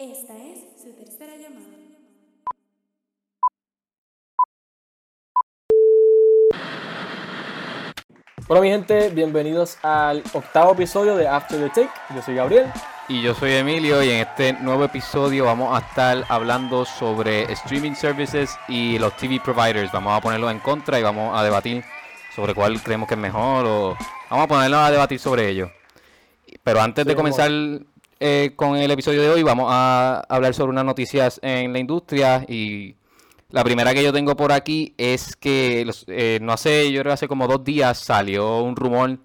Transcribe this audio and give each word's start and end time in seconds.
Esta 0.00 0.36
es 0.36 0.80
su 0.80 0.92
tercera 0.92 1.34
llamada. 1.36 1.76
Bueno, 8.46 8.62
mi 8.62 8.68
gente, 8.70 9.10
bienvenidos 9.10 9.76
al 9.82 10.22
octavo 10.32 10.72
episodio 10.74 11.16
de 11.16 11.26
After 11.26 11.58
the 11.58 11.68
Take. 11.68 11.90
Yo 12.14 12.22
soy 12.22 12.36
Gabriel. 12.36 12.72
Y 13.08 13.22
yo 13.22 13.34
soy 13.34 13.54
Emilio 13.54 14.00
y 14.04 14.10
en 14.10 14.20
este 14.20 14.52
nuevo 14.52 14.84
episodio 14.84 15.46
vamos 15.46 15.76
a 15.76 15.84
estar 15.84 16.24
hablando 16.28 16.84
sobre 16.84 17.50
streaming 17.52 17.94
services 17.94 18.56
y 18.68 19.00
los 19.00 19.16
TV 19.16 19.40
providers. 19.40 19.90
Vamos 19.90 20.16
a 20.16 20.20
ponerlo 20.20 20.48
en 20.48 20.60
contra 20.60 21.00
y 21.00 21.02
vamos 21.02 21.36
a 21.36 21.42
debatir 21.42 21.84
sobre 22.36 22.54
cuál 22.54 22.80
creemos 22.80 23.08
que 23.08 23.14
es 23.14 23.20
mejor 23.20 23.66
o 23.66 23.96
vamos 24.30 24.44
a 24.44 24.48
ponerlo 24.48 24.78
a 24.78 24.92
debatir 24.92 25.18
sobre 25.18 25.48
ello. 25.48 25.72
Pero 26.62 26.80
antes 26.80 27.02
Sí, 27.02 27.08
de 27.08 27.14
vamos. 27.16 27.36
Eh, 28.20 28.52
con 28.56 28.76
el 28.76 28.90
episodio 28.90 29.22
de 29.22 29.30
hoy 29.30 29.42
vamos 29.42 29.66
a 29.70 30.24
hablar 30.28 30.54
sobre 30.54 30.70
unas 30.70 30.84
noticias 30.84 31.38
en 31.42 31.72
la 31.72 31.78
industria 31.78 32.44
y 32.48 32.96
la 33.50 33.64
primera 33.64 33.94
que 33.94 34.02
yo 34.02 34.12
tengo 34.12 34.36
por 34.36 34.52
aquí 34.52 34.94
es 34.98 35.36
que 35.36 35.84
los- 35.86 36.04
eh, 36.08 36.38
no 36.42 36.52
hace, 36.52 36.90
yo 36.92 37.00
creo 37.00 37.10
que 37.10 37.14
hace 37.14 37.28
como 37.28 37.46
dos 37.46 37.64
días 37.64 37.98
salió 37.98 38.58
un 38.58 38.76
rumor 38.76 39.18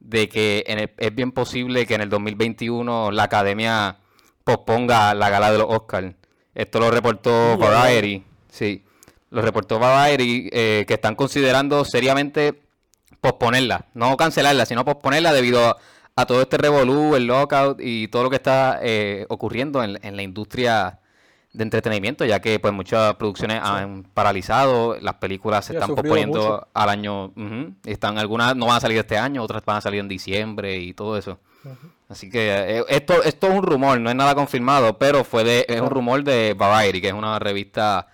de 0.00 0.28
que 0.28 0.64
en 0.66 0.78
el- 0.78 0.90
es 0.98 1.14
bien 1.14 1.32
posible 1.32 1.86
que 1.86 1.94
en 1.94 2.00
el 2.02 2.08
2021 2.08 3.10
la 3.10 3.24
academia 3.24 3.98
posponga 4.44 5.14
la 5.14 5.28
gala 5.30 5.50
de 5.50 5.58
los 5.58 5.66
Oscars. 5.68 6.14
Esto 6.54 6.78
lo 6.80 6.90
reportó. 6.90 7.58
Variety, 7.58 8.24
sí, 8.48 8.84
lo 9.30 9.42
reportó 9.42 9.78
Variety, 9.78 10.48
eh, 10.52 10.84
que 10.86 10.94
están 10.94 11.16
considerando 11.16 11.84
seriamente 11.84 12.62
posponerla, 13.20 13.86
no 13.94 14.16
cancelarla, 14.16 14.64
sino 14.66 14.84
posponerla 14.84 15.32
debido 15.32 15.68
a, 15.70 15.76
a 16.18 16.24
todo 16.26 16.40
este 16.40 16.56
revolú, 16.56 17.14
el 17.14 17.26
lockout 17.26 17.78
y 17.80 18.08
todo 18.08 18.24
lo 18.24 18.30
que 18.30 18.36
está 18.36 18.78
eh, 18.82 19.26
ocurriendo 19.28 19.82
en, 19.84 19.98
en 20.02 20.16
la 20.16 20.22
industria 20.22 20.98
de 21.52 21.62
entretenimiento, 21.62 22.24
ya 22.24 22.40
que 22.40 22.58
pues 22.58 22.72
muchas 22.72 23.14
producciones 23.16 23.60
han 23.62 24.02
paralizado, 24.14 24.96
las 25.00 25.14
películas 25.14 25.64
se 25.66 25.72
Sí, 25.72 25.76
están 25.78 25.94
posponiendo 25.94 26.38
mucho. 26.40 26.68
al 26.74 26.88
año, 26.88 27.26
ujú, 27.26 27.72
están 27.84 28.18
algunas 28.18 28.56
no 28.56 28.66
van 28.66 28.76
a 28.76 28.80
salir 28.80 28.98
este 28.98 29.16
año, 29.18 29.42
otras 29.42 29.62
van 29.64 29.76
a 29.76 29.80
salir 29.80 30.00
en 30.00 30.08
diciembre 30.08 30.78
y 30.78 30.92
todo 30.94 31.16
eso. 31.18 31.38
Así 32.08 32.30
que 32.30 32.78
eh, 32.78 32.84
esto, 32.88 33.22
esto 33.22 33.48
es 33.48 33.54
un 33.54 33.62
rumor, 33.62 33.98
no 34.00 34.08
es 34.08 34.16
nada 34.16 34.34
confirmado, 34.34 34.96
pero 34.98 35.24
fue 35.24 35.44
de, 35.44 35.66
es 35.68 35.80
un 35.80 35.90
rumor 35.90 36.22
de 36.24 36.54
Variety, 36.54 37.00
que 37.00 37.08
es 37.08 37.14
una 37.14 37.38
revista 37.38 38.06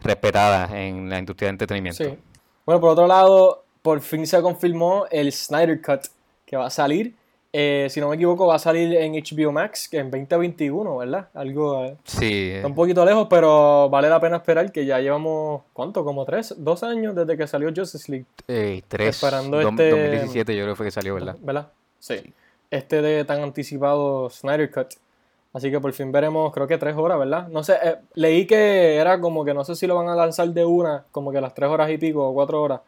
respetada 0.00 0.68
en 0.80 1.08
la 1.08 1.18
industria 1.18 1.46
de 1.48 1.50
entretenimiento. 1.50 2.02
Sí. 2.02 2.18
Bueno, 2.66 2.80
por 2.80 2.90
otro 2.90 3.06
lado, 3.06 3.64
por 3.82 4.00
fin 4.00 4.26
se 4.26 4.40
confirmó 4.40 5.06
el 5.10 5.30
Snyder 5.32 5.80
Cut 5.82 6.06
que 6.46 6.56
va 6.56 6.66
a 6.66 6.70
salir. 6.70 7.14
Eh, 7.56 7.86
si 7.88 8.00
no 8.00 8.08
me 8.08 8.16
equivoco, 8.16 8.48
va 8.48 8.56
a 8.56 8.58
salir 8.58 8.96
en 8.96 9.12
HBO 9.12 9.52
Max 9.52 9.88
que 9.88 9.98
en 9.98 10.10
2021, 10.10 10.96
¿verdad? 10.96 11.28
Algo 11.34 11.84
eh, 11.84 11.96
Sí, 12.02 12.50
está 12.50 12.66
un 12.66 12.74
poquito 12.74 13.04
lejos, 13.04 13.28
pero 13.30 13.88
vale 13.88 14.08
la 14.08 14.18
pena 14.18 14.38
esperar 14.38 14.72
que 14.72 14.84
ya 14.84 14.98
llevamos, 14.98 15.62
¿cuánto? 15.72 16.04
Como 16.04 16.24
tres, 16.24 16.52
dos 16.58 16.82
años 16.82 17.14
desde 17.14 17.36
que 17.36 17.46
salió 17.46 17.70
Justice 17.74 18.10
League, 18.10 18.26
eh, 18.48 18.82
tres, 18.88 19.14
Esperando 19.22 19.62
dom- 19.62 19.70
este- 19.70 19.90
2017 19.90 20.56
yo 20.56 20.64
creo 20.64 20.74
que 20.74 20.76
fue 20.78 20.86
que 20.86 20.90
salió, 20.90 21.14
¿verdad? 21.14 21.36
¿verdad? 21.42 21.68
Sí. 22.00 22.16
Este 22.72 23.00
de 23.02 23.24
tan 23.24 23.40
anticipado 23.42 24.28
Snyder 24.30 24.68
Cut. 24.72 24.88
Así 25.52 25.70
que 25.70 25.78
por 25.78 25.92
fin 25.92 26.10
veremos, 26.10 26.52
creo 26.52 26.66
que 26.66 26.76
tres 26.76 26.96
horas, 26.96 27.16
¿verdad? 27.20 27.46
No 27.46 27.62
sé, 27.62 27.74
eh, 27.84 27.94
leí 28.14 28.46
que 28.48 28.96
era 28.96 29.20
como 29.20 29.44
que 29.44 29.54
no 29.54 29.64
sé 29.64 29.76
si 29.76 29.86
lo 29.86 29.94
van 29.94 30.08
a 30.08 30.16
lanzar 30.16 30.48
de 30.48 30.64
una, 30.64 31.04
como 31.12 31.30
que 31.30 31.40
las 31.40 31.54
tres 31.54 31.70
horas 31.70 31.88
y 31.90 31.98
pico 31.98 32.28
o 32.28 32.34
cuatro 32.34 32.60
horas, 32.60 32.80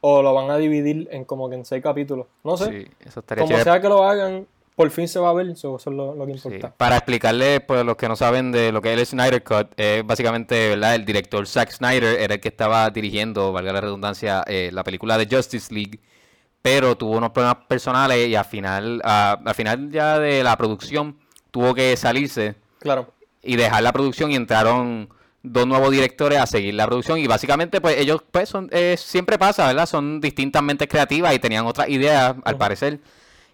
o 0.00 0.22
lo 0.22 0.34
van 0.34 0.50
a 0.50 0.56
dividir 0.56 1.08
en 1.10 1.24
como 1.24 1.48
que 1.48 1.56
en 1.56 1.64
seis 1.64 1.82
capítulos. 1.82 2.26
No 2.44 2.56
sé, 2.56 2.64
Sí, 2.84 2.90
eso 3.00 3.20
estaría 3.20 3.42
como 3.42 3.48
chévere. 3.56 3.64
sea 3.64 3.80
que 3.80 3.88
lo 3.88 4.04
hagan, 4.04 4.46
por 4.74 4.90
fin 4.90 5.08
se 5.08 5.18
va 5.18 5.30
a 5.30 5.32
ver, 5.32 5.48
eso, 5.48 5.76
es 5.76 5.86
lo, 5.86 6.14
lo 6.14 6.26
que 6.26 6.36
Sí, 6.38 6.48
importa. 6.48 6.74
Para 6.76 6.96
explicarle, 6.96 7.60
pues, 7.60 7.84
los 7.84 7.96
que 7.96 8.08
no 8.08 8.14
saben 8.16 8.52
de 8.52 8.72
lo 8.72 8.82
que 8.82 8.92
es 8.92 8.98
el 9.00 9.06
Snyder 9.06 9.42
Cut, 9.42 9.68
es 9.76 10.06
básicamente, 10.06 10.68
¿verdad? 10.70 10.94
El 10.94 11.04
director 11.04 11.46
Zack 11.46 11.70
Snyder 11.72 12.20
era 12.20 12.34
el 12.34 12.40
que 12.40 12.48
estaba 12.48 12.88
dirigiendo, 12.90 13.52
valga 13.52 13.72
la 13.72 13.80
redundancia, 13.80 14.44
eh, 14.46 14.70
la 14.72 14.84
película 14.84 15.16
de 15.18 15.26
Justice 15.34 15.72
League, 15.74 15.98
pero 16.62 16.96
tuvo 16.96 17.16
unos 17.16 17.30
problemas 17.30 17.64
personales 17.68 18.28
y 18.28 18.34
al 18.34 18.44
final, 18.44 19.00
al 19.04 19.54
final 19.54 19.90
ya 19.90 20.18
de 20.18 20.42
la 20.44 20.56
producción 20.56 21.16
tuvo 21.50 21.74
que 21.74 21.96
salirse 21.96 22.56
Claro, 22.80 23.12
y 23.42 23.56
dejar 23.56 23.82
la 23.82 23.92
producción 23.92 24.30
y 24.32 24.34
entraron 24.34 25.08
dos 25.52 25.66
nuevos 25.66 25.90
directores 25.90 26.38
a 26.38 26.46
seguir 26.46 26.74
la 26.74 26.86
producción. 26.86 27.18
Y 27.18 27.26
básicamente 27.26 27.80
pues 27.80 27.98
ellos 27.98 28.22
pues 28.30 28.48
son 28.48 28.68
eh, 28.72 28.96
siempre 28.98 29.38
pasa 29.38 29.66
verdad 29.66 29.86
son 29.86 30.20
distintas 30.20 30.62
mentes 30.62 30.88
creativas 30.88 31.34
y 31.34 31.38
tenían 31.38 31.66
otras 31.66 31.88
ideas 31.88 32.36
al 32.44 32.56
parecer. 32.56 33.00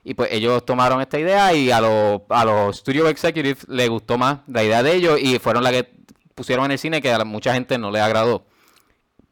Y 0.04 0.14
pues 0.14 0.30
ellos 0.32 0.64
tomaron 0.66 1.00
esta 1.00 1.18
idea 1.18 1.52
y 1.54 1.70
a 1.70 1.80
los 1.80 2.22
a 2.28 2.44
los 2.44 2.78
studio 2.78 3.08
executives 3.08 3.68
les 3.68 3.88
gustó 3.88 4.18
más 4.18 4.40
la 4.48 4.64
idea 4.64 4.82
de 4.82 4.94
ellos 4.94 5.20
y 5.20 5.38
fueron 5.38 5.62
la 5.62 5.70
que 5.70 5.88
pusieron 6.34 6.64
en 6.66 6.72
el 6.72 6.78
cine 6.78 7.00
que 7.00 7.12
a 7.12 7.24
mucha 7.24 7.54
gente 7.54 7.78
no 7.78 7.90
le 7.90 8.00
agradó. 8.00 8.44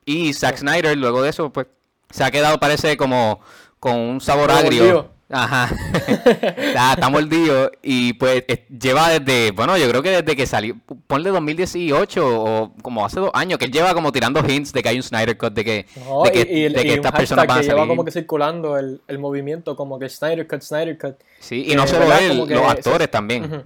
Y 0.04 0.32
Zack 0.32 0.59
Snyder 0.59 0.97
luego 0.97 1.22
de 1.22 1.31
eso 1.31 1.50
pues 1.53 1.66
se 2.10 2.25
ha 2.25 2.31
quedado 2.31 2.59
parece 2.59 2.97
como 2.97 3.41
con 3.78 3.97
un 3.97 4.21
sabor 4.21 4.50
agrio. 4.50 5.20
Ajá. 5.33 5.71
está, 6.27 6.93
está 6.95 7.09
mordido 7.09 7.71
y 7.83 8.15
pues 8.15 8.45
lleva 8.69 9.11
desde, 9.11 9.53
bueno, 9.53 9.77
yo 9.79 9.89
creo 9.89 10.03
que 10.03 10.11
desde 10.11 10.35
que 10.35 10.45
salió, 10.47 10.75
ponle 11.07 11.31
2018 11.31 12.43
o 12.43 12.73
como 12.83 13.07
hace 13.07 13.21
dos 13.21 13.31
años, 13.35 13.59
que 13.59 13.67
él 13.67 13.71
lleva 13.71 13.95
como 13.95 14.11
tirando 14.11 14.43
hints 14.47 14.73
de 14.73 14.83
que 14.83 14.89
hay 14.89 14.97
un 14.97 15.03
Snyder 15.05 15.39
Cut, 15.39 15.53
de 15.53 15.65
que, 15.65 15.87
No, 16.05 16.25
de 16.25 16.33
que, 16.33 16.41
y, 16.41 16.65
y- 16.65 16.69
de 16.69 16.83
que 16.83 16.89
y 16.89 16.91
estas 16.93 17.13
personas 17.13 17.47
van 17.47 17.59
a 17.59 17.61
que 17.61 17.67
lleva 17.69 17.79
salir. 17.79 17.89
como 17.89 18.05
que 18.05 18.11
circulando 18.11 18.77
el, 18.77 19.01
el 19.07 19.19
movimiento, 19.21 19.77
como 19.77 19.99
que 20.01 20.09
Snyder 20.09 20.49
Cut, 20.49 20.63
Snyder 20.63 20.99
Cut. 20.99 21.17
Sí, 21.39 21.65
y 21.69 21.75
no 21.77 21.87
solo 21.87 22.13
él, 22.13 22.47
que 22.49 22.55
los 22.55 22.67
actores 22.69 23.11
también. 23.11 23.45
Ujú. 23.45 23.63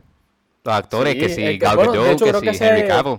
Los 0.64 0.74
actores, 0.74 1.14
Sí, 1.14 1.20
que 1.20 1.34
que, 1.34 1.58
Gal 1.58 1.76
bueno, 1.76 2.06
hecho, 2.06 2.24
que 2.26 2.50
que 2.50 2.56
Henry 2.64 2.86
Cavill. 2.88 3.18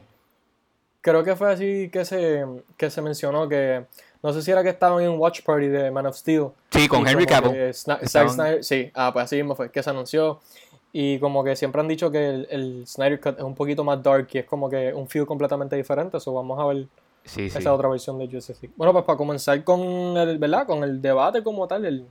Creo 1.02 1.24
que 1.24 1.36
fue 1.36 1.52
así 1.54 1.90
que 1.92 2.04
se, 2.06 2.44
que 2.78 2.90
se 2.90 3.02
mencionó 3.02 3.48
que 3.48 3.86
no 4.26 4.34
sé 4.34 4.42
si 4.42 4.52
era 4.52 4.64
que 4.64 4.70
estaban 4.70 5.02
en 5.04 5.10
un 5.12 5.20
watch 5.20 5.42
party 5.44 5.68
de 5.68 5.92
Man 5.92 6.06
of 6.08 6.16
Steel. 6.18 6.48
Sí, 6.72 6.88
con 6.88 7.08
Henry 7.08 7.26
Cavill. 7.26 7.74
Zack 7.74 8.08
Snyder, 8.08 8.64
sí, 8.64 8.92
ah, 8.96 9.12
pues 9.14 9.26
así 9.26 9.36
mismo 9.38 9.56
fue 9.56 9.72
que 9.72 9.84
se 9.84 9.90
anunció. 9.90 10.40
Y 10.92 11.20
como 11.20 11.44
que 11.44 11.56
siempre 11.56 11.82
han 11.82 11.88
dicho 11.88 12.10
que 12.10 12.30
el, 12.30 12.48
el 12.50 12.88
Snyder 12.88 13.20
Cut 13.20 13.38
es 13.38 13.44
un 13.44 13.54
poquito 13.54 13.84
más 13.84 14.02
dark 14.02 14.28
y 14.32 14.38
es 14.40 14.46
como 14.46 14.70
que 14.70 14.94
un 14.94 15.08
feel 15.08 15.26
completamente 15.26 15.76
diferente. 15.76 16.18
Eso 16.18 16.34
vamos 16.34 16.60
a 16.60 16.66
ver 16.66 16.88
Sí, 17.26 17.50
sí. 17.50 17.58
esa 17.58 17.74
otra 17.74 17.90
versión 17.90 18.18
de 18.18 18.28
Justice 18.28 18.60
League. 18.62 18.74
Bueno, 18.78 18.94
pues 18.94 19.04
para 19.06 19.18
comenzar 19.18 19.64
con 19.64 19.82
el, 19.82 20.38
¿verdad? 20.38 20.66
Con 20.66 20.84
el 20.84 21.02
debate 21.02 21.44
como 21.44 21.68
tal, 21.68 21.86
el, 21.86 22.06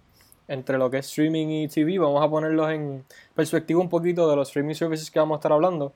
entre 0.48 0.76
lo 0.76 0.91
que 0.91 0.98
es 0.98 1.06
streaming 1.06 1.46
y 1.48 1.69
TV, 1.69 1.98
vamos 1.98 2.22
a 2.22 2.28
ponerlos 2.28 2.70
en 2.70 3.04
perspectiva 3.34 3.81
un 3.81 3.88
poquito 3.88 4.28
de 4.28 4.36
los 4.36 4.48
streaming 4.48 4.75
services 4.75 5.10
que 5.10 5.19
vamos 5.19 5.36
a 5.36 5.38
estar 5.38 5.52
hablando. 5.52 5.92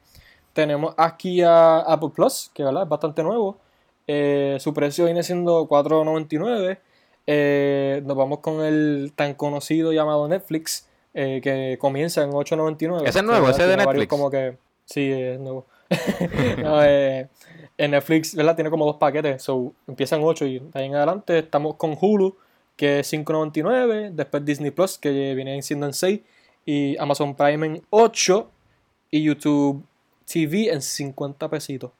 Tenemos 0.52 0.94
aquí 0.96 1.42
a 1.42 1.80
Apple 1.80 2.10
Plus, 2.14 2.50
que 2.54 2.64
¿verdad? 2.64 2.84
es 2.84 2.88
bastante 2.88 3.22
nuevo. 3.22 3.58
Eh, 4.08 4.56
su 4.58 4.74
precio 4.74 5.04
viene 5.04 5.22
siendo 5.22 5.68
$4.99. 5.68 6.78
Eh, 7.26 8.02
nos 8.06 8.16
vamos 8.16 8.38
con 8.38 8.64
el 8.64 9.12
tan 9.14 9.34
conocido 9.34 9.92
llamado 9.92 10.26
Netflix, 10.26 10.88
eh, 11.12 11.40
que 11.42 11.76
comienza 11.78 12.22
en 12.22 12.30
$8.99. 12.30 13.06
Ese 13.06 13.18
es 13.18 13.24
nuevo, 13.24 13.50
ese 13.50 13.62
de 13.62 13.68
tiene 13.68 13.84
varios 13.84 14.00
Netflix. 14.00 14.08
Como 14.08 14.30
que, 14.30 14.56
sí, 14.86 15.12
es 15.12 15.38
nuevo. 15.38 15.66
No, 16.62 16.82
eh, 16.82 17.28
en 17.76 17.90
Netflix, 17.90 18.34
¿verdad? 18.34 18.54
Tiene 18.54 18.70
como 18.70 18.86
dos 18.86 18.96
paquetes. 18.96 19.42
So, 19.42 19.74
empiezan 19.86 20.20
8 20.22 20.46
y 20.46 20.58
de 20.58 20.70
ahí 20.72 20.86
en 20.86 20.94
adelante 20.94 21.38
estamos 21.38 21.76
con 21.76 21.96
Hulu, 22.00 22.34
que 22.76 23.00
es 23.00 23.12
5.99. 23.12 24.10
Después 24.12 24.44
Disney 24.44 24.70
Plus, 24.70 24.96
que 24.96 25.34
viene 25.34 25.60
siendo 25.62 25.84
en 25.86 25.92
6. 25.92 26.20
Y 26.64 26.96
Amazon 26.96 27.34
Prime 27.34 27.66
en 27.66 27.82
8. 27.90 28.50
Y 29.10 29.22
YouTube 29.22 29.84
TV 30.26 30.70
en 30.70 30.82
50 30.82 31.48
pesitos. 31.48 31.90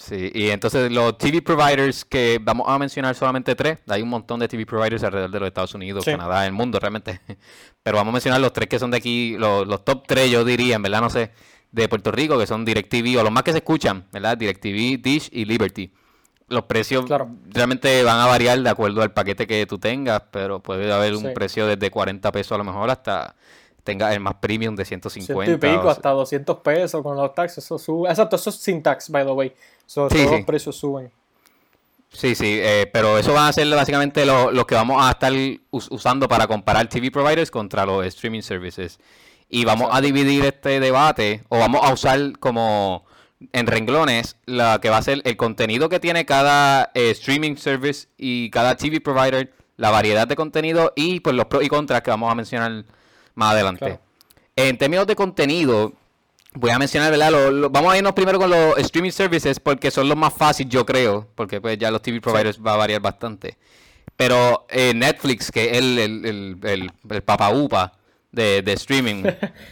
Sí, 0.00 0.30
y 0.32 0.50
entonces 0.50 0.92
los 0.92 1.18
TV 1.18 1.42
providers 1.42 2.04
que 2.04 2.38
vamos 2.40 2.66
a 2.68 2.78
mencionar 2.78 3.14
solamente 3.16 3.54
tres, 3.56 3.78
hay 3.88 4.00
un 4.02 4.08
montón 4.08 4.38
de 4.38 4.46
TV 4.46 4.64
providers 4.64 5.02
alrededor 5.02 5.30
de 5.30 5.40
los 5.40 5.46
Estados 5.48 5.74
Unidos, 5.74 6.04
Sí. 6.04 6.12
Canadá, 6.12 6.46
el 6.46 6.52
mundo 6.52 6.78
realmente, 6.78 7.20
pero 7.82 7.96
vamos 7.96 8.12
a 8.12 8.14
mencionar 8.14 8.40
los 8.40 8.52
tres 8.52 8.68
que 8.68 8.78
son 8.78 8.90
de 8.92 8.96
aquí, 8.98 9.36
los, 9.38 9.66
los 9.66 9.84
top 9.84 10.04
tres 10.06 10.30
yo 10.30 10.44
diría, 10.44 10.76
en 10.76 10.82
verdad 10.82 11.00
no 11.00 11.10
sé, 11.10 11.32
de 11.72 11.88
Puerto 11.88 12.12
Rico, 12.12 12.38
que 12.38 12.46
son 12.46 12.64
DirecTV, 12.64 13.18
o 13.18 13.22
los 13.24 13.32
más 13.32 13.42
que 13.42 13.50
se 13.52 13.58
escuchan, 13.58 14.06
¿verdad? 14.12 14.38
DirecTV, 14.38 15.02
Dish 15.02 15.28
y 15.32 15.44
Liberty. 15.44 15.92
Los 16.46 16.62
precios 16.64 17.04
Claro. 17.04 17.28
realmente 17.48 18.02
van 18.04 18.20
a 18.20 18.26
variar 18.26 18.58
de 18.62 18.70
acuerdo 18.70 19.02
al 19.02 19.12
paquete 19.12 19.46
que 19.46 19.66
tú 19.66 19.78
tengas, 19.78 20.22
pero 20.30 20.60
puede 20.62 20.90
haber 20.90 21.14
un 21.14 21.24
Sí. 21.24 21.28
precio 21.34 21.66
desde 21.66 21.90
40 21.90 22.32
pesos 22.32 22.52
a 22.52 22.58
lo 22.58 22.64
mejor 22.64 22.88
hasta 22.88 23.34
tenga 23.92 24.12
el 24.12 24.20
más 24.20 24.34
premium 24.34 24.76
de 24.76 24.84
100 24.84 25.00
150. 25.10 25.50
y 25.52 25.56
pico, 25.72 25.86
o- 25.86 25.90
hasta 25.90 26.10
200 26.10 26.58
pesos 26.58 27.02
con 27.02 27.16
los 27.16 27.34
taxes. 27.34 27.64
Eso 27.64 27.78
sube. 27.78 28.08
Exacto, 28.10 28.36
eso 28.36 28.50
es 28.50 28.56
sin 28.56 28.82
tax, 28.82 29.08
by 29.10 29.24
the 29.24 29.32
way. 29.32 29.52
So, 29.86 30.08
Sí, 30.08 30.16
todos 30.16 30.30
sí. 30.30 30.36
los 30.36 30.44
precios 30.46 30.76
suben. 30.76 31.10
Sí, 32.12 32.34
sí, 32.34 32.58
eh, 32.60 32.88
pero 32.92 33.18
eso 33.18 33.32
van 33.34 33.48
a 33.48 33.52
ser 33.52 33.68
básicamente 33.68 34.24
lo- 34.24 34.50
los 34.50 34.64
que 34.66 34.74
vamos 34.74 34.96
a 35.04 35.10
estar 35.10 35.32
us- 35.70 35.88
usando 35.90 36.26
para 36.28 36.46
comparar 36.46 36.88
TV 36.88 37.10
providers 37.10 37.50
contra 37.50 37.84
los 37.84 38.04
streaming 38.06 38.40
services. 38.42 38.98
Y 39.50 39.64
vamos 39.64 39.88
a 39.92 40.00
dividir 40.00 40.44
este 40.44 40.80
debate, 40.80 41.42
o 41.48 41.58
vamos 41.58 41.80
a 41.84 41.92
usar 41.92 42.38
como 42.38 43.04
en 43.52 43.66
renglones, 43.66 44.36
la 44.46 44.78
que 44.80 44.90
va 44.90 44.96
a 44.98 45.02
ser 45.02 45.20
el 45.24 45.36
contenido 45.36 45.88
que 45.88 46.00
tiene 46.00 46.24
cada 46.26 46.90
eh, 46.94 47.10
streaming 47.10 47.56
service 47.56 48.08
y 48.16 48.50
cada 48.50 48.76
TV 48.76 49.00
provider, 49.00 49.52
la 49.76 49.90
variedad 49.90 50.26
de 50.26 50.34
contenido 50.34 50.92
y 50.96 51.20
pues 51.20 51.36
los 51.36 51.44
pros 51.46 51.62
y 51.62 51.68
contras 51.68 52.02
que 52.02 52.10
vamos 52.10 52.32
a 52.32 52.34
mencionar 52.34 52.84
más 53.38 53.52
adelante. 53.52 53.84
Claro. 53.84 54.00
En 54.56 54.76
términos 54.76 55.06
de 55.06 55.14
contenido, 55.16 55.92
Voy 56.54 56.70
a 56.70 56.78
mencionar, 56.78 57.10
¿verdad? 57.10 57.30
Lo- 57.30 57.50
lo- 57.50 57.70
vamos 57.70 57.92
a 57.92 57.98
irnos 57.98 58.14
primero 58.14 58.38
con 58.38 58.48
los 58.50 58.76
streaming 58.78 59.10
services 59.10 59.60
porque 59.60 59.90
son 59.90 60.08
los 60.08 60.16
más 60.16 60.32
fáciles, 60.32 60.72
yo 60.72 60.84
creo, 60.84 61.28
porque 61.34 61.60
pues 61.60 61.78
ya 61.78 61.90
los 61.90 62.00
TV 62.00 62.20
providers 62.22 62.58
va 62.58 62.72
a 62.72 62.76
variar 62.76 63.02
bastante. 63.02 63.58
Pero 64.16 64.66
eh, 64.70 64.92
Netflix, 64.94 65.52
que 65.52 65.66
es 65.66 65.76
el, 65.76 65.98
el, 65.98 66.24
el, 66.26 66.58
el, 66.64 66.92
el 67.10 67.22
papaupa 67.22 67.92
de, 68.32 68.62
de 68.62 68.72
streaming, 68.72 69.24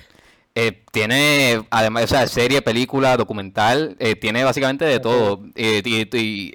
eh, 0.54 0.84
tiene, 0.92 1.64
además, 1.70 2.04
o 2.04 2.08
sea, 2.08 2.28
serie, 2.28 2.60
película, 2.62 3.16
documental, 3.16 3.96
eh, 3.98 4.14
tiene 4.14 4.44
básicamente 4.44 4.84
de 4.84 5.00
todo. 5.00 5.42
Y, 5.56 6.54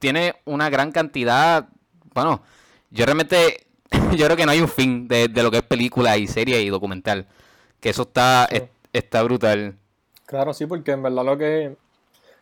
tiene 0.00 0.34
una 0.44 0.68
gran 0.68 0.90
cantidad, 0.92 1.68
bueno, 2.12 2.42
yo 2.90 3.06
realmente, 3.06 3.67
yo 4.16 4.24
creo 4.26 4.36
que 4.36 4.46
no 4.46 4.52
hay 4.52 4.60
un 4.60 4.68
fin 4.68 5.08
de, 5.08 5.28
de 5.28 5.42
lo 5.42 5.50
que 5.50 5.58
es 5.58 5.62
película 5.62 6.16
y 6.16 6.26
serie 6.26 6.60
y 6.62 6.68
documental. 6.68 7.26
Que 7.80 7.90
eso 7.90 8.02
está, 8.02 8.46
Sí. 8.50 8.56
es- 8.56 8.62
está 8.92 9.22
brutal. 9.22 9.76
Claro, 10.26 10.52
sí, 10.52 10.66
porque 10.66 10.92
en 10.92 11.02
verdad 11.02 11.24
lo 11.24 11.38
que 11.38 11.76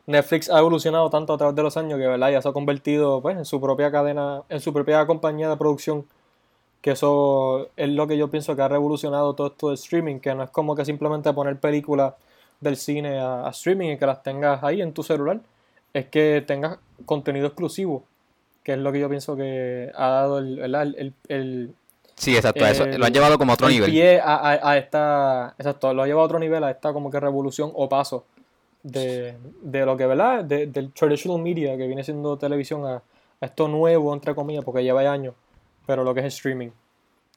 Netflix 0.06 0.48
ha 0.50 0.58
evolucionado 0.58 1.10
tanto 1.10 1.32
a 1.34 1.38
través 1.38 1.54
de 1.56 1.62
los 1.62 1.76
años 1.76 1.98
que 1.98 2.06
verdad 2.06 2.30
ya 2.30 2.42
se 2.42 2.48
ha 2.48 2.52
convertido 2.52 3.20
pues 3.20 3.36
en 3.36 3.44
su 3.44 3.60
propia 3.60 3.90
cadena, 3.90 4.42
en 4.48 4.60
su 4.60 4.72
propia 4.72 5.06
compañía 5.06 5.48
de 5.48 5.56
producción. 5.56 6.04
Que 6.80 6.92
eso 6.92 7.68
es 7.76 7.88
lo 7.88 8.06
que 8.06 8.16
yo 8.16 8.28
pienso 8.30 8.54
que 8.54 8.62
ha 8.62 8.68
revolucionado 8.68 9.34
todo 9.34 9.48
esto 9.48 9.68
de 9.70 9.74
streaming, 9.74 10.20
que 10.20 10.34
no 10.34 10.44
es 10.44 10.50
como 10.50 10.76
que 10.76 10.84
simplemente 10.84 11.32
poner 11.32 11.58
películas 11.58 12.14
del 12.60 12.76
cine 12.76 13.18
a, 13.18 13.46
a 13.46 13.50
streaming 13.50 13.90
y 13.92 13.98
que 13.98 14.06
las 14.06 14.22
tengas 14.22 14.62
ahí 14.62 14.80
en 14.80 14.92
tu 14.92 15.02
celular, 15.02 15.40
es 15.92 16.06
que 16.06 16.44
tengas 16.46 16.78
contenido 17.04 17.46
exclusivo, 17.48 18.04
que 18.66 18.72
es 18.72 18.78
lo 18.80 18.90
que 18.90 18.98
yo 18.98 19.08
pienso 19.08 19.36
que 19.36 19.92
ha 19.94 20.08
dado 20.08 20.38
el, 20.38 20.58
el, 20.74 21.14
el- 21.28 21.74
Sí, 22.16 22.34
exacto, 22.34 22.66
eso 22.66 22.84
lo 22.84 23.06
han 23.06 23.12
llevado 23.12 23.38
como 23.38 23.52
a 23.52 23.54
otro 23.54 23.68
el 23.68 23.74
nivel. 23.74 23.92
pie 23.92 24.20
a, 24.20 24.34
a- 24.34 24.70
a 24.72 24.76
esta, 24.76 25.54
exacto, 25.56 25.94
lo 25.94 26.02
ha 26.02 26.06
llevado 26.06 26.22
a 26.22 26.26
otro 26.26 26.38
nivel, 26.40 26.64
a 26.64 26.72
esta 26.72 26.92
como 26.92 27.08
que 27.08 27.20
revolución 27.20 27.70
o 27.72 27.88
paso 27.88 28.24
de, 28.82 29.36
de 29.62 29.86
lo 29.86 29.96
que, 29.96 30.06
¿verdad? 30.06 30.42
De- 30.42 30.66
del 30.66 30.90
traditional 30.92 31.40
media 31.40 31.76
que 31.76 31.86
viene 31.86 32.02
siendo 32.02 32.36
televisión 32.36 32.84
a, 32.86 32.94
a 32.96 33.02
esto 33.46 33.68
nuevo, 33.68 34.12
entre 34.12 34.34
comillas, 34.34 34.64
porque 34.64 34.82
lleva 34.82 35.02
años, 35.12 35.34
pero 35.86 36.02
lo 36.02 36.12
que 36.12 36.20
es 36.26 36.34
streaming. 36.34 36.70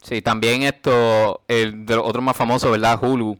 Sí, 0.02 0.20
también 0.20 0.62
esto, 0.64 1.42
el 1.46 1.86
de 1.86 1.94
los 1.94 2.04
otros 2.08 2.24
más 2.24 2.36
famosos, 2.36 2.72
¿verdad? 2.72 2.98
Hulu. 3.00 3.38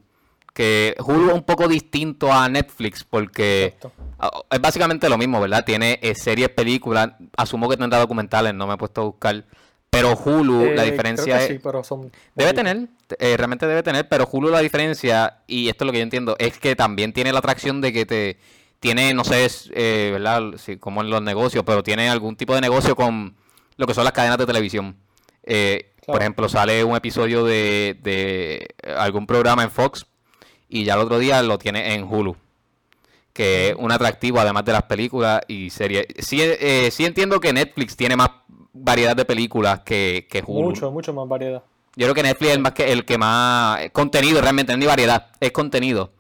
Que 0.52 0.96
Hulu 0.98 1.28
es 1.28 1.34
un 1.34 1.42
poco 1.44 1.68
distinto 1.68 2.32
a 2.32 2.48
Netflix 2.48 3.04
porque 3.04 3.66
Exacto. 3.66 3.92
ah, 4.18 4.30
es 4.50 4.60
básicamente 4.60 5.08
lo 5.08 5.16
mismo, 5.16 5.40
¿verdad? 5.40 5.64
Tiene 5.64 5.98
eh, 6.02 6.14
series, 6.14 6.48
películas, 6.48 7.10
asumo 7.36 7.68
que 7.68 7.76
tendrá 7.76 7.98
documentales, 7.98 8.52
no 8.54 8.66
me 8.66 8.74
he 8.74 8.76
puesto 8.76 9.00
a 9.00 9.04
buscar. 9.04 9.44
Pero 9.90 10.16
Hulu, 10.16 10.62
Eh, 10.62 10.74
la 10.74 10.82
creo 10.82 10.92
diferencia 10.92 11.38
que 11.38 11.44
es... 11.44 11.50
sí, 11.50 11.60
pero 11.62 11.82
son 11.82 12.12
Debe 12.34 12.52
tener, 12.52 12.88
eh, 13.18 13.36
realmente 13.36 13.66
debe 13.66 13.82
tener, 13.82 14.08
pero 14.08 14.28
Hulu 14.30 14.50
la 14.50 14.60
diferencia, 14.60 15.38
y 15.46 15.68
esto 15.68 15.84
es 15.84 15.86
lo 15.86 15.92
que 15.92 15.98
yo 15.98 16.04
entiendo, 16.04 16.36
es 16.38 16.58
que 16.58 16.76
también 16.76 17.12
tiene 17.12 17.32
la 17.32 17.40
atracción 17.40 17.80
de 17.80 17.92
que 17.92 18.06
te 18.06 18.38
tiene, 18.78 19.14
no 19.14 19.24
sé, 19.24 19.44
es, 19.44 19.70
eh, 19.74 20.10
¿verdad? 20.12 20.52
Sí, 20.58 20.76
como 20.78 21.00
en 21.00 21.10
los 21.10 21.22
negocios, 21.22 21.64
pero 21.66 21.82
tiene 21.82 22.08
algún 22.08 22.36
tipo 22.36 22.54
de 22.54 22.60
negocio 22.60 22.94
con 22.96 23.34
lo 23.76 23.86
que 23.86 23.94
son 23.94 24.04
las 24.04 24.12
cadenas 24.12 24.38
de 24.38 24.46
televisión. 24.46 24.96
Por 26.06 26.20
ejemplo, 26.20 26.48
sale 26.48 26.82
un 26.82 26.96
episodio 26.96 27.44
de, 27.44 27.96
de 28.02 28.68
algún 28.96 29.26
programa 29.26 29.62
en 29.62 29.70
Fox 29.70 30.06
y 30.70 30.84
ya 30.84 30.94
el 30.94 31.00
otro 31.00 31.18
día 31.18 31.42
lo 31.42 31.58
tiene 31.58 31.94
en 31.94 32.04
Hulu. 32.04 32.36
Que 33.32 33.68
es 33.70 33.74
un 33.78 33.92
atractivo 33.92 34.40
además 34.40 34.64
de 34.64 34.72
las 34.72 34.82
películas 34.84 35.40
y 35.48 35.70
series. 35.70 36.06
Sí, 36.18 36.38
eh, 36.42 36.88
sí 36.90 37.04
entiendo 37.04 37.38
que 37.40 37.52
Netflix 37.52 37.96
tiene 37.96 38.16
más 38.16 38.30
variedad 38.72 39.14
de 39.14 39.24
películas 39.24 39.80
que, 39.80 40.26
que 40.30 40.42
Hulu. 40.46 40.70
Mucho, 40.70 40.90
mucho 40.90 41.12
más 41.12 41.28
variedad. 41.28 41.62
Yo 41.96 42.06
creo 42.06 42.14
que 42.14 42.22
Netflix 42.22 42.50
es 42.50 42.56
el, 42.56 42.62
más 42.62 42.72
que, 42.72 42.92
el 42.92 43.04
que 43.04 43.18
más 43.18 43.80
contenido 43.92 44.40
realmente, 44.40 44.76
ni 44.76 44.86
variedad, 44.86 45.28
es 45.40 45.52
contenido. 45.52 46.12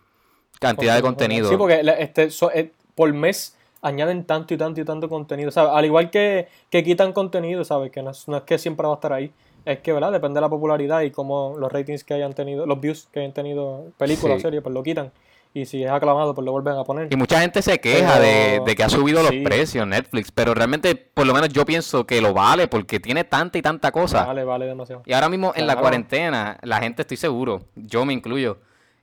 Cantidad 0.58 0.94
de 0.96 1.02
contenido. 1.02 1.48
Sí, 1.48 1.56
porque 1.56 1.80
este, 1.98 2.30
so- 2.30 2.50
eh, 2.52 2.72
por 2.94 3.12
mes 3.12 3.56
añaden 3.82 4.24
tanto 4.24 4.52
y 4.52 4.58
tanto 4.58 4.80
y 4.80 4.84
tanto 4.84 5.08
contenido. 5.08 5.50
¿sabes? 5.50 5.72
Al 5.74 5.84
igual 5.84 6.10
que, 6.10 6.48
que 6.70 6.84
quitan 6.84 7.12
contenido, 7.12 7.64
¿sabes? 7.64 7.90
Que 7.90 8.02
no 8.02 8.10
es, 8.10 8.28
no 8.28 8.36
es 8.36 8.42
que 8.42 8.58
siempre 8.58 8.86
va 8.86 8.92
a 8.92 8.96
estar 8.96 9.12
ahí. 9.12 9.32
Es 9.64 9.78
que, 9.80 9.92
¿verdad? 9.92 10.12
Depende 10.12 10.38
de 10.38 10.42
la 10.42 10.48
popularidad 10.48 11.02
y 11.02 11.10
cómo 11.10 11.54
los 11.58 11.70
ratings 11.72 12.04
que 12.04 12.14
hayan 12.14 12.32
tenido, 12.32 12.66
los 12.66 12.80
views 12.80 13.08
que 13.12 13.20
hayan 13.20 13.32
tenido 13.32 13.86
películas 13.98 14.36
Sí. 14.36 14.42
series, 14.42 14.62
pues 14.62 14.74
lo 14.74 14.82
quitan. 14.82 15.12
Y 15.52 15.66
si 15.66 15.82
es 15.82 15.90
aclamado, 15.90 16.32
pues 16.32 16.44
lo 16.44 16.52
vuelven 16.52 16.74
a 16.78 16.84
poner. 16.84 17.08
Y 17.12 17.16
mucha 17.16 17.40
gente 17.40 17.60
se 17.60 17.80
queja 17.80 18.20
de, 18.20 18.50
Pero- 18.52 18.64
de 18.66 18.76
que 18.76 18.84
ha 18.84 18.88
subido 18.88 19.20
los 19.22 19.32
precios 19.44 19.84
Netflix, 19.86 20.30
pero 20.30 20.54
realmente, 20.54 20.94
por 20.94 21.26
lo 21.26 21.34
menos 21.34 21.48
yo 21.48 21.64
pienso 21.66 22.06
que 22.06 22.20
lo 22.20 22.32
vale 22.32 22.68
porque 22.68 23.00
tiene 23.00 23.24
tanta 23.24 23.58
y 23.58 23.62
tanta 23.62 23.90
cosa. 23.90 24.24
Vale, 24.26 24.44
vale 24.44 24.66
demasiado. 24.66 25.02
Y 25.06 25.12
ahora 25.12 25.28
mismo 25.28 25.52
en 25.56 25.66
la 25.66 25.74
cuarentena, 25.76 26.56
la 26.62 26.78
gente, 26.78 27.02
estoy 27.02 27.16
seguro, 27.16 27.62
yo 27.74 28.04
me 28.04 28.12
incluyo, 28.12 28.58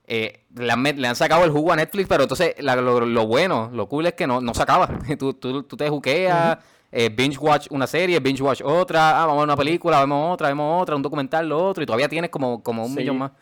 eh, 0.06 0.40
le, 0.56 0.72
han, 0.72 0.82
le 0.82 1.06
han 1.06 1.16
sacado 1.16 1.44
el 1.44 1.50
jugo 1.50 1.70
a 1.72 1.76
Netflix, 1.76 2.08
pero 2.08 2.22
entonces 2.22 2.54
la- 2.60 2.76
lo, 2.76 3.00
lo 3.00 3.26
bueno, 3.26 3.68
lo 3.70 3.86
cool 3.86 4.06
es 4.06 4.14
que 4.14 4.26
no, 4.26 4.40
no 4.40 4.54
se 4.54 4.62
acaba. 4.62 4.88
tú, 5.18 5.34
tú, 5.34 5.64
tú 5.64 5.76
te 5.76 5.90
juqueas, 5.90 6.56
eh, 6.90 7.10
binge 7.14 7.38
watch 7.38 7.66
una 7.70 7.86
serie, 7.86 8.18
binge 8.20 8.42
watch 8.42 8.62
otra, 8.64 9.22
ah, 9.22 9.26
vamos 9.26 9.34
a 9.34 9.40
ver 9.40 9.44
una 9.44 9.56
película, 9.56 10.00
vemos 10.00 10.32
otra, 10.34 10.48
vemos 10.48 10.82
otra, 10.82 10.96
un 10.96 11.02
documental, 11.02 11.48
lo 11.48 11.66
otro, 11.66 11.82
y 11.82 11.86
todavía 11.86 12.08
tienes 12.08 12.30
como, 12.30 12.62
como 12.62 12.82
un 12.84 12.90
Sí. 12.92 12.96
millón 12.98 13.18
más. 13.18 13.32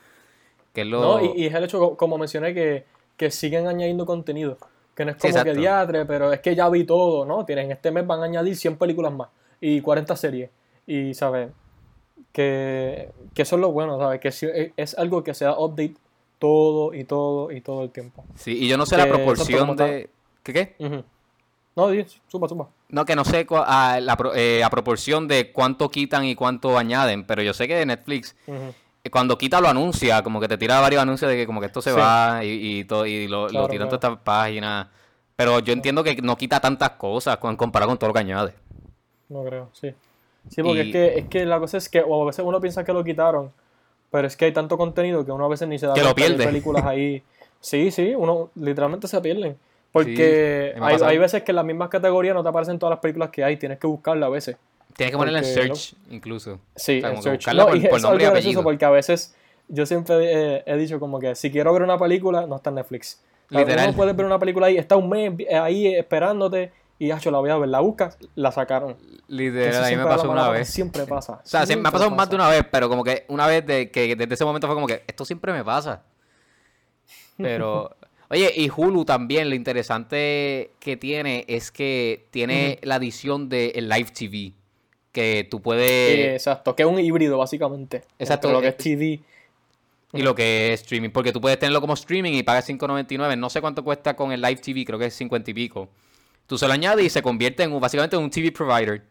Que 0.72 0.80
es 0.82 0.86
lo... 0.88 1.00
No, 1.00 1.24
y, 1.34 1.42
y 1.42 1.46
es 1.46 1.54
el 1.54 1.64
hecho, 1.64 1.78
co- 1.78 1.96
como 1.96 2.18
mencioné, 2.18 2.52
que, 2.52 2.84
que 3.16 3.30
siguen 3.30 3.66
añadiendo 3.66 4.04
contenido. 4.04 4.58
Que 4.94 5.04
no 5.04 5.10
es 5.12 5.16
Sí, 5.18 5.22
como 5.28 5.34
que 5.34 5.38
exacto. 5.40 5.60
diatre, 5.60 6.04
pero 6.06 6.32
es 6.32 6.40
que 6.40 6.54
ya 6.54 6.68
vi 6.68 6.84
todo, 6.84 7.24
¿no? 7.24 7.44
Tienen, 7.44 7.70
este 7.70 7.90
mes 7.90 8.06
van 8.06 8.20
a 8.20 8.24
añadir 8.24 8.56
100 8.56 8.76
películas 8.76 9.12
más 9.12 9.28
y 9.60 9.80
40 9.80 10.16
series. 10.16 10.50
Y, 10.86 11.14
¿sabes? 11.14 11.50
Que, 12.32 13.10
que 13.34 13.42
eso 13.42 13.56
es 13.56 13.60
lo 13.60 13.72
bueno, 13.72 13.98
¿sabes? 13.98 14.20
Que 14.20 14.32
si- 14.32 14.46
es, 14.46 14.72
es 14.76 14.98
algo 14.98 15.22
que 15.22 15.34
se 15.34 15.44
da 15.44 15.58
update 15.58 15.94
todo 16.38 16.92
y 16.94 17.04
todo 17.04 17.50
y 17.52 17.60
todo 17.60 17.82
el 17.84 17.90
tiempo. 17.90 18.24
Sí, 18.34 18.52
y 18.64 18.68
yo 18.68 18.76
no 18.76 18.84
sé 18.86 18.96
la 18.96 19.04
que, 19.04 19.10
proporción 19.12 19.76
de... 19.76 20.10
¿Qué 20.42 20.52
qué? 20.52 20.76
Ujú. 20.78 21.02
No, 21.76 21.88
di, 21.88 22.04
supa, 22.28 22.48
supa. 22.48 22.68
No, 22.88 23.04
que 23.04 23.16
no 23.16 23.24
sé 23.24 23.46
a, 23.50 23.98
la, 24.00 24.16
eh, 24.36 24.62
a 24.64 24.70
proporción 24.70 25.26
de 25.28 25.50
cuánto 25.52 25.90
quitan 25.90 26.24
y 26.24 26.34
cuánto 26.36 26.78
añaden, 26.78 27.24
pero 27.24 27.42
yo 27.42 27.52
sé 27.54 27.66
que 27.68 27.84
Netflix... 27.84 28.36
Eh, 29.04 29.10
cuando 29.10 29.38
quita 29.38 29.60
lo 29.60 29.68
anuncia, 29.68 30.22
como 30.24 30.40
que 30.40 30.48
te 30.48 30.58
tira 30.58 30.80
varios 30.80 31.00
anuncios 31.00 31.30
de 31.30 31.36
que 31.36 31.46
como 31.46 31.60
que 31.60 31.66
esto 31.66 31.80
se 31.80 31.90
Sí. 31.92 31.96
va 31.96 32.44
y, 32.44 32.78
y, 32.80 32.84
todo, 32.84 33.06
y 33.06 33.28
lo, 33.28 33.42
lo 33.44 33.48
Claro, 33.48 33.68
tiran 33.68 33.88
claro. 33.88 33.98
todas 34.00 34.12
estas 34.14 34.24
páginas. 34.24 34.88
Pero 35.36 35.60
yo 35.60 35.72
entiendo 35.72 36.02
que 36.02 36.16
no 36.22 36.36
quita 36.36 36.58
tantas 36.60 36.90
cosas 36.90 37.36
con, 37.36 37.56
comparado 37.56 37.90
con 37.90 37.98
todo 37.98 38.08
lo 38.08 38.14
que 38.14 38.20
añade. 38.20 38.54
No 39.28 39.44
creo, 39.44 39.68
sí. 39.72 39.92
Sí, 40.48 40.62
porque 40.62 40.82
Y- 40.84 40.86
es, 40.88 40.92
que, 40.92 41.18
es 41.20 41.24
que 41.28 41.46
la 41.46 41.58
cosa 41.60 41.76
es 41.78 41.88
que 41.88 42.00
o 42.04 42.22
a 42.22 42.26
veces 42.26 42.44
uno 42.44 42.60
piensa 42.60 42.84
que 42.84 42.92
lo 42.92 43.04
quitaron, 43.04 43.52
pero 44.10 44.26
es 44.26 44.36
que 44.36 44.46
hay 44.46 44.52
tanto 44.52 44.76
contenido 44.76 45.24
que 45.24 45.30
uno 45.32 45.44
a 45.44 45.48
veces 45.48 45.68
ni 45.68 45.78
se 45.78 45.86
da 45.86 45.94
Que 45.94 46.00
lo 46.00 46.06
cuenta 46.14 46.22
hay 46.24 46.28
pierde. 46.30 46.44
películas 46.46 46.84
ahí. 46.84 47.22
Sí, 47.60 47.90
sí, 47.90 48.14
uno 48.16 48.50
literalmente 48.54 49.08
se 49.08 49.20
pierden. 49.20 49.56
Porque 50.04 50.72
Sí, 50.74 50.80
hay, 50.82 50.96
hay 51.02 51.18
veces 51.18 51.42
que 51.42 51.52
en 51.52 51.56
las 51.56 51.64
mismas 51.64 51.88
categorías 51.88 52.34
no 52.34 52.42
te 52.42 52.48
aparecen 52.48 52.78
todas 52.78 52.90
las 52.92 53.00
películas 53.00 53.30
que 53.30 53.44
hay, 53.44 53.56
tienes 53.56 53.78
que 53.78 53.86
buscarla 53.86 54.26
a 54.26 54.28
veces. 54.28 54.56
Tienes 54.96 55.12
que 55.12 55.18
ponerle 55.18 55.40
en 55.40 55.44
search, 55.44 55.94
incluso. 56.10 56.58
Sí, 56.74 56.98
O 56.98 57.00
sea, 57.00 57.10
en 57.10 57.22
search. 57.22 57.54
No, 57.54 57.66
por, 57.66 57.76
y 57.76 57.80
por 57.80 57.96
es 57.96 58.02
nombre 58.02 58.24
y 58.24 58.26
gracioso 58.26 58.38
apellido. 58.38 58.62
porque 58.62 58.84
a 58.84 58.90
veces 58.90 59.34
yo 59.68 59.84
siempre 59.86 60.32
he, 60.32 60.62
he 60.66 60.76
dicho 60.76 60.98
como 60.98 61.18
que 61.18 61.34
si 61.34 61.50
quiero 61.50 61.72
ver 61.72 61.82
una 61.82 61.98
película, 61.98 62.46
no 62.46 62.56
está 62.56 62.70
en 62.70 62.76
Netflix. 62.76 63.22
Literal. 63.50 63.88
Uno 63.88 63.96
puede 63.96 64.12
ver 64.12 64.26
una 64.26 64.38
película 64.38 64.66
ahí, 64.66 64.76
está 64.76 64.96
un 64.96 65.08
mes 65.08 65.32
eh, 65.38 65.56
ahí 65.56 65.94
esperándote 65.94 66.72
y 66.98 67.08
yo 67.14 67.30
la 67.30 67.38
voy 67.38 67.50
a 67.50 67.56
ver, 67.58 67.68
la 67.68 67.80
buscas, 67.80 68.16
la 68.34 68.50
sacaron. 68.50 68.96
Literal, 69.28 69.74
a 69.74 69.78
mí 69.78 69.82
me 69.82 69.88
siempre 69.88 70.08
pasó 70.08 70.30
una 70.30 70.48
vez. 70.48 70.68
Siempre 70.68 71.04
pasa. 71.04 71.34
O 71.34 71.40
sea, 71.44 71.44
sí, 71.44 71.54
me 71.54 71.62
ha 71.62 71.66
siempre 71.66 71.92
pasado 71.92 72.10
más 72.10 72.30
de 72.30 72.36
una 72.36 72.48
vez, 72.48 72.64
pero 72.70 72.88
como 72.88 73.04
que 73.04 73.24
una 73.28 73.46
vez 73.46 73.66
de 73.66 73.90
que 73.90 74.16
desde 74.16 74.34
ese 74.34 74.44
momento 74.44 74.66
fue 74.66 74.74
como 74.74 74.86
que 74.86 75.04
esto 75.06 75.24
siempre 75.24 75.52
me 75.52 75.62
pasa. 75.62 76.02
Pero, 77.36 77.94
oye, 78.30 78.52
y 78.56 78.70
Hulu 78.74 79.04
también, 79.04 79.48
lo 79.48 79.54
interesante 79.54 80.70
que 80.80 80.96
tiene 80.96 81.44
es 81.48 81.70
que 81.70 82.26
tiene 82.30 82.78
la 82.82 82.96
adición 82.96 83.48
de 83.48 83.70
el 83.76 83.88
Live 83.88 84.10
TV, 84.16 84.52
que 85.12 85.46
tú 85.50 85.60
puedes... 85.62 85.90
Eh, 85.90 86.32
exacto, 86.34 86.74
que 86.76 86.82
es 86.82 86.88
un 86.88 86.98
híbrido 86.98 87.38
básicamente. 87.38 88.02
Exacto, 88.18 88.50
lo 88.52 88.60
que 88.60 88.66
eh, 88.66 88.70
es 88.70 88.76
TV. 88.76 89.20
Y 90.12 90.22
lo 90.22 90.34
que 90.34 90.72
es 90.72 90.80
streaming, 90.82 91.10
porque 91.10 91.32
tú 91.32 91.40
puedes 91.40 91.58
tenerlo 91.58 91.80
como 91.80 91.94
streaming 91.94 92.32
y 92.32 92.42
pagas 92.42 92.68
5.99, 92.68 93.36
no 93.36 93.50
sé 93.50 93.60
cuánto 93.60 93.82
cuesta 93.84 94.14
con 94.16 94.32
el 94.32 94.40
Live 94.40 94.56
TV, 94.62 94.84
creo 94.84 94.98
que 94.98 95.06
es 95.06 95.14
50 95.14 95.50
y 95.50 95.54
pico. 95.54 95.88
Tú 96.46 96.56
se 96.56 96.66
lo 96.66 96.72
añades 96.72 97.04
y 97.04 97.10
se 97.10 97.22
convierte 97.22 97.64
en 97.64 97.72
un- 97.72 97.80
básicamente 97.80 98.16
en 98.16 98.22
un 98.22 98.30
TV 98.30 98.52
provider, 98.52 99.02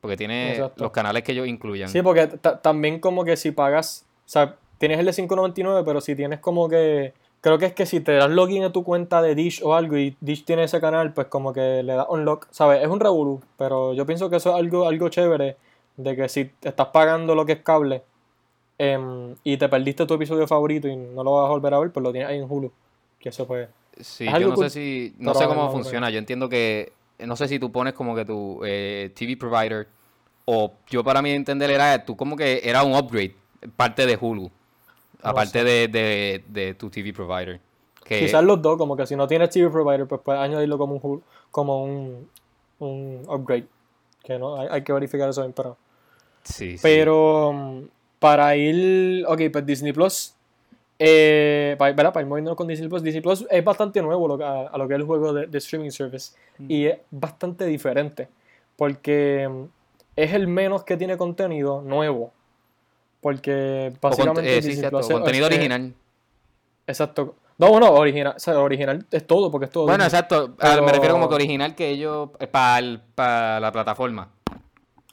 porque 0.00 0.16
tiene 0.16 0.52
Exacto. 0.52 0.82
los 0.84 0.92
canales 0.92 1.22
que 1.22 1.32
ellos 1.32 1.46
incluyan. 1.46 1.88
Sí, 1.88 2.02
porque 2.02 2.26
ta- 2.26 2.60
también 2.60 2.98
como 2.98 3.24
que 3.24 3.36
si 3.36 3.52
pagas, 3.52 4.04
o 4.26 4.28
sea, 4.28 4.56
tienes 4.78 4.98
el 4.98 5.06
de 5.06 5.12
5.99, 5.12 5.82
pero 5.84 6.00
si 6.00 6.14
tienes 6.16 6.40
como 6.40 6.68
que, 6.68 7.12
creo 7.40 7.58
que 7.58 7.66
es 7.66 7.72
que 7.72 7.86
si 7.86 8.00
te 8.00 8.12
das 8.12 8.30
login 8.30 8.64
a 8.64 8.72
tu 8.72 8.84
cuenta 8.84 9.22
de 9.22 9.34
Dish 9.34 9.62
o 9.62 9.74
algo 9.74 9.96
y 9.96 10.16
Dish 10.20 10.44
tiene 10.44 10.64
ese 10.64 10.80
canal, 10.80 11.12
pues 11.12 11.26
como 11.28 11.52
que 11.52 11.82
le 11.82 11.94
das 11.94 12.06
unlock, 12.08 12.48
¿sabes? 12.50 12.82
Es 12.82 12.88
un 12.88 13.00
revolú, 13.00 13.40
pero 13.56 13.94
yo 13.94 14.06
pienso 14.06 14.28
que 14.28 14.36
eso 14.36 14.50
es 14.50 14.56
algo, 14.56 14.86
algo 14.86 15.08
chévere, 15.08 15.56
de 15.96 16.16
que 16.16 16.28
si 16.28 16.50
estás 16.62 16.88
pagando 16.88 17.34
lo 17.34 17.46
que 17.46 17.52
es 17.52 17.62
cable 17.62 18.02
em, 18.78 19.34
y 19.42 19.56
te 19.56 19.68
perdiste 19.68 20.06
tu 20.06 20.14
episodio 20.14 20.46
favorito 20.46 20.88
y 20.88 20.96
no 20.96 21.24
lo 21.24 21.32
vas 21.32 21.46
a 21.46 21.50
volver 21.50 21.74
a 21.74 21.78
ver, 21.78 21.90
pues 21.90 22.02
lo 22.02 22.12
tienes 22.12 22.28
ahí 22.28 22.38
en 22.38 22.50
Hulu, 22.50 22.70
que 23.18 23.30
eso 23.30 23.46
pues... 23.46 23.68
Sí, 23.98 24.26
Es 24.26 24.38
yo 24.38 24.48
no 24.48 24.56
sé 24.56 24.70
si, 24.70 25.14
no 25.18 25.34
sé 25.34 25.46
cómo 25.46 25.70
funciona. 25.70 26.08
Yo 26.08 26.18
entiendo 26.18 26.48
que, 26.48 26.92
no 27.18 27.36
sé 27.36 27.48
si 27.48 27.58
tú 27.58 27.70
pones 27.70 27.92
como 27.92 28.14
que 28.14 28.24
tu 28.24 28.60
eh, 28.64 29.10
TV 29.14 29.36
provider, 29.36 29.88
o 30.46 30.72
yo 30.88 31.04
para 31.04 31.20
mí 31.20 31.30
entender 31.30 31.70
era, 31.70 32.02
tú 32.04 32.16
como 32.16 32.36
que 32.36 32.62
era 32.64 32.82
un 32.82 32.94
upgrade, 32.94 33.34
parte 33.76 34.06
de 34.06 34.16
Hulu, 34.18 34.50
aparte 35.22 35.64
de, 35.64 35.88
de, 35.88 36.44
de 36.48 36.74
tu 36.74 36.90
TV 36.90 37.12
provider. 37.12 37.60
Que, 38.04 38.20
Quizás 38.20 38.42
los 38.42 38.60
dos, 38.60 38.76
como 38.76 38.96
que 38.96 39.06
si 39.06 39.14
no 39.14 39.26
tienes 39.26 39.50
TV 39.50 39.70
provider, 39.70 40.06
pues 40.06 40.20
puedes 40.24 40.40
añadirlo 40.40 40.78
como 40.78 40.94
un 40.96 41.22
como 41.50 41.84
un, 41.84 42.28
un 42.78 43.22
upgrade. 43.28 43.66
Que 44.22 44.38
no, 44.38 44.56
hay, 44.56 44.68
hay 44.70 44.82
que 44.82 44.92
verificar 44.92 45.28
eso 45.28 45.42
bien, 45.42 45.52
pero. 45.52 45.76
sí. 46.42 46.76
Pero 46.82 47.52
mm, 47.52 47.82
para 48.18 48.56
ir. 48.56 49.24
Ok, 49.26 49.42
pues 49.52 49.66
Disney 49.66 49.92
Plus. 49.92 50.34
Eh, 50.98 51.76
para, 51.78 51.94
¿verdad? 51.94 52.12
para 52.12 52.22
ir 52.22 52.28
moviéndonos 52.28 52.56
con 52.56 52.66
Disney 52.66 52.88
Plus. 52.88 53.02
Disney 53.02 53.22
Plus 53.22 53.46
es 53.50 53.64
bastante 53.64 54.02
nuevo 54.02 54.28
lo 54.28 54.44
a, 54.44 54.68
a 54.68 54.78
lo 54.78 54.86
que 54.86 54.94
es 54.94 55.00
el 55.00 55.06
juego 55.06 55.32
de, 55.32 55.46
de 55.46 55.58
streaming 55.58 55.90
service. 55.90 56.32
Y 56.68 56.86
es 56.86 56.98
bastante 57.10 57.64
diferente. 57.66 58.28
Porque 58.76 59.48
mm, 59.48 59.64
es 60.16 60.34
el 60.34 60.46
menos 60.48 60.84
que 60.84 60.96
tiene 60.96 61.16
contenido 61.16 61.80
nuevo. 61.82 62.32
Porque 63.20 63.92
O 64.00 64.08
básicamente 64.08 64.58
eh, 64.58 64.62
sí, 64.62 64.74
cierto, 64.76 65.00
es- 65.00 65.08
contenido 65.08 65.46
es- 65.46 65.52
original. 65.54 65.94
Exacto. 66.86 67.34
No, 67.58 67.68
bueno, 67.68 67.92
original, 67.92 68.34
o 68.36 68.40
sea, 68.40 68.58
original 68.58 69.04
es 69.10 69.26
todo, 69.26 69.50
porque 69.50 69.66
es 69.66 69.70
todo. 69.70 69.84
Bueno, 69.86 70.02
exacto. 70.04 70.54
ah, 70.58 70.70
Pero- 70.72 70.82
Me 70.82 70.92
refiero 70.92 71.14
como 71.14 71.28
que 71.28 71.34
original 71.34 71.74
que 71.74 71.90
ellos 71.90 72.30
para 72.50 73.60
la 73.60 73.70
plataforma. 73.72 74.30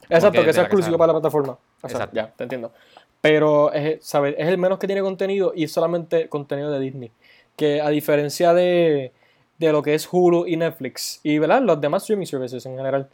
Exacto, 0.10 0.42
que 0.42 0.50
es 0.50 0.56
sea 0.56 0.64
que 0.64 0.68
exclusivo 0.68 0.98
para 0.98 1.12
la 1.12 1.20
plataforma. 1.20 1.58
Exacto, 1.84 1.98
Exacto. 1.98 2.16
ya, 2.16 2.32
te 2.34 2.44
entiendo. 2.44 2.72
Pero 3.20 3.74
es, 3.74 4.06
¿sabes? 4.06 4.36
es 4.38 4.48
el 4.48 4.58
menos 4.58 4.80
que 4.80 4.88
tiene 4.88 5.02
contenido 5.02 5.52
y 5.54 5.66
es 5.66 5.72
solamente 5.74 6.30
contenido 6.30 6.72
de 6.72 6.80
Disney. 6.80 7.12
Que 7.58 7.82
a 7.82 7.90
diferencia 7.90 8.54
de, 8.54 9.12
de 9.58 9.72
lo 9.74 9.82
que 9.82 9.96
es 9.96 10.08
Hulu 10.10 10.46
y 10.48 10.56
Netflix 10.56 11.20
y 11.24 11.40
¿verdad? 11.40 11.62
los 11.62 11.82
demás 11.82 12.04
streaming 12.04 12.28
services 12.28 12.66
en 12.66 12.78
general, 12.78 13.10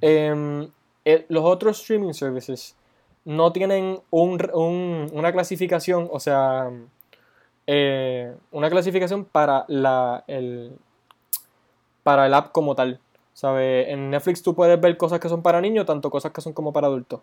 em, 0.00 0.70
eh, 1.04 1.26
los 1.28 1.44
otros 1.44 1.80
streaming 1.80 2.12
services 2.14 2.74
no 3.24 3.52
tienen 3.52 4.00
un, 4.10 4.50
un- 4.54 5.10
una 5.12 5.32
clasificación, 5.32 6.08
o 6.10 6.20
sea, 6.20 6.70
eh, 7.66 8.34
una 8.50 8.70
clasificación 8.70 9.24
para 9.24 9.64
la, 9.68 10.24
el, 10.26 10.72
para 12.02 12.26
el 12.26 12.34
app 12.34 12.52
como 12.52 12.74
tal. 12.74 12.98
¿Sabes? 13.32 13.88
En 13.88 14.10
Netflix 14.10 14.42
tú 14.42 14.54
puedes 14.54 14.78
ver 14.80 14.96
cosas 14.98 15.18
que 15.18 15.28
son 15.28 15.40
para 15.40 15.60
niños, 15.60 15.86
tanto 15.86 16.10
cosas 16.10 16.32
que 16.32 16.40
son 16.42 16.52
como 16.52 16.72
para 16.72 16.88
adultos. 16.88 17.20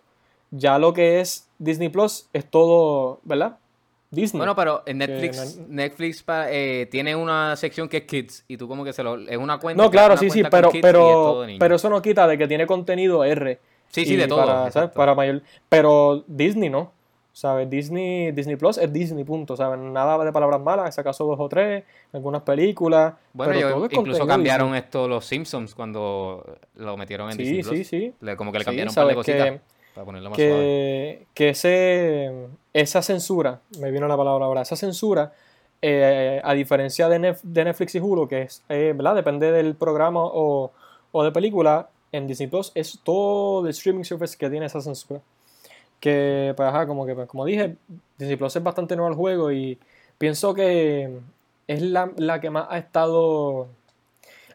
Ya 0.50 0.80
lo 0.80 0.94
que 0.94 1.20
es 1.20 1.48
Disney 1.60 1.90
Plus 1.90 2.28
es 2.34 2.46
todo, 2.50 3.20
¿verdad? 3.24 3.58
Disney. 4.10 4.40
Bueno, 4.40 4.56
pero 4.56 4.82
en 4.86 5.00
Netflix, 5.00 5.58
Netflix 5.68 6.24
eh, 6.30 6.88
tiene 6.90 7.16
una 7.16 7.56
sección 7.58 7.90
que 7.90 7.98
es 7.98 8.04
Kids 8.06 8.46
y 8.48 8.56
tú 8.58 8.68
como 8.68 8.86
que 8.86 8.94
se 8.94 9.04
lo 9.04 9.18
es 9.20 9.38
una 9.38 9.60
cuenta. 9.60 9.84
no, 9.84 9.92
claro, 9.92 10.16
sí, 10.18 10.30
sí, 10.30 10.42
pero, 10.50 10.72
pero, 10.82 11.46
pero 11.60 11.76
eso 11.76 11.90
no 11.90 12.02
quita 12.02 12.26
de 12.26 12.38
que 12.38 12.48
tiene 12.48 12.66
contenido 12.66 13.24
R. 13.26 13.60
sí, 13.90 14.06
sí, 14.06 14.16
de 14.16 14.28
todo. 14.28 14.40
Para, 14.40 14.54
¿sabes? 14.54 14.68
exacto. 14.76 14.98
para 14.98 15.16
mayor. 15.16 15.42
Pero 15.70 16.24
Disney 16.28 16.70
no. 16.70 16.92
¿Sabes? 17.34 17.70
Disney, 17.70 18.32
Disney 18.32 18.56
Plus 18.56 18.80
es 18.80 18.92
Disney, 18.92 19.24
punto. 19.24 19.56
¿Sabes? 19.56 19.78
Nada 19.80 20.24
de 20.26 20.32
palabras 20.32 20.60
malas, 20.60 20.96
si 20.96 21.02
acaso 21.02 21.24
dos 21.26 21.40
o 21.40 21.48
tres, 21.48 21.84
algunas 22.12 22.42
películas. 22.42 23.14
Bueno, 23.32 23.54
pero 23.54 23.70
todo 23.70 23.88
incluso 23.92 24.26
cambiaron 24.26 24.70
Disney. 24.70 24.80
esto 24.80 25.08
los 25.08 25.24
Simpsons 25.24 25.76
cuando 25.76 26.44
lo 26.78 26.98
metieron 26.98 27.30
en 27.30 27.38
Disney 27.38 27.62
Sí, 27.62 27.70
Plus. 27.70 27.78
sí, 27.78 27.84
sí. 27.84 28.14
Le- 28.22 28.36
como 28.36 28.52
que 28.52 28.58
le 28.58 28.64
Sí, 28.64 28.66
cambiaron 28.66 28.90
un 28.90 28.96
par 28.96 29.06
de 29.08 29.14
sabes 29.14 29.26
que- 29.26 29.38
cositas 29.38 29.62
para 29.94 30.06
ponerlo 30.06 30.30
más 30.32 30.38
suave. 30.38 30.52
que, 30.52 31.28
que 31.36 31.50
ese, 31.50 32.32
esa 32.74 33.02
censura, 33.04 33.62
me 33.80 33.92
vino 33.92 34.08
la 34.08 34.18
palabra 34.18 34.46
ahora, 34.46 34.62
esa 34.64 34.76
censura, 34.76 35.32
eh, 35.82 36.42
a 36.44 36.54
diferencia 36.56 37.08
de, 37.08 37.20
Nef- 37.20 37.42
de 37.44 37.66
Netflix 37.66 37.94
y 37.94 38.00
Hulu, 38.00 38.28
que 38.28 38.42
es, 38.44 38.64
eh, 38.70 38.94
¿verdad? 38.96 39.14
Depende 39.14 39.52
del 39.52 39.76
programa 39.76 40.22
o, 40.24 40.72
o 41.12 41.24
de 41.24 41.32
película, 41.32 41.90
en 42.12 42.28
Disney 42.28 42.48
Plus 42.48 42.72
es 42.76 43.00
todo 43.04 43.66
el 43.66 43.70
streaming 43.72 44.04
service 44.04 44.38
que 44.38 44.50
tiene 44.50 44.66
esa 44.66 44.82
censura. 44.82 45.20
Que, 46.00 46.54
pues, 46.56 46.70
ajá, 46.70 46.86
como 46.88 47.06
que, 47.06 47.16
pues, 47.16 47.28
como 47.28 47.44
dije, 47.46 47.76
Disney 48.18 48.38
Plus 48.38 48.56
es 48.56 48.64
bastante 48.64 48.96
nuevo 48.96 49.10
al 49.10 49.16
juego 49.16 49.52
y 49.52 49.78
pienso 50.18 50.54
que 50.54 51.20
es 51.68 51.82
la, 51.82 52.12
la 52.18 52.40
que 52.40 52.50
más 52.50 52.68
ha 52.70 52.78
estado 52.78 53.68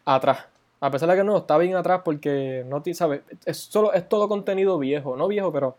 atrás. 0.05 0.45
A 0.79 0.91
pesar 0.91 1.09
de 1.09 1.15
que 1.15 1.23
no, 1.23 1.37
está 1.37 1.57
bien 1.57 1.75
atrás 1.75 2.01
porque 2.03 2.65
no 2.67 2.81
ti- 2.81 2.93
¿sabes? 2.93 3.21
Es 3.45 3.57
solo 3.57 3.93
es 3.93 4.07
todo 4.09 4.27
contenido 4.27 4.77
viejo, 4.77 5.15
no 5.15 5.27
viejo, 5.27 5.51
pero 5.51 5.77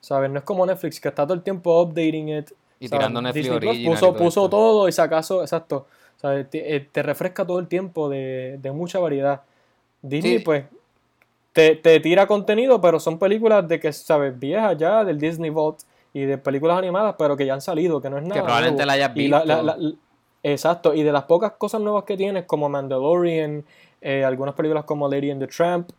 ¿sabes? 0.00 0.30
No 0.30 0.38
es 0.38 0.44
como 0.44 0.64
Netflix 0.64 1.00
que 1.00 1.08
está 1.08 1.24
todo 1.24 1.34
el 1.34 1.42
tiempo 1.42 1.80
updating 1.82 2.28
it. 2.28 2.50
Y 2.78 2.86
¿sabes? 2.86 3.00
tirando 3.00 3.20
Netflix 3.20 3.48
Original 3.50 3.76
y 3.80 3.86
puso, 3.88 4.00
todo 4.12 4.16
puso 4.16 4.48
todo 4.48 4.88
y 4.88 4.92
si 4.92 5.00
acaso, 5.00 5.42
exacto. 5.42 5.86
¿sabes? 6.18 6.48
Te, 6.50 6.76
eh, 6.76 6.80
te 6.92 7.02
refresca 7.02 7.44
todo 7.44 7.58
el 7.58 7.66
tiempo 7.66 8.08
de, 8.08 8.58
de 8.62 8.70
mucha 8.70 9.00
variedad. 9.00 9.42
Disney, 10.02 10.38
Sí. 10.38 10.44
pues, 10.44 10.64
te, 11.58 11.74
te 11.74 11.98
tira 11.98 12.24
contenido, 12.28 12.80
pero 12.80 13.00
son 13.00 13.18
películas 13.18 13.66
de 13.66 13.80
que, 13.80 13.92
¿sabes? 13.92 14.38
Viejas 14.38 14.78
ya, 14.78 15.02
del 15.04 15.18
Disney 15.18 15.50
Vault 15.50 15.80
y 16.14 16.20
de 16.22 16.38
películas 16.38 16.78
animadas, 16.78 17.16
pero 17.18 17.36
que 17.36 17.44
ya 17.44 17.54
han 17.54 17.60
salido, 17.60 18.00
que 18.00 18.08
no 18.08 18.16
es 18.18 18.22
nada. 18.22 18.34
Que 18.34 18.42
probablemente 18.44 18.84
nuevo. 18.84 18.86
la 18.86 18.92
hayas 18.92 19.16
Y 19.16 19.26
la- 19.26 19.44
la- 19.44 19.62
visto. 19.62 19.76
la- 19.80 19.94
exacto, 20.44 20.94
y 20.94 21.02
de 21.02 21.10
las 21.10 21.24
pocas 21.24 21.52
cosas 21.58 21.80
nuevas 21.80 22.04
que 22.04 22.16
tienes, 22.16 22.44
como 22.44 22.68
Mandalorian, 22.68 23.64
eh, 24.00 24.24
algunas 24.24 24.54
películas 24.54 24.84
como 24.84 25.08
Lady 25.08 25.32
and 25.32 25.40
the 25.40 25.48
Tramp, 25.48 25.90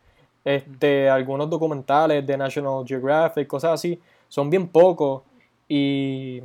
este, 0.46 1.10
algunos 1.10 1.50
documentales 1.50 2.26
de 2.26 2.36
National 2.38 2.82
Geographic, 2.86 3.46
cosas 3.46 3.72
así, 3.74 4.00
son 4.28 4.48
bien 4.48 4.66
pocos. 4.66 5.22
Y, 5.68 6.42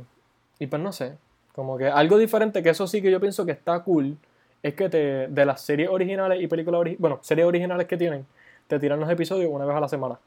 y 0.58 0.66
pues 0.66 0.82
no 0.82 0.92
sé, 0.92 1.14
como 1.54 1.78
que 1.78 1.86
algo 1.88 2.18
diferente, 2.18 2.62
que 2.62 2.68
eso 2.68 2.86
sí 2.86 3.00
que 3.00 3.10
yo 3.10 3.18
pienso 3.18 3.46
que 3.46 3.52
está 3.52 3.82
cool, 3.82 4.18
es 4.62 4.74
que 4.74 4.90
te, 4.90 5.28
de 5.28 5.46
las 5.46 5.62
series 5.62 5.88
originales 5.88 6.42
y 6.42 6.46
películas 6.48 6.80
originales, 6.80 7.00
bueno, 7.00 7.18
series 7.22 7.46
originales 7.46 7.86
que 7.86 7.96
tienen, 7.96 8.26
te 8.66 8.78
tiran 8.78 9.00
los 9.00 9.10
episodios 9.10 9.50
una 9.52 9.64
vez 9.64 9.76
a 9.76 9.80
la 9.80 9.88
semana. 9.88 10.18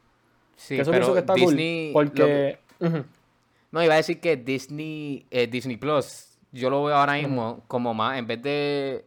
Sí, 0.56 0.76
que 0.76 0.82
eso 0.82 0.92
pero 0.92 1.06
pienso 1.06 1.14
que 1.14 1.20
está 1.20 1.34
Disney, 1.34 1.94
cool, 1.94 2.06
lo 2.06 2.12
porque... 2.14 2.60
No, 3.72 3.84
iba 3.84 3.94
a 3.94 3.98
decir 3.98 4.20
que 4.20 4.36
Disney, 4.36 5.26
eh, 5.30 5.48
Disney 5.48 5.78
Plus, 5.78 6.38
yo 6.52 6.70
lo 6.70 6.84
veo 6.84 6.96
ahora 6.96 7.14
mismo 7.14 7.64
como 7.68 7.94
más, 7.94 8.18
en 8.18 8.26
vez 8.26 8.42
de, 8.42 9.06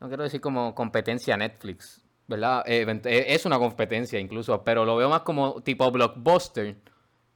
no 0.00 0.08
quiero 0.08 0.24
decir 0.24 0.40
como 0.40 0.74
competencia 0.74 1.34
a 1.34 1.36
Netflix, 1.36 2.02
¿verdad? 2.26 2.64
Eh, 2.66 2.84
eh, 3.04 3.24
es 3.28 3.46
una 3.46 3.58
competencia 3.58 4.18
incluso, 4.18 4.62
pero 4.64 4.84
lo 4.84 4.96
veo 4.96 5.08
más 5.08 5.20
como 5.20 5.60
tipo 5.60 5.88
blockbuster 5.90 6.74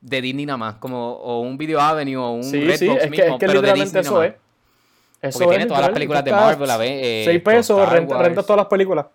de 0.00 0.20
Disney 0.20 0.46
nada 0.46 0.56
más, 0.56 0.74
como 0.76 1.12
o 1.12 1.40
un 1.40 1.56
Video 1.56 1.80
Avenue 1.80 2.16
o 2.16 2.30
un 2.32 2.42
Sí, 2.42 2.60
Redbox 2.60 2.78
sí, 2.78 2.88
es 2.88 3.02
que, 3.02 3.10
mismo, 3.10 3.24
es 3.24 3.32
que 3.32 3.46
pero 3.46 3.60
de 3.60 3.68
literalmente 3.68 3.98
Disney 3.98 4.00
eso 4.02 4.14
nada 4.14 4.26
es. 4.26 4.34
Eso 5.22 5.38
Porque 5.38 5.44
es 5.44 5.58
tiene 5.58 5.66
todas 5.66 5.82
las 5.82 5.90
películas 5.90 6.24
de 6.24 6.32
Marvel, 6.32 6.70
a 6.70 6.76
ver, 6.78 7.04
eh, 7.04 7.22
6 7.26 7.42
con 7.42 7.52
pesos, 7.52 7.88
renta, 7.88 8.18
rentas 8.18 8.46
todas 8.46 8.56
las 8.56 8.66
películas. 8.66 9.06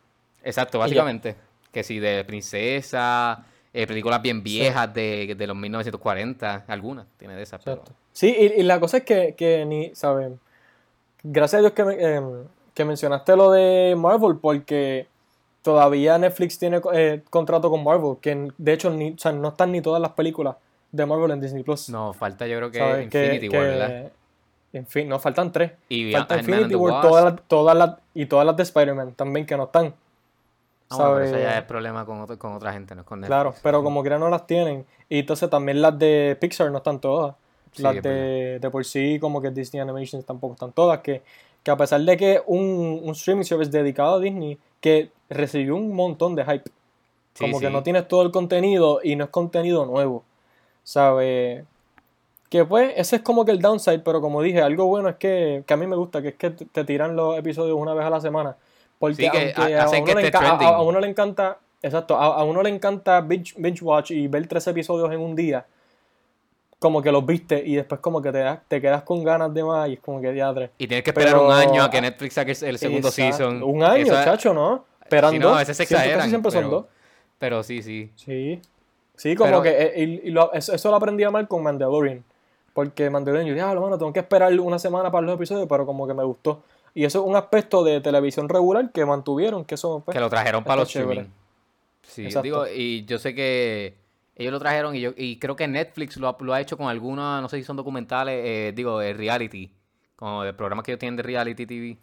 Exacto, 0.44 0.78
básicamente. 0.78 1.36
Que 1.76 1.84
si 1.84 2.00
de 2.00 2.24
princesa, 2.24 3.44
eh, 3.74 3.86
películas 3.86 4.22
bien 4.22 4.42
viejas 4.42 4.94
de, 4.94 5.36
de 5.38 5.46
los 5.46 5.58
1940, 5.58 6.64
algunas 6.70 7.06
tiene 7.18 7.36
de 7.36 7.44
esas, 7.44 7.62
pero... 7.66 7.84
Sí, 8.14 8.34
y, 8.34 8.62
y 8.62 8.64
la 8.64 8.80
cosa 8.80 8.96
es 9.00 9.04
que, 9.04 9.36
que 9.36 9.66
ni, 9.66 9.94
¿saben? 9.94 10.40
Gracias 11.22 11.60
a 11.60 11.62
Dios 11.64 11.74
que, 11.74 11.84
me- 11.84 12.02
em, 12.02 12.24
que 12.74 12.86
mencionaste 12.86 13.36
lo 13.36 13.52
de 13.52 13.94
Marvel, 13.98 14.38
porque 14.42 15.08
todavía 15.64 16.18
Netflix 16.18 16.58
tiene 16.58 16.80
eh, 16.94 17.24
contrato 17.30 17.70
con 17.70 17.84
Marvel, 17.84 18.16
que 18.22 18.48
de 18.58 18.72
hecho 18.72 18.90
ni, 18.90 19.12
o 19.12 19.18
sea, 19.18 19.34
no 19.34 19.50
están 19.50 19.74
ni 19.74 19.82
todas 19.82 20.02
las 20.02 20.12
películas 20.12 20.56
de 20.94 21.06
Marvel 21.06 21.32
en 21.32 21.42
Disney 21.42 21.64
Plus. 21.64 21.90
No, 21.90 22.14
falta 22.14 22.48
yo 22.48 22.56
creo 22.58 22.72
que 22.72 23.04
Infinity 23.04 23.50
que- 23.50 23.58
War, 23.58 23.68
¿verdad? 23.68 24.12
En 24.72 24.88
fin, 24.88 25.10
no, 25.10 25.20
faltan 25.20 25.52
tres. 25.52 25.74
Y 25.90 26.14
Falta 26.14 26.38
Infinity 26.38 26.76
War, 26.76 27.02
todas 27.02 27.24
las, 27.26 27.36
todas 27.50 27.76
las, 27.78 27.98
y 28.14 28.26
todas 28.28 28.46
las 28.46 28.56
de 28.56 28.64
Spider-Man 28.64 29.14
también 29.14 29.46
que 29.46 29.58
no 29.58 29.66
están. 29.66 29.94
Ah, 30.90 30.98
bueno, 30.98 31.14
pero 31.16 31.26
eso 31.26 31.38
ya 31.40 31.58
es 31.58 31.64
problema 31.66 32.06
con, 32.06 32.22
otro- 32.22 32.38
con 32.38 32.54
otra 32.54 32.72
gente, 32.74 32.94
no 32.96 33.02
es 33.02 33.08
con 33.08 33.20
Netflix. 33.20 33.36
Claro, 33.36 33.56
pero 33.64 33.84
como 33.84 34.02
quiera 34.02 34.20
no 34.20 34.30
las 34.30 34.46
tienen. 34.46 34.86
Y 35.10 35.20
entonces 35.20 35.50
también 35.50 35.82
las 35.82 35.98
de 35.98 36.38
Pixar 36.40 36.72
no 36.72 36.78
están 36.78 37.00
todas. 37.00 37.36
Sí, 37.72 37.82
las 37.84 37.96
de, 38.02 38.60
de 38.60 38.70
por 38.70 38.86
sí, 38.86 39.18
como 39.20 39.42
que 39.42 39.50
Disney 39.52 39.82
Animations 39.82 40.26
tampoco 40.26 40.54
están 40.54 40.72
todas. 40.72 41.00
Que, 41.00 41.22
que 41.64 41.72
a 41.72 41.76
pesar 41.78 42.00
de 42.02 42.16
que 42.18 42.42
un, 42.46 43.02
un 43.04 43.12
streaming 43.12 43.44
service 43.44 43.72
dedicado 43.72 44.16
a 44.16 44.20
Disney, 44.20 44.58
que 44.80 45.10
recibió 45.30 45.76
un 45.76 45.94
montón 45.94 46.36
de 46.36 46.46
hype. 46.46 46.70
Sí, 47.34 47.44
Como 47.46 47.60
que 47.60 47.70
no 47.70 47.84
tienes 47.84 48.08
todo 48.08 48.22
el 48.22 48.32
contenido 48.32 49.00
y 49.04 49.16
no 49.16 49.26
es 49.26 49.30
contenido 49.32 49.86
nuevo. 49.86 50.24
¿Sabes? 50.84 51.66
Que 52.50 52.64
pues, 52.64 52.94
ese 52.96 53.18
es 53.18 53.22
como 53.24 53.44
que 53.44 53.52
el 53.52 53.60
downside, 53.60 54.00
pero 54.00 54.22
como 54.22 54.42
dije, 54.42 54.62
algo 54.62 54.86
bueno 54.86 55.10
es 55.10 55.16
que, 55.16 55.64
que 55.66 55.74
a 55.74 55.78
mí 55.78 55.88
me 55.88 55.96
gusta, 55.96 56.22
que 56.22 56.30
es 56.30 56.36
que 56.36 56.52
te 56.52 56.84
tiran 56.86 57.16
los 57.16 57.38
episodios 57.38 57.76
una 57.78 57.94
vez 57.94 58.06
a 58.06 58.10
la 58.10 58.22
semana. 58.22 58.56
Porque 59.00 59.16
Sí, 59.16 59.30
que 59.30 59.54
aunque 59.56 59.74
a, 59.76 59.88
uno 60.40 60.62
a- 60.62 60.76
a- 60.78 60.82
uno 60.82 61.00
le 61.00 61.08
encanta, 61.08 61.58
exacto, 61.82 62.16
a, 62.18 62.26
a 62.38 62.44
uno 62.44 62.64
le 62.64 62.70
encanta 62.70 63.22
binge, 63.22 63.54
binge 63.58 63.84
watch 63.84 64.12
y 64.12 64.28
ver 64.28 64.48
tres 64.48 64.66
episodios 64.68 65.12
en 65.12 65.20
un 65.20 65.36
día, 65.36 65.66
como 66.80 67.02
que 67.02 67.12
los 67.12 67.26
viste 67.26 67.62
y 67.66 67.76
después 67.76 68.00
como 68.02 68.22
que 68.22 68.32
te, 68.32 68.44
te 68.68 68.82
quedas 68.82 69.04
con 69.04 69.24
ganas 69.24 69.54
de 69.54 69.64
más 69.64 69.90
y 69.90 69.94
es 69.94 70.00
como 70.00 70.22
que 70.22 70.32
diadre. 70.32 70.72
Y 70.78 70.88
tienes 70.88 71.04
que 71.04 71.10
esperar 71.12 71.34
Pero- 71.34 71.46
un 71.48 71.52
año 71.54 71.84
a 71.84 71.90
que 71.90 72.02
Netflix 72.02 72.34
saque 72.34 72.52
el 72.52 72.78
segundo 72.78 73.08
Exacto. 73.10 73.38
season. 73.38 73.64
Un 73.64 73.84
año, 73.84 74.04
Eso 74.04 74.14
chacho, 74.24 74.54
¿no? 74.54 74.86
Esperando. 75.02 75.34
Sí, 75.34 75.40
no, 75.40 75.56
a 75.56 75.60
veces 75.60 75.78
se 75.78 75.84
exageran, 75.84 76.18
Casi 76.20 76.30
siempre 76.30 76.52
son 76.52 76.62
pero- 76.64 76.70
dos. 76.72 76.86
Pero 77.38 77.64
sí, 77.64 77.82
sí. 77.82 78.12
Sí. 78.16 78.62
Sí, 79.16 79.36
como 79.36 79.50
Pero- 79.50 79.62
que 79.62 79.70
eh, 79.70 79.94
y, 80.24 80.28
y 80.28 80.32
lo- 80.32 80.52
eso, 80.54 80.74
eso 80.74 80.90
lo 80.90 80.96
aprendí 80.98 81.24
a 81.24 81.32
mal 81.32 81.48
con 81.48 81.64
Mandalorian. 81.64 82.24
Porque 82.74 83.10
Mandalorian, 83.10 83.48
yo 83.48 83.54
dije, 83.54 83.66
ah, 83.66 83.74
bueno, 83.76 83.98
tengo 83.98 84.12
que 84.12 84.20
esperar 84.20 84.58
una 84.60 84.78
semana 84.80 85.10
para 85.10 85.26
los 85.26 85.36
episodios, 85.36 85.68
pero 85.70 85.86
como 85.86 86.06
que 86.08 86.14
me 86.14 86.24
gustó. 86.24 86.62
Y 86.96 87.04
eso 87.06 87.20
es 87.22 87.26
un 87.28 87.36
aspecto 87.36 87.84
de 87.84 88.02
televisión 88.02 88.50
regular 88.50 88.90
que 88.92 89.06
mantuvieron, 89.06 89.64
que 89.66 89.76
eso 89.76 90.02
pues, 90.04 90.16
Que 90.16 90.22
lo 90.22 90.30
trajeron 90.30 90.64
para 90.64 90.78
los 90.82 90.90
chévere. 90.90 91.12
streaming. 91.22 91.32
Sí, 92.02 92.24
Exacto. 92.26 92.44
digo, 92.44 92.68
y 92.68 93.04
yo 93.06 93.20
sé 93.20 93.36
que 93.36 93.96
ellos 94.36 94.52
lo 94.54 94.60
trajeron 94.60 94.96
y 94.96 95.02
yo 95.02 95.12
y 95.16 95.38
creo 95.38 95.56
que 95.56 95.68
Netflix 95.68 96.18
lo 96.18 96.28
ha, 96.30 96.36
lo 96.40 96.54
ha 96.54 96.62
hecho 96.62 96.78
con 96.78 96.88
algunas, 96.88 97.42
no 97.42 97.50
sé 97.50 97.58
si 97.58 97.64
son 97.64 97.76
documentales, 97.76 98.42
eh, 98.46 98.74
digo, 98.76 99.02
eh, 99.02 99.14
reality, 99.14 99.70
como 100.16 100.44
de 100.44 100.54
programas 100.54 100.86
que 100.86 100.92
ellos 100.92 101.00
tienen 101.00 101.18
de 101.18 101.24
reality 101.24 101.66
TV, 101.66 101.98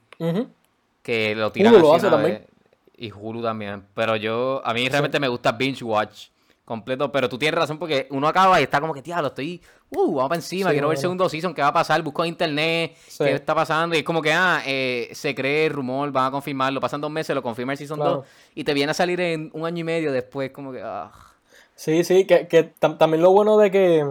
que 1.03 1.35
lo 1.35 1.51
tiran 1.53 1.75
Hulu 1.75 1.83
lo 1.83 1.95
así 1.95 1.97
hace 1.99 2.07
una 2.09 2.17
también. 2.17 2.39
vez. 2.41 2.49
Y 2.97 3.13
Hulu 3.13 3.43
también. 3.43 3.85
Pero 3.95 4.17
yo, 4.17 4.61
a 4.65 4.75
mí 4.75 4.89
realmente 4.89 5.19
me 5.19 5.29
gusta 5.29 5.53
binge 5.53 5.83
watch 5.85 6.29
completo, 6.65 7.11
pero 7.11 7.29
tú 7.29 7.39
tienes 7.39 7.59
razón 7.59 7.79
porque 7.79 8.07
uno 8.11 8.29
acaba 8.29 8.61
y 8.61 8.65
está 8.65 8.81
como 8.81 8.95
que, 8.95 9.03
lo 9.05 9.27
estoy, 9.27 9.61
uh, 9.91 10.15
vamos 10.15 10.29
para 10.29 10.37
encima, 10.37 10.71
Sí, 10.71 10.75
quiero 10.75 10.89
ver 10.89 10.97
el 10.97 11.01
segundo 11.01 11.29
season, 11.29 11.55
qué 11.55 11.61
va 11.63 11.69
a 11.69 11.73
pasar, 11.73 12.01
busco 12.03 12.23
en 12.25 12.29
internet, 12.29 12.97
Sí. 13.09 13.25
qué 13.25 13.35
está 13.35 13.55
pasando, 13.55 13.97
y 13.97 13.99
es 13.99 14.05
como 14.05 14.23
que, 14.23 14.33
ah, 14.33 14.63
eh, 14.65 15.09
se 15.13 15.35
cree 15.35 15.67
el 15.67 15.73
rumor, 15.73 16.13
van 16.13 16.27
a 16.27 16.31
confirmarlo, 16.31 16.81
pasan 16.81 17.01
dos 17.01 17.11
meses, 17.11 17.35
lo 17.35 17.43
confirma 17.43 17.73
el 17.73 17.79
season 17.79 17.99
Claro. 17.99 18.17
2, 18.19 18.27
y 18.55 18.65
te 18.65 18.75
viene 18.75 18.93
a 18.93 18.95
salir 18.95 19.21
en 19.21 19.51
un 19.55 19.67
año 19.67 19.81
y 19.81 19.85
medio 19.85 20.13
después, 20.13 20.51
como 20.53 20.73
que, 20.73 20.81
ah. 20.83 21.11
Sí, 21.75 22.05
sí, 22.05 22.27
que, 22.27 22.47
que 22.47 22.73
tam- 22.81 22.97
también 22.97 23.23
lo 23.23 23.33
bueno 23.33 23.59
de 23.59 23.71
que, 23.71 24.07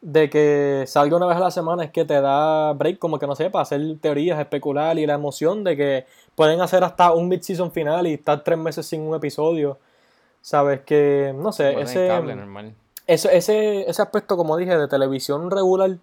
de 0.00 0.30
que 0.30 0.84
salga 0.86 1.16
una 1.16 1.26
vez 1.26 1.36
a 1.36 1.40
la 1.40 1.50
semana 1.50 1.84
es 1.84 1.90
que 1.90 2.04
te 2.04 2.20
da 2.20 2.72
break, 2.72 2.98
como 2.98 3.18
que 3.18 3.26
no 3.26 3.36
sé, 3.36 3.50
para 3.50 3.62
hacer 3.62 3.80
teorías, 4.00 4.38
especular 4.40 4.98
y 4.98 5.06
la 5.06 5.14
emoción 5.14 5.62
de 5.64 5.76
que 5.76 6.06
pueden 6.34 6.60
hacer 6.60 6.82
hasta 6.82 7.12
un 7.12 7.28
mid-season 7.28 7.70
final 7.70 8.06
y 8.08 8.14
estar 8.14 8.42
tres 8.42 8.58
meses 8.58 8.86
sin 8.86 9.02
un 9.02 9.14
episodio. 9.14 9.78
Sabes 10.40 10.80
que, 10.80 11.34
no 11.36 11.52
sé, 11.52 11.64
Bueno, 11.64 11.80
en 11.80 11.86
ese, 11.86 12.08
cable, 12.08 12.34
normal. 12.36 12.74
ese, 13.06 13.36
ese, 13.36 13.88
ese 13.88 14.02
aspecto, 14.02 14.36
como 14.36 14.56
dije, 14.56 14.76
de 14.76 14.88
televisión 14.88 15.50
regular, 15.50 15.96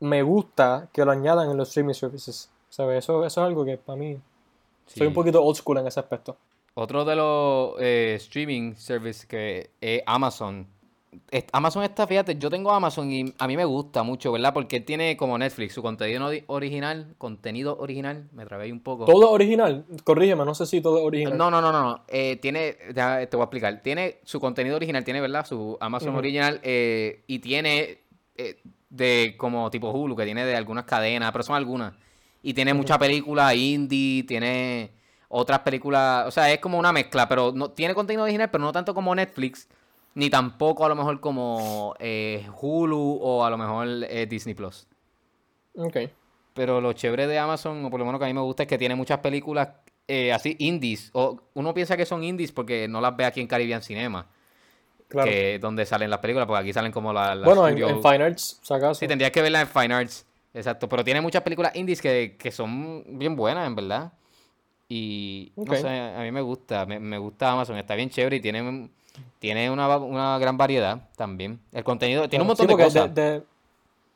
me 0.00 0.22
gusta 0.22 0.88
que 0.92 1.04
lo 1.04 1.10
añadan 1.12 1.50
en 1.50 1.56
los 1.56 1.68
streaming 1.68 1.94
services. 1.94 2.50
¿Sabes? 2.68 3.04
Eso, 3.04 3.24
eso 3.24 3.40
es 3.40 3.46
algo 3.46 3.64
que 3.64 3.78
para 3.78 3.96
mí, 3.96 4.18
soy 4.86 5.06
un 5.06 5.14
poquito 5.14 5.42
old 5.42 5.56
school 5.56 5.78
en 5.78 5.86
ese 5.86 6.00
aspecto. 6.00 6.36
Otro 6.74 7.04
de 7.06 7.16
los 7.16 7.74
eh, 7.80 8.14
streaming 8.18 8.74
services 8.74 9.24
que 9.24 9.70
es 9.80 10.02
Amazon. 10.04 10.66
Amazon 11.52 11.82
está, 11.82 12.06
fíjate, 12.06 12.36
yo 12.36 12.50
tengo 12.50 12.70
Amazon 12.72 13.10
y 13.10 13.34
a 13.38 13.46
mí 13.46 13.56
me 13.56 13.64
gusta 13.64 14.02
mucho, 14.02 14.32
¿verdad? 14.32 14.52
Porque 14.52 14.80
tiene 14.80 15.16
como 15.16 15.38
Netflix, 15.38 15.74
su 15.74 15.82
contenido 15.82 16.30
ori- 16.30 16.44
original, 16.46 17.14
contenido 17.18 17.76
original, 17.78 18.28
me 18.32 18.44
trabé 18.44 18.64
ahí 18.64 18.72
un 18.72 18.80
poco. 18.80 19.06
Todo 19.06 19.30
original, 19.30 19.84
corrígeme, 20.04 20.44
no 20.44 20.54
sé 20.54 20.66
si 20.66 20.80
todo 20.80 21.02
original. 21.02 21.36
No, 21.38 21.50
no, 21.50 21.60
no, 21.60 21.72
no, 21.72 21.82
no. 21.82 22.04
Eh, 22.08 22.36
tiene, 22.36 22.76
ya 22.94 23.26
te 23.26 23.36
voy 23.36 23.42
a 23.42 23.46
explicar. 23.46 23.82
Tiene 23.82 24.18
su 24.24 24.40
contenido 24.40 24.76
original, 24.76 25.04
tiene, 25.04 25.20
¿verdad? 25.20 25.46
Su 25.46 25.76
Amazon 25.80 26.10
original 26.18 26.60
eh, 26.62 27.22
y 27.26 27.38
tiene 27.38 27.98
eh, 28.36 28.60
de 28.90 29.34
como 29.38 29.70
tipo 29.70 29.90
Hulu, 29.90 30.16
que 30.16 30.24
tiene 30.24 30.44
de 30.44 30.54
algunas 30.56 30.84
cadenas, 30.84 31.32
pero 31.32 31.44
son 31.44 31.56
algunas. 31.56 31.94
Y 32.42 32.54
tiene 32.54 32.74
mucha 32.74 32.98
película 32.98 33.54
indie, 33.54 34.22
tiene 34.24 34.90
otras 35.28 35.60
películas, 35.60 36.26
o 36.28 36.30
sea, 36.30 36.52
es 36.52 36.60
como 36.60 36.78
una 36.78 36.92
mezcla, 36.92 37.26
pero 37.28 37.52
no 37.52 37.70
tiene 37.70 37.94
contenido 37.94 38.22
original, 38.24 38.50
pero 38.50 38.62
no 38.62 38.70
tanto 38.72 38.94
como 38.94 39.12
Netflix, 39.14 39.68
ni 40.16 40.30
tampoco 40.30 40.84
a 40.84 40.88
lo 40.88 40.96
mejor 40.96 41.20
como 41.20 41.94
eh, 41.98 42.44
Hulu 42.60 43.18
o 43.20 43.44
a 43.44 43.50
lo 43.50 43.58
mejor 43.58 43.86
eh, 44.08 44.26
Disney 44.26 44.54
Plus. 44.54 44.86
Ok. 45.76 45.96
Pero 46.54 46.80
lo 46.80 46.94
chévere 46.94 47.26
de 47.26 47.38
Amazon, 47.38 47.84
o 47.84 47.90
por 47.90 48.00
lo 48.00 48.06
menos 48.06 48.18
que 48.18 48.24
a 48.24 48.28
mí 48.28 48.34
me 48.34 48.40
gusta, 48.40 48.62
es 48.62 48.68
que 48.68 48.78
tiene 48.78 48.94
muchas 48.94 49.18
películas 49.18 49.68
eh, 50.08 50.32
así 50.32 50.56
indies. 50.58 51.10
O 51.12 51.38
uno 51.52 51.74
piensa 51.74 51.98
que 51.98 52.06
son 52.06 52.24
indies 52.24 52.50
porque 52.50 52.88
no 52.88 53.00
las 53.02 53.14
ve 53.14 53.26
aquí 53.26 53.40
en 53.42 53.46
Caribbean 53.46 53.82
Cinema, 53.82 54.26
Claro. 55.08 55.30
que 55.30 55.56
es 55.56 55.60
donde 55.60 55.84
salen 55.84 56.08
las 56.08 56.20
películas, 56.20 56.46
porque 56.46 56.62
aquí 56.62 56.72
salen 56.72 56.92
como 56.92 57.12
la- 57.12 57.34
las 57.34 57.44
bueno, 57.44 57.68
en, 57.68 58.02
Fine 58.02 58.24
Arts, 58.24 58.58
si 58.62 58.72
acaso. 58.74 58.94
Sí, 58.94 59.06
tendrías 59.06 59.30
que 59.32 59.42
verla 59.42 59.60
en 59.60 59.68
Fine 59.68 59.94
Arts. 59.94 60.26
Exacto, 60.54 60.88
pero 60.88 61.04
tiene 61.04 61.20
muchas 61.20 61.42
películas 61.42 61.76
indies 61.76 62.00
que, 62.00 62.36
que 62.38 62.50
son 62.50 63.04
bien 63.18 63.36
buenas, 63.36 63.66
en 63.66 63.74
verdad. 63.76 64.12
Y 64.88 65.52
no 65.56 65.64
Ok. 65.64 65.74
sé, 65.74 65.88
a 65.88 66.20
mí 66.22 66.32
me 66.32 66.40
gusta, 66.40 66.86
me, 66.86 66.98
me 66.98 67.18
gusta 67.18 67.52
Amazon, 67.52 67.76
está 67.76 67.94
bien 67.94 68.08
chévere 68.08 68.36
y 68.36 68.40
tiene, 68.40 68.88
tiene 69.38 69.70
una, 69.70 69.96
una 69.98 70.38
gran 70.38 70.56
variedad 70.56 71.00
también. 71.16 71.60
El 71.72 71.84
contenido, 71.84 72.28
tiene 72.28 72.42
un 72.42 72.48
montón 72.48 72.66
sí, 72.68 72.74
de 72.74 72.82
cosas. 72.84 73.14
De, 73.14 73.42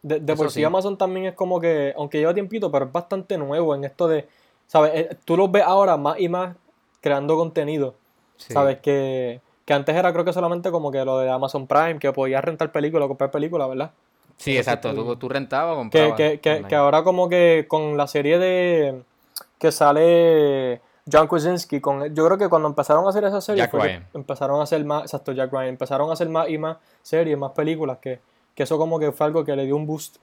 de, 0.02 0.20
de- 0.20 0.36
por 0.36 0.50
sí. 0.50 0.64
Amazon 0.64 0.96
también 0.96 1.26
es 1.26 1.34
como 1.34 1.60
que, 1.60 1.92
aunque 1.96 2.18
lleva 2.18 2.32
tiempito, 2.34 2.70
pero 2.70 2.86
es 2.86 2.92
bastante 2.92 3.36
nuevo 3.38 3.74
en 3.74 3.84
esto 3.84 4.08
de, 4.08 4.26
¿sabes? 4.66 4.92
Eh, 4.94 5.16
Tú 5.24 5.36
los 5.36 5.50
ves 5.50 5.62
ahora 5.64 5.96
más 5.96 6.18
y 6.18 6.28
más 6.28 6.56
creando 7.00 7.36
contenido, 7.36 7.94
Sí. 8.36 8.52
¿sabes? 8.54 8.78
Que, 8.80 9.40
que 9.66 9.72
antes 9.74 9.94
era 9.94 10.12
creo 10.12 10.24
que 10.24 10.32
solamente 10.32 10.70
como 10.70 10.90
que 10.90 11.04
lo 11.04 11.18
de 11.18 11.30
Amazon 11.30 11.66
Prime, 11.66 11.98
que 11.98 12.12
podías 12.12 12.42
rentar 12.42 12.72
películas, 12.72 13.06
comprar 13.08 13.30
películas, 13.30 13.68
¿verdad? 13.68 13.90
Sí, 14.38 14.56
exacto, 14.56 14.94
tú, 14.94 15.16
tú 15.16 15.28
rentabas 15.28 15.74
Que, 15.74 15.78
comprabas. 15.78 16.16
que, 16.16 16.40
que, 16.40 16.50
online. 16.52 16.68
que 16.68 16.74
ahora 16.74 17.04
como 17.04 17.28
que 17.28 17.66
con 17.68 17.98
la 17.98 18.06
serie 18.06 18.38
de 18.38 19.02
que 19.58 19.70
sale 19.70 20.80
John 21.10 21.26
Krasinski, 21.28 21.80
con, 21.80 22.14
yo 22.14 22.26
creo 22.26 22.38
que 22.38 22.48
cuando 22.48 22.68
empezaron 22.68 23.04
a 23.06 23.08
hacer 23.10 23.24
esa 23.24 23.40
serie 23.40 23.62
Jack 23.62 23.70
fue 23.70 23.80
que 23.80 23.86
Ryan. 23.88 24.06
empezaron 24.14 24.60
a 24.60 24.62
hacer 24.64 24.84
más, 24.84 25.02
exacto, 25.02 25.32
Jack 25.32 25.50
Ryan, 25.52 25.68
empezaron 25.68 26.10
a 26.10 26.12
hacer 26.12 26.28
más 26.28 26.48
y 26.48 26.58
más 26.58 26.76
series, 27.02 27.36
más 27.38 27.52
películas, 27.52 27.98
que, 27.98 28.20
que 28.54 28.62
eso 28.64 28.78
como 28.78 28.98
que 28.98 29.10
fue 29.12 29.26
algo 29.26 29.44
que 29.44 29.54
le 29.56 29.64
dio 29.64 29.76
un 29.76 29.86
boost. 29.86 30.16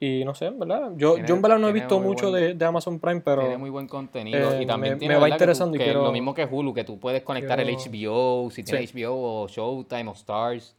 Y 0.00 0.24
no 0.24 0.34
sé, 0.34 0.50
¿verdad? 0.50 0.90
Yo, 0.96 1.14
Tiene- 1.14 1.28
yo 1.28 1.34
en 1.36 1.42
verdad 1.42 1.58
no 1.60 1.68
he 1.68 1.72
visto 1.72 2.00
mucho 2.00 2.30
buen- 2.30 2.42
de, 2.42 2.54
de 2.54 2.64
Amazon 2.64 2.98
Prime, 2.98 3.20
pero 3.20 3.42
Tiene 3.42 3.56
muy 3.56 3.70
buen 3.70 3.86
contenido 3.86 4.52
eh, 4.52 4.62
y 4.62 4.66
también 4.66 4.94
me- 4.94 4.98
tiene 4.98 5.14
me 5.14 5.20
va 5.20 5.24
¿verdad? 5.26 5.36
que 5.36 5.38
tú- 5.38 5.44
interesando 5.44 5.76
y 5.76 5.78
que 5.78 5.84
quiero- 5.84 6.02
lo 6.02 6.10
mismo 6.12 6.34
que 6.34 6.44
Hulu, 6.44 6.74
que 6.74 6.82
tú 6.82 6.98
puedes 6.98 7.22
conectar 7.22 7.60
el 7.60 7.66
quiero- 7.76 7.78
HBO, 7.80 8.50
si 8.50 8.64
tienes 8.64 8.90
Sí. 8.90 8.98
HBO 9.04 9.42
o 9.44 9.48
Showtime 9.48 10.08
o 10.10 10.12
Stars 10.12 10.74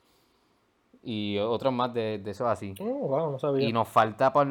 y 1.04 1.38
otros 1.38 1.74
más 1.74 1.94
de, 1.94 2.20
de 2.20 2.32
eso 2.32 2.48
así. 2.48 2.74
Oh, 2.80 2.86
wow, 2.86 3.32
no 3.34 3.40
sabía. 3.40 3.68
Y 3.68 3.74
nos 3.74 3.88
falta 3.90 4.32
por, 4.32 4.48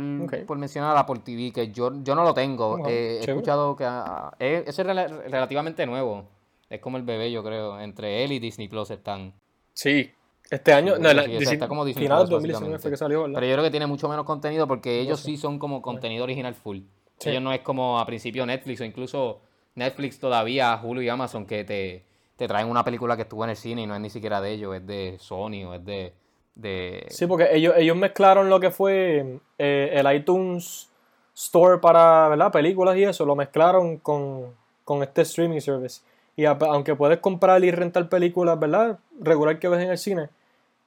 por 0.46 0.58
mencionar 0.58 0.96
Apple 0.96 1.20
TV, 1.24 1.50
que 1.52 1.72
yo, 1.72 1.90
yo 2.02 2.14
no 2.14 2.22
lo 2.24 2.34
tengo. 2.34 2.76
Wow, 2.76 2.86
Eh, 2.88 3.20
he 3.20 3.30
escuchado 3.30 3.74
que 3.74 3.84
ah, 3.86 4.32
es, 4.38 4.68
ese 4.68 4.82
es 4.82 4.88
rela- 4.88 5.08
relativamente 5.28 5.86
nuevo. 5.86 6.24
Es 6.68 6.80
como 6.80 6.96
el 6.98 7.02
bebé, 7.02 7.30
yo 7.32 7.42
creo. 7.42 7.80
Entre 7.80 8.22
él 8.24 8.32
y 8.32 8.38
Disney 8.38 8.68
Plus 8.68 8.90
están. 8.90 9.32
Sí, 9.72 10.10
este 10.50 10.72
año, 10.74 10.98
no, 10.98 11.12
la, 11.12 11.22
Sí, 11.22 11.28
o 11.28 11.30
sea, 11.30 11.38
Disney- 11.38 11.54
está 11.54 11.68
como 11.68 11.84
Disney 11.84 12.06
Plus, 12.06 12.18
2019 12.28 12.50
fue 12.50 12.60
básicamente. 12.72 12.90
que 12.90 12.96
salió, 12.98 13.22
¿verdad? 13.22 13.34
Pero 13.36 13.46
yo 13.46 13.52
creo 13.54 13.64
que 13.64 13.70
tiene 13.70 13.86
mucho 13.86 14.08
menos 14.08 14.26
contenido 14.26 14.66
porque 14.68 15.00
ellos 15.00 15.20
sé. 15.20 15.26
sí 15.26 15.36
son 15.38 15.58
como 15.58 15.80
contenido 15.80 16.24
original 16.24 16.54
full. 16.54 16.80
Sí. 17.18 17.30
Ellos 17.30 17.42
no 17.42 17.52
es 17.52 17.60
como 17.60 17.98
a 17.98 18.04
principio 18.04 18.44
Netflix 18.44 18.80
o 18.80 18.84
incluso 18.84 19.40
Netflix 19.74 20.18
todavía, 20.18 20.78
Hulu 20.82 21.00
y 21.00 21.08
Amazon 21.08 21.46
que 21.46 21.64
te, 21.64 22.04
te 22.36 22.46
traen 22.48 22.68
una 22.68 22.84
película 22.84 23.16
que 23.16 23.22
estuvo 23.22 23.44
en 23.44 23.50
el 23.50 23.56
cine 23.56 23.82
y 23.82 23.86
no 23.86 23.94
es 23.94 24.00
ni 24.02 24.10
siquiera 24.10 24.40
de 24.42 24.52
ellos, 24.52 24.74
es 24.76 24.86
de 24.86 25.16
Sony 25.18 25.64
o 25.66 25.72
es 25.74 25.84
de... 25.84 26.12
de... 26.54 27.06
Sí, 27.08 27.26
porque 27.26 27.48
ellos, 27.52 27.74
ellos 27.76 27.96
mezclaron 27.96 28.48
lo 28.50 28.60
que 28.60 28.70
fue 28.70 29.38
eh, 29.58 29.90
el 29.94 30.14
iTunes 30.16 30.88
Store 31.34 31.78
para 31.78 32.28
¿verdad? 32.28 32.52
películas 32.52 32.96
y 32.96 33.04
eso, 33.04 33.24
lo 33.24 33.34
mezclaron 33.34 33.96
con, 33.98 34.54
con 34.84 35.02
este 35.02 35.22
streaming 35.22 35.60
service. 35.60 36.02
Y 36.36 36.44
a- 36.44 36.58
aunque 36.60 36.94
puedes 36.94 37.18
comprar 37.18 37.62
y 37.64 37.70
rentar 37.70 38.08
películas, 38.08 38.58
¿verdad? 38.58 38.98
Regular 39.20 39.58
que 39.58 39.68
ves 39.68 39.82
en 39.82 39.90
el 39.90 39.98
cine, 39.98 40.28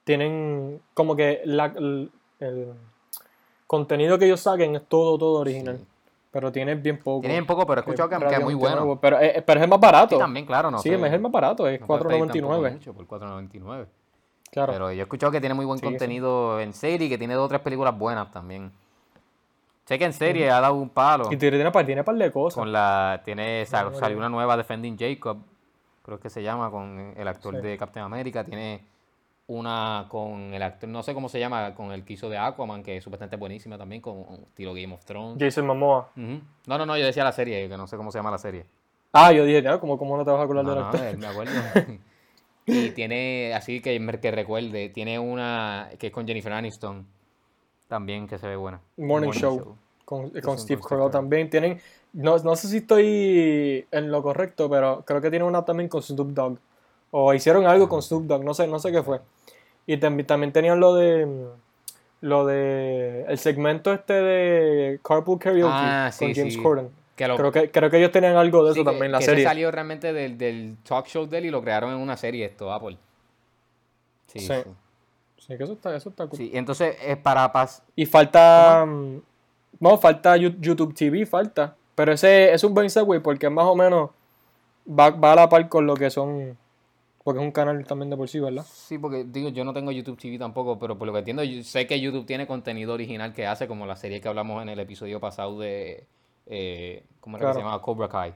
tienen 0.03 0.81
como 0.93 1.15
que 1.15 1.41
la- 1.45 1.73
el, 1.75 2.11
el 2.39 2.67
contenido 3.67 4.17
que 4.19 4.25
ellos 4.25 4.39
saquen 4.41 4.75
es 4.75 4.83
todo, 4.87 5.17
todo 5.17 5.39
original. 5.39 5.77
Sí. 5.77 5.85
Pero 6.31 6.51
tienes 6.51 6.81
bien 6.81 6.99
poco. 6.99 7.21
Tienen 7.21 7.45
poco, 7.45 7.65
pero 7.65 7.79
he 7.79 7.81
escuchado 7.81 8.09
que, 8.09 8.17
que 8.27 8.33
es 8.35 8.43
muy 8.43 8.53
bueno. 8.55 8.75
nuevo. 8.77 8.99
Pero, 8.99 9.19
eh, 9.21 9.41
pero 9.45 9.59
es 9.59 9.63
el 9.63 9.69
más 9.69 9.79
barato. 9.79 10.15
Sí, 10.15 10.19
también, 10.21 10.45
claro, 10.45 10.69
no 10.69 10.79
sí, 10.79 10.89
sé. 10.89 10.95
es 10.95 11.13
el 11.13 11.19
más 11.21 11.31
barato, 11.31 11.65
es 11.67 11.79
No 11.79 11.87
puedes 11.87 12.05
pedir 12.05 12.27
tampoco 12.27 12.55
4.99. 12.61 12.71
mucho 12.73 12.93
por 12.93 13.07
4.99. 13.07 13.85
Claro. 14.55 14.73
Pero 14.73 14.91
yo 14.91 14.99
he 14.99 15.03
escuchado 15.03 15.31
que 15.31 15.39
tiene 15.39 15.53
muy 15.53 15.65
buen 15.65 15.77
Sí, 15.79 15.85
sí. 15.85 15.91
contenido 15.91 16.59
en 16.59 16.73
serie 16.73 17.05
y 17.05 17.09
que 17.09 17.17
tiene 17.19 17.35
dos 17.35 17.45
o 17.45 17.49
tres 17.49 17.61
películas 17.61 17.95
buenas 17.97 18.31
también. 18.31 18.71
Sé 19.85 19.99
que 19.99 20.05
en 20.05 20.13
serie 20.13 20.49
ha 20.49 20.59
dado 20.61 20.73
un 20.75 20.89
palo. 20.89 21.31
y 21.31 21.37
tiene, 21.37 21.69
par- 21.71 21.85
tiene 21.85 22.03
par 22.03 22.15
de 22.15 22.31
cosas. 22.31 22.57
Con 22.57 22.71
la, 22.71 23.21
tiene, 23.23 23.65
sa- 23.67 23.89
Muy 23.89 23.99
salió 23.99 24.17
una 24.17 24.29
nueva 24.29 24.57
Defending 24.57 24.97
Jacob, 24.97 25.37
creo 26.03 26.19
que 26.19 26.29
se 26.31 26.41
llama, 26.41 26.71
con 26.71 27.13
el 27.15 27.27
actor 27.27 27.55
Sí. 27.55 27.61
de 27.61 27.77
Captain 27.77 28.03
America. 28.05 28.43
Tiene 28.43 28.81
una 29.47 30.05
con 30.09 30.53
el 30.55 30.63
actor, 30.63 30.89
no 30.89 31.03
sé 31.03 31.13
cómo 31.13 31.29
se 31.29 31.39
llama, 31.39 31.75
con 31.75 31.91
el 31.91 32.03
que 32.03 32.13
hizo 32.13 32.29
de 32.29 32.37
Aquaman, 32.39 32.81
que 32.81 32.97
es 32.97 33.03
supuestamente 33.03 33.35
buenísima 33.35 33.77
también, 33.77 34.01
con 34.01 34.23
estilo 34.47 34.73
Game 34.73 34.91
of 34.93 35.05
Thrones. 35.05 35.37
Jason 35.39 35.67
Momoa. 35.67 36.07
No, 36.15 36.77
no, 36.79 36.85
no, 36.87 36.97
yo 36.97 37.05
decía 37.05 37.23
la 37.23 37.31
serie, 37.31 37.69
que 37.69 37.77
no 37.77 37.85
sé 37.85 37.95
cómo 37.97 38.11
se 38.11 38.17
llama 38.17 38.31
la 38.31 38.39
serie. 38.39 38.65
Ah, 39.13 39.31
yo 39.31 39.43
dije, 39.45 39.63
¿cómo, 39.79 39.99
¿cómo 39.99 40.17
no 40.17 40.25
te 40.25 40.31
vas 40.31 40.39
a 40.39 40.43
acordar 40.43 40.65
No, 40.65 40.71
del 40.73 40.83
actor? 40.83 41.17
me 41.17 41.27
acuerdo. 41.27 41.51
y 42.65 42.89
tiene, 42.91 43.53
así 43.53 43.81
que, 43.81 43.99
que 44.21 44.31
recuerde, 44.31 44.89
tiene 44.89 45.19
una 45.19 45.89
que 45.99 46.07
es 46.07 46.13
con 46.13 46.25
Jennifer 46.25 46.53
Aniston, 46.53 47.05
también 47.87 48.27
que 48.27 48.37
se 48.37 48.47
ve 48.47 48.55
buena. 48.55 48.81
Morning, 48.97 49.31
Show. 49.31 49.75
Con, 50.03 50.29
con 50.29 50.59
Steve 50.59 50.81
Carell 50.87 51.11
también. 51.11 51.49
Tienen, 51.49 51.79
no, 52.13 52.37
no 52.37 52.55
sé 52.55 52.67
si 52.67 52.77
estoy 52.77 53.85
en 53.91 54.11
lo 54.11 54.21
correcto, 54.21 54.69
pero 54.69 55.03
creo 55.05 55.21
que 55.21 55.29
tienen 55.29 55.47
una 55.47 55.65
también 55.65 55.89
con 55.89 56.01
Snoop 56.01 56.29
Dogg. 56.29 56.57
O 57.11 57.33
hicieron 57.33 57.65
algo 57.65 57.87
con 57.87 58.01
Snoop 58.01 58.25
Dogg, 58.25 58.43
no 58.43 58.53
sé, 58.53 58.67
no 58.67 58.79
sé 58.79 58.91
qué 58.91 59.03
fue. 59.03 59.21
Y 59.87 59.97
también, 59.97 60.25
también 60.27 60.51
tenían 60.51 60.79
lo 60.79 60.95
de 60.95 61.27
lo 62.21 62.45
de 62.45 63.25
el 63.27 63.37
segmento 63.37 63.93
este 63.93 64.13
de 64.13 64.99
Carpool 65.03 65.37
Karaoke 65.37 65.71
Ah, 65.71 66.09
sí, 66.11 66.25
con 66.25 66.33
James 66.33 66.53
sí. 66.55 66.61
Corden. 66.61 66.89
Que 67.15 67.27
lo- 67.27 67.37
Creo 67.37 67.51
que, 67.51 67.71
creo 67.71 67.89
que 67.89 67.97
ellos 67.97 68.11
tenían 68.11 68.35
algo 68.35 68.63
de 68.65 68.71
eso 68.71 68.81
que- 68.81 68.85
también 68.85 69.05
en 69.05 69.11
la 69.13 69.17
que 69.19 69.23
ese 69.23 69.31
serie. 69.31 69.45
salió 69.45 69.71
realmente 69.71 70.11
del, 70.11 70.37
del 70.37 70.77
talk 70.83 71.05
show 71.07 71.25
de 71.25 71.37
él 71.37 71.45
y 71.45 71.49
lo 71.49 71.61
crearon 71.61 71.91
en 71.93 71.97
una 71.99 72.17
serie 72.17 72.45
esto, 72.45 72.71
Apple. 72.73 72.97
Sí, 74.27 74.39
Sí. 74.39 74.53
sí. 75.37 75.57
Que 75.57 75.63
eso 75.63 75.73
está, 75.73 75.95
eso 75.95 76.09
está 76.09 76.27
cool. 76.27 76.37
Sí, 76.37 76.51
entonces 76.53 76.97
es 77.05 77.17
para 77.17 77.51
pas 77.51 77.83
Y 77.95 78.05
falta. 78.05 78.85
mm, 78.85 79.21
No, 79.79 79.97
falta 79.97 80.37
YouTube 80.37 80.93
TV, 80.93 81.25
falta. 81.25 81.75
Pero 81.95 82.11
ese 82.13 82.53
es 82.53 82.63
un 82.63 82.73
buen 82.73 82.89
segue 82.89 83.19
porque 83.19 83.49
más 83.49 83.65
o 83.65 83.75
menos 83.75 84.09
va, 84.87 85.09
va 85.11 85.33
a 85.33 85.35
la 85.35 85.49
par 85.49 85.67
con 85.69 85.85
lo 85.85 85.95
que 85.95 86.09
son 86.09 86.57
porque 87.23 87.39
es 87.39 87.45
un 87.45 87.51
canal 87.51 87.83
también 87.87 88.09
de 88.11 88.15
por 88.17 88.29
sí, 88.29 88.39
¿verdad? 88.39 88.63
Sí, 88.71 88.97
porque 88.99 89.23
digo, 89.23 89.49
yo 89.49 89.63
no 89.65 89.73
tengo 89.73 89.91
YouTube 89.91 90.17
TV 90.17 90.37
tampoco, 90.37 90.77
pero 90.77 90.95
por 90.97 91.07
lo 91.07 91.13
que 91.13 91.19
entiendo, 91.19 91.43
yo 91.43 91.63
sé 91.63 91.87
que 91.87 91.99
YouTube 91.99 92.25
tiene 92.27 92.45
contenido 92.45 92.93
original 92.93 93.33
que 93.33 93.47
hace, 93.47 93.67
como 93.67 93.85
la 93.87 93.95
serie 93.95 94.21
que 94.21 94.27
hablamos 94.27 94.61
en 94.61 94.69
el 94.69 94.79
episodio 94.79 95.19
pasado 95.19 95.57
de, 95.59 96.05
eh, 96.47 97.03
¿cómo 97.19 97.37
era 97.37 97.47
que 97.47 97.53
se 97.53 97.59
llamaba? 97.59 97.81
Cobra 97.81 98.07
Kai. 98.09 98.33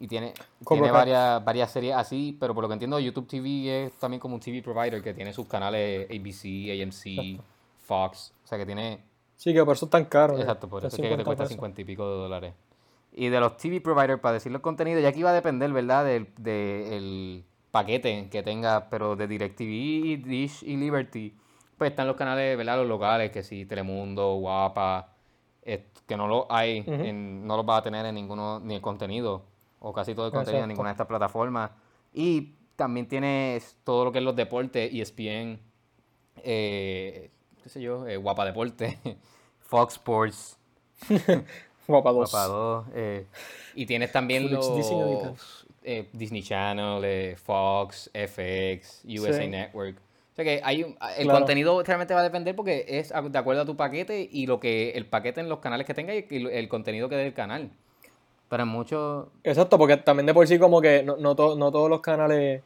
Y 0.00 0.08
tiene, 0.08 0.32
Cobra 0.64 0.82
tiene 0.82 0.88
Kai. 0.88 0.98
varias, 0.98 1.44
varias 1.44 1.70
series 1.70 1.94
así, 1.94 2.36
pero 2.40 2.54
por 2.54 2.62
lo 2.62 2.68
que 2.68 2.74
entiendo, 2.74 2.98
YouTube 2.98 3.26
TV 3.28 3.86
es 3.86 3.92
también 3.94 4.20
como 4.20 4.34
un 4.34 4.40
TV 4.40 4.62
provider 4.62 5.02
que 5.02 5.14
tiene 5.14 5.32
sus 5.32 5.46
canales 5.46 6.06
ABC, 6.10 6.70
AMC, 6.82 7.40
Fox. 7.84 8.32
O 8.44 8.46
sea 8.48 8.58
que 8.58 8.66
tiene, 8.66 9.00
Sí, 9.36 9.52
que 9.52 9.64
por 9.64 9.74
eso 9.76 9.86
es 9.86 9.90
tan 9.90 10.04
caro. 10.06 10.38
exacto, 10.38 10.68
por 10.68 10.80
eso 10.84 10.88
es 10.88 10.94
que 10.96 11.02
te 11.02 11.08
50 11.08 11.24
cuesta. 11.24 11.46
50 11.46 11.80
y 11.80 11.84
pico 11.84 12.08
de 12.08 12.16
dólares. 12.16 12.54
Y 13.14 13.28
de 13.28 13.40
los 13.40 13.56
TV 13.56 13.80
providers, 13.80 14.20
para 14.20 14.34
decirle 14.34 14.56
el 14.56 14.62
contenido, 14.62 14.98
ya 15.00 15.12
que 15.12 15.18
iba 15.20 15.30
a 15.30 15.34
depender, 15.34 15.70
¿verdad? 15.72 16.04
Del 16.04 16.28
de 16.38 16.96
el 16.96 17.44
paquete 17.70 18.28
que 18.30 18.42
tenga, 18.42 18.88
pero 18.88 19.16
de 19.16 19.26
DirecTV, 19.26 20.26
Dish 20.26 20.62
y 20.62 20.76
Liberty, 20.76 21.34
pues 21.76 21.90
están 21.90 22.06
los 22.06 22.16
canales, 22.16 22.56
¿verdad? 22.56 22.78
Los 22.78 22.86
locales, 22.88 23.30
que 23.30 23.42
sí, 23.42 23.66
Telemundo, 23.66 24.36
Guapa, 24.36 25.11
que 25.64 26.16
no 26.16 26.26
lo 26.28 26.50
hay, 26.50 26.80
Ujú. 26.80 26.92
en- 26.92 27.46
no 27.46 27.56
los 27.56 27.64
vas 27.64 27.78
a 27.80 27.82
tener 27.82 28.04
en 28.06 28.14
ninguno, 28.14 28.58
ni 28.60 28.74
el 28.74 28.80
contenido, 28.80 29.42
o 29.80 29.92
casi 29.92 30.14
todo 30.14 30.26
el 30.26 30.32
contenido 30.32 30.58
en 30.64 30.70
Exacto. 30.70 30.72
ninguna 30.74 30.88
de 30.90 30.92
estas 30.92 31.06
plataformas. 31.06 31.70
Y 32.12 32.54
también 32.76 33.06
tienes 33.06 33.76
todo 33.84 34.04
lo 34.04 34.12
que 34.12 34.18
es 34.18 34.24
los 34.24 34.34
deportes, 34.36 34.92
ESPN, 34.92 35.58
eh, 36.44 37.30
qué 37.62 37.68
sé 37.68 37.80
yo, 37.80 38.06
eh, 38.06 38.16
Guapa 38.16 38.44
Deporte, 38.44 38.98
Fox 39.60 39.94
Sports, 39.94 40.58
Guapa 41.86 42.12
2. 42.12 42.30
Guapa 42.30 42.46
2, 42.46 42.86
eh, 42.94 43.26
y 43.74 43.86
tienes 43.86 44.12
también 44.12 44.52
los 44.52 44.74
Disney 44.76 44.98
eh, 45.84 46.08
Disney 46.12 46.42
Channel, 46.42 47.02
eh, 47.04 47.36
Fox, 47.36 48.08
FX, 48.14 49.02
USA 49.04 49.32
Sí. 49.42 49.48
Network. 49.48 49.96
O 50.32 50.34
sea 50.34 50.44
que 50.46 50.60
hay 50.64 50.82
un- 50.82 50.96
el 51.18 51.24
Claro. 51.24 51.40
contenido 51.40 51.82
realmente 51.82 52.14
va 52.14 52.20
a 52.20 52.22
depender 52.22 52.56
porque 52.56 52.86
es 52.88 53.10
de 53.12 53.38
acuerdo 53.38 53.62
a 53.62 53.66
tu 53.66 53.76
paquete 53.76 54.26
y 54.30 54.46
lo 54.46 54.58
que 54.60 54.90
el 54.92 55.04
paquete 55.04 55.40
en 55.40 55.48
los 55.50 55.58
canales 55.58 55.86
que 55.86 55.92
tenga 55.92 56.14
y 56.14 56.26
el, 56.30 56.68
contenido 56.68 57.08
que 57.10 57.16
dé 57.16 57.26
el 57.26 57.34
canal. 57.34 57.70
Pero 58.48 58.64
muchos 58.66 59.26
Exacto, 59.44 59.76
porque 59.76 59.98
también 59.98 60.26
de 60.26 60.32
por 60.34 60.46
sí 60.46 60.58
como 60.58 60.80
que 60.80 61.02
no, 61.02 61.16
no, 61.18 61.36
to- 61.36 61.56
no 61.56 61.70
todos 61.70 61.90
los 61.90 62.00
canales 62.00 62.62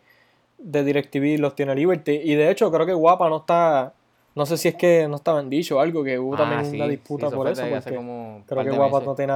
de 0.59 0.85
DirecTV 0.85 1.39
los 1.39 1.57
tiene 1.57 1.75
Liberty. 1.75 2.13
Y 2.13 2.35
de 2.37 2.51
hecho 2.51 2.71
creo 2.71 2.87
que 2.87 2.95
Guapa 2.95 3.29
no 3.29 3.39
está... 3.39 3.93
No 4.37 4.47
sé 4.47 4.59
si 4.59 4.69
es 4.69 4.75
que 4.75 5.09
no 5.09 5.17
estaban 5.17 5.49
dicho 5.51 5.79
o 5.79 5.81
algo, 5.81 6.05
que 6.05 6.19
hubo 6.19 6.35
Ah, 6.35 6.39
también 6.39 6.65
sí, 6.67 6.77
una 6.77 6.87
disputa 6.87 7.31
por 7.31 7.49
eso. 7.49 7.63
Porque 7.63 7.95
como 7.95 8.45
creo 8.47 8.63
que 8.63 8.71
Guapa 8.71 9.01
no 9.01 9.15
tiene... 9.15 9.33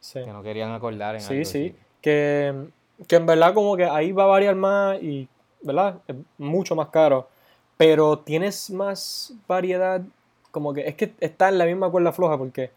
Sí, 0.00 0.22
que 0.22 0.32
no 0.32 0.42
querían 0.42 0.72
acordar 0.72 1.14
en 1.14 1.20
sí, 1.22 1.34
algo 1.34 1.44
sí. 1.46 1.76
Que, 2.02 2.52
que 3.06 3.16
en 3.16 3.26
verdad 3.26 3.54
como 3.54 3.76
que 3.76 3.84
ahí 3.84 4.12
va 4.12 4.24
a 4.24 4.26
variar 4.26 4.54
más 4.56 5.00
y, 5.02 5.28
¿verdad? 5.62 6.00
Es 6.06 6.16
mucho 6.36 6.74
más 6.74 6.88
caro. 6.88 7.28
Pero 7.80 8.18
tienes 8.18 8.68
más 8.70 9.32
variedad, 9.48 10.02
como 10.50 10.74
que 10.74 10.86
es 10.86 10.96
que 10.96 11.14
está 11.18 11.48
en 11.48 11.56
la 11.56 11.64
misma 11.64 11.88
cuerda 11.90 12.12
floja 12.12 12.36
porque 12.36 12.70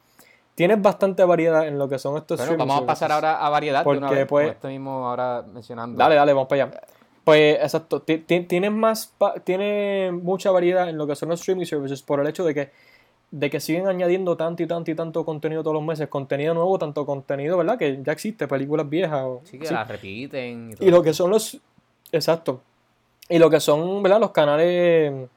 tienes 0.56 0.82
bastante 0.82 1.26
variedad 1.26 1.68
en 1.68 1.78
lo 1.78 1.90
que 1.90 2.00
son 2.00 2.16
estos 2.16 2.38
Bueno, 2.40 2.54
streaming 2.54 2.70
vamos 2.70 2.84
a 2.84 2.86
pasar 2.86 3.12
ahora 3.12 3.46
a 3.46 3.50
variedad 3.50 3.84
de 3.84 3.90
una 3.90 4.00
Porque, 4.08 4.16
vez, 4.16 4.28
pues, 4.30 4.52
esto 4.52 4.70
mismo 4.70 5.10
ahora 5.10 5.44
mencionando. 5.54 5.98
Dale, 5.98 6.16
dale, 6.16 6.32
vamos 6.32 6.48
para 6.48 6.64
allá. 6.64 6.82
Pues 7.26 7.56
exacto, 7.62 8.02
ti- 8.02 8.20
ti- 8.20 8.46
tienes 8.46 8.72
más, 8.72 9.14
tiene 9.44 10.14
mucha 10.14 10.52
variedad 10.52 10.88
en 10.88 10.98
lo 10.98 11.06
que 11.06 11.18
son 11.18 11.28
los 11.28 11.42
streaming 11.42 11.66
services 11.66 12.02
por 12.02 12.22
el 12.22 12.28
hecho 12.28 12.46
de 12.46 12.54
que, 12.54 12.72
de 13.32 13.50
que 13.50 13.60
siguen 13.60 13.88
añadiendo 13.88 14.38
tanto 14.38 14.64
y 14.64 14.68
tanto 14.68 14.90
y 14.90 14.96
tanto 14.96 15.26
contenido 15.26 15.64
todos 15.64 15.74
los 15.74 15.84
meses, 15.84 16.08
contenido 16.08 16.54
nuevo, 16.54 16.80
tanto 16.80 17.06
contenido, 17.06 17.58
¿verdad? 17.58 17.78
Que 17.78 18.00
ya 18.02 18.14
existe, 18.14 18.48
películas 18.48 18.88
viejas. 18.88 19.22
O, 19.26 19.42
Sí, 19.44 19.60
que 19.60 19.68
sí. 19.68 19.74
la 19.74 19.84
repiten 19.84 20.72
y 20.72 20.76
todo. 20.76 20.88
Y 20.88 20.92
lo 20.92 21.04
que 21.04 21.14
son 21.14 21.30
los, 21.30 21.60
exacto, 22.14 22.62
y 23.30 23.40
lo 23.40 23.50
que 23.50 23.60
son, 23.60 24.04
¿verdad? 24.04 24.20
Los 24.20 24.32
canales, 24.32 25.30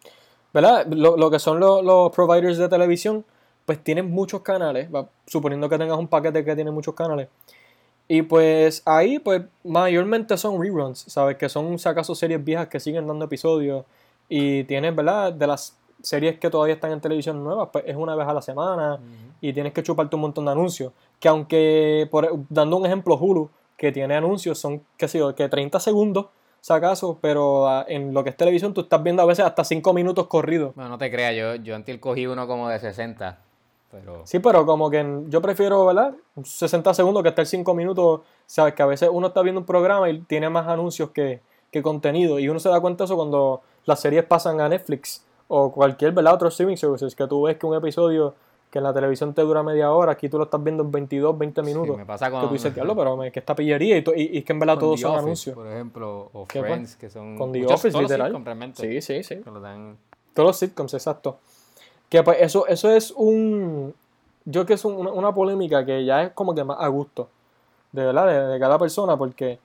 ¿verdad? 0.52 0.86
Lo, 0.86 1.16
lo 1.16 1.30
que 1.30 1.38
son 1.38 1.60
los, 1.60 1.84
los 1.84 2.10
providers 2.12 2.58
de 2.58 2.68
televisión, 2.68 3.24
pues 3.64 3.82
tienen 3.82 4.10
muchos 4.10 4.42
canales, 4.42 4.88
va, 4.94 5.08
suponiendo 5.26 5.68
que 5.68 5.78
tengas 5.78 5.98
un 5.98 6.08
paquete 6.08 6.44
que 6.44 6.54
tiene 6.54 6.70
muchos 6.70 6.94
canales. 6.94 7.28
Y 8.08 8.22
pues 8.22 8.82
ahí, 8.84 9.18
pues 9.18 9.42
mayormente 9.64 10.36
son 10.36 10.60
reruns, 10.62 11.00
¿sabes? 11.08 11.36
Que 11.36 11.48
son, 11.48 11.78
si 11.78 11.88
acaso, 11.88 12.14
series 12.14 12.42
viejas 12.44 12.68
que 12.68 12.78
siguen 12.78 13.06
dando 13.06 13.24
episodios. 13.24 13.84
Y 14.28 14.64
tienes, 14.64 14.94
¿verdad? 14.94 15.32
De 15.32 15.46
las 15.46 15.76
series 16.02 16.38
que 16.38 16.50
todavía 16.50 16.74
están 16.74 16.92
en 16.92 17.00
televisión 17.00 17.42
nuevas, 17.42 17.68
pues 17.72 17.84
es 17.86 17.96
una 17.96 18.14
vez 18.14 18.28
a 18.28 18.32
la 18.32 18.42
semana. 18.42 19.00
Y 19.40 19.52
tienes 19.52 19.72
que 19.72 19.82
chuparte 19.82 20.14
un 20.14 20.22
montón 20.22 20.44
de 20.44 20.52
anuncios. 20.52 20.92
Que 21.18 21.28
aunque, 21.28 22.08
por, 22.10 22.30
dando 22.48 22.76
un 22.76 22.86
ejemplo, 22.86 23.16
Hulu, 23.16 23.50
que 23.76 23.90
tiene 23.90 24.14
anuncios, 24.14 24.58
son, 24.58 24.82
qué 24.96 25.08
sé 25.08 25.18
yo, 25.18 25.34
que 25.34 25.48
30 25.48 25.80
segundos, 25.80 26.26
acaso, 26.74 27.18
pero 27.20 27.68
ah, 27.68 27.84
en 27.88 28.12
lo 28.14 28.24
que 28.24 28.30
es 28.30 28.36
televisión 28.36 28.74
tú 28.74 28.82
estás 28.82 29.02
viendo 29.02 29.22
a 29.22 29.26
veces 29.26 29.44
hasta 29.44 29.64
5 29.64 29.92
minutos 29.92 30.26
corridos. 30.26 30.74
Bueno, 30.74 30.90
no 30.90 30.98
te 30.98 31.10
creas, 31.10 31.34
yo, 31.36 31.54
yo 31.62 31.74
antes 31.76 31.98
cogí 31.98 32.26
uno 32.26 32.46
como 32.46 32.68
de 32.68 32.78
60, 32.78 33.38
pero... 33.90 34.22
Sí, 34.24 34.38
pero 34.38 34.64
como 34.66 34.90
que 34.90 34.98
en- 34.98 35.30
yo 35.30 35.40
prefiero, 35.40 35.86
¿verdad? 35.86 36.14
60 36.42 36.92
segundos 36.94 37.22
que 37.22 37.28
estar 37.30 37.46
5 37.46 37.74
minutos. 37.74 38.20
Sabes 38.46 38.74
que 38.74 38.82
a 38.82 38.86
veces 38.86 39.08
uno 39.12 39.28
está 39.28 39.42
viendo 39.42 39.60
un 39.60 39.66
programa 39.66 40.08
y 40.10 40.20
tiene 40.20 40.48
más 40.48 40.66
anuncios 40.68 41.10
que, 41.10 41.40
que 41.70 41.82
contenido. 41.82 42.38
Y 42.38 42.48
uno 42.48 42.58
se 42.60 42.68
da 42.68 42.80
cuenta 42.80 43.04
de 43.04 43.06
eso 43.06 43.16
cuando 43.16 43.62
las 43.84 44.00
series 44.00 44.24
pasan 44.24 44.60
a 44.60 44.68
Netflix 44.68 45.24
o 45.48 45.70
cualquier, 45.72 46.12
¿verdad? 46.12 46.34
Otro 46.34 46.48
streaming 46.48 46.76
services. 46.76 47.14
Que 47.14 47.26
tú 47.26 47.42
ves 47.42 47.56
que 47.56 47.66
un 47.66 47.74
episodio 47.76 48.34
que 48.76 48.78
en 48.78 48.84
la 48.84 48.92
televisión 48.92 49.32
te 49.32 49.40
dura 49.42 49.62
media 49.62 49.90
hora, 49.90 50.12
aquí 50.12 50.28
tú 50.28 50.36
lo 50.36 50.44
estás 50.44 50.62
viendo 50.62 50.82
en 50.82 50.90
22, 50.90 51.38
20 51.38 51.60
Sí, 51.62 51.66
minutos. 51.66 51.96
me 51.96 52.04
pasa 52.04 52.30
con, 52.30 52.42
que 52.42 52.46
tú 52.48 52.52
dices, 52.52 52.74
diablo, 52.74 52.94
pero 52.94 53.16
me- 53.16 53.32
que 53.32 53.38
esta 53.40 53.54
pillería. 53.54 53.96
Y, 53.96 54.04
y, 54.16 54.22
y 54.34 54.38
es 54.38 54.44
que 54.44 54.52
en 54.52 54.58
verdad 54.60 54.78
todos 54.78 55.00
son 55.00 55.18
anuncios. 55.18 55.54
Por 55.54 55.66
ejemplo, 55.66 56.28
o. 56.32 56.44
Friends, 56.46 56.96
que 56.96 57.08
son... 57.08 57.38
Con 57.38 57.52
The 57.52 57.60
muchos- 57.60 57.80
Office, 57.80 57.92
los 57.92 58.02
literal. 58.02 58.72
Sí, 58.74 59.00
sí, 59.00 59.22
sí. 59.22 59.36
que 59.36 59.50
lo 59.50 59.60
dan- 59.60 59.96
Todos 60.34 60.48
los 60.48 60.56
sitcoms, 60.58 60.92
exacto. 60.94 61.38
Que 62.10 62.22
pues 62.22 62.36
eso, 62.40 62.66
eso 62.66 62.90
es 62.90 63.10
un. 63.16 63.94
Yo 64.44 64.52
creo 64.60 64.66
que 64.66 64.74
es 64.74 64.84
un- 64.84 64.94
una, 64.96 65.10
una 65.10 65.34
polémica 65.34 65.84
que 65.84 66.04
ya 66.04 66.22
es 66.24 66.30
como 66.32 66.54
que 66.54 66.62
más 66.62 66.76
a 66.78 66.86
gusto. 66.88 67.28
De 67.92 68.04
verdad, 68.04 68.26
de, 68.26 68.40
de 68.52 68.60
cada 68.60 68.78
persona. 68.78 69.16
Porque 69.16 69.58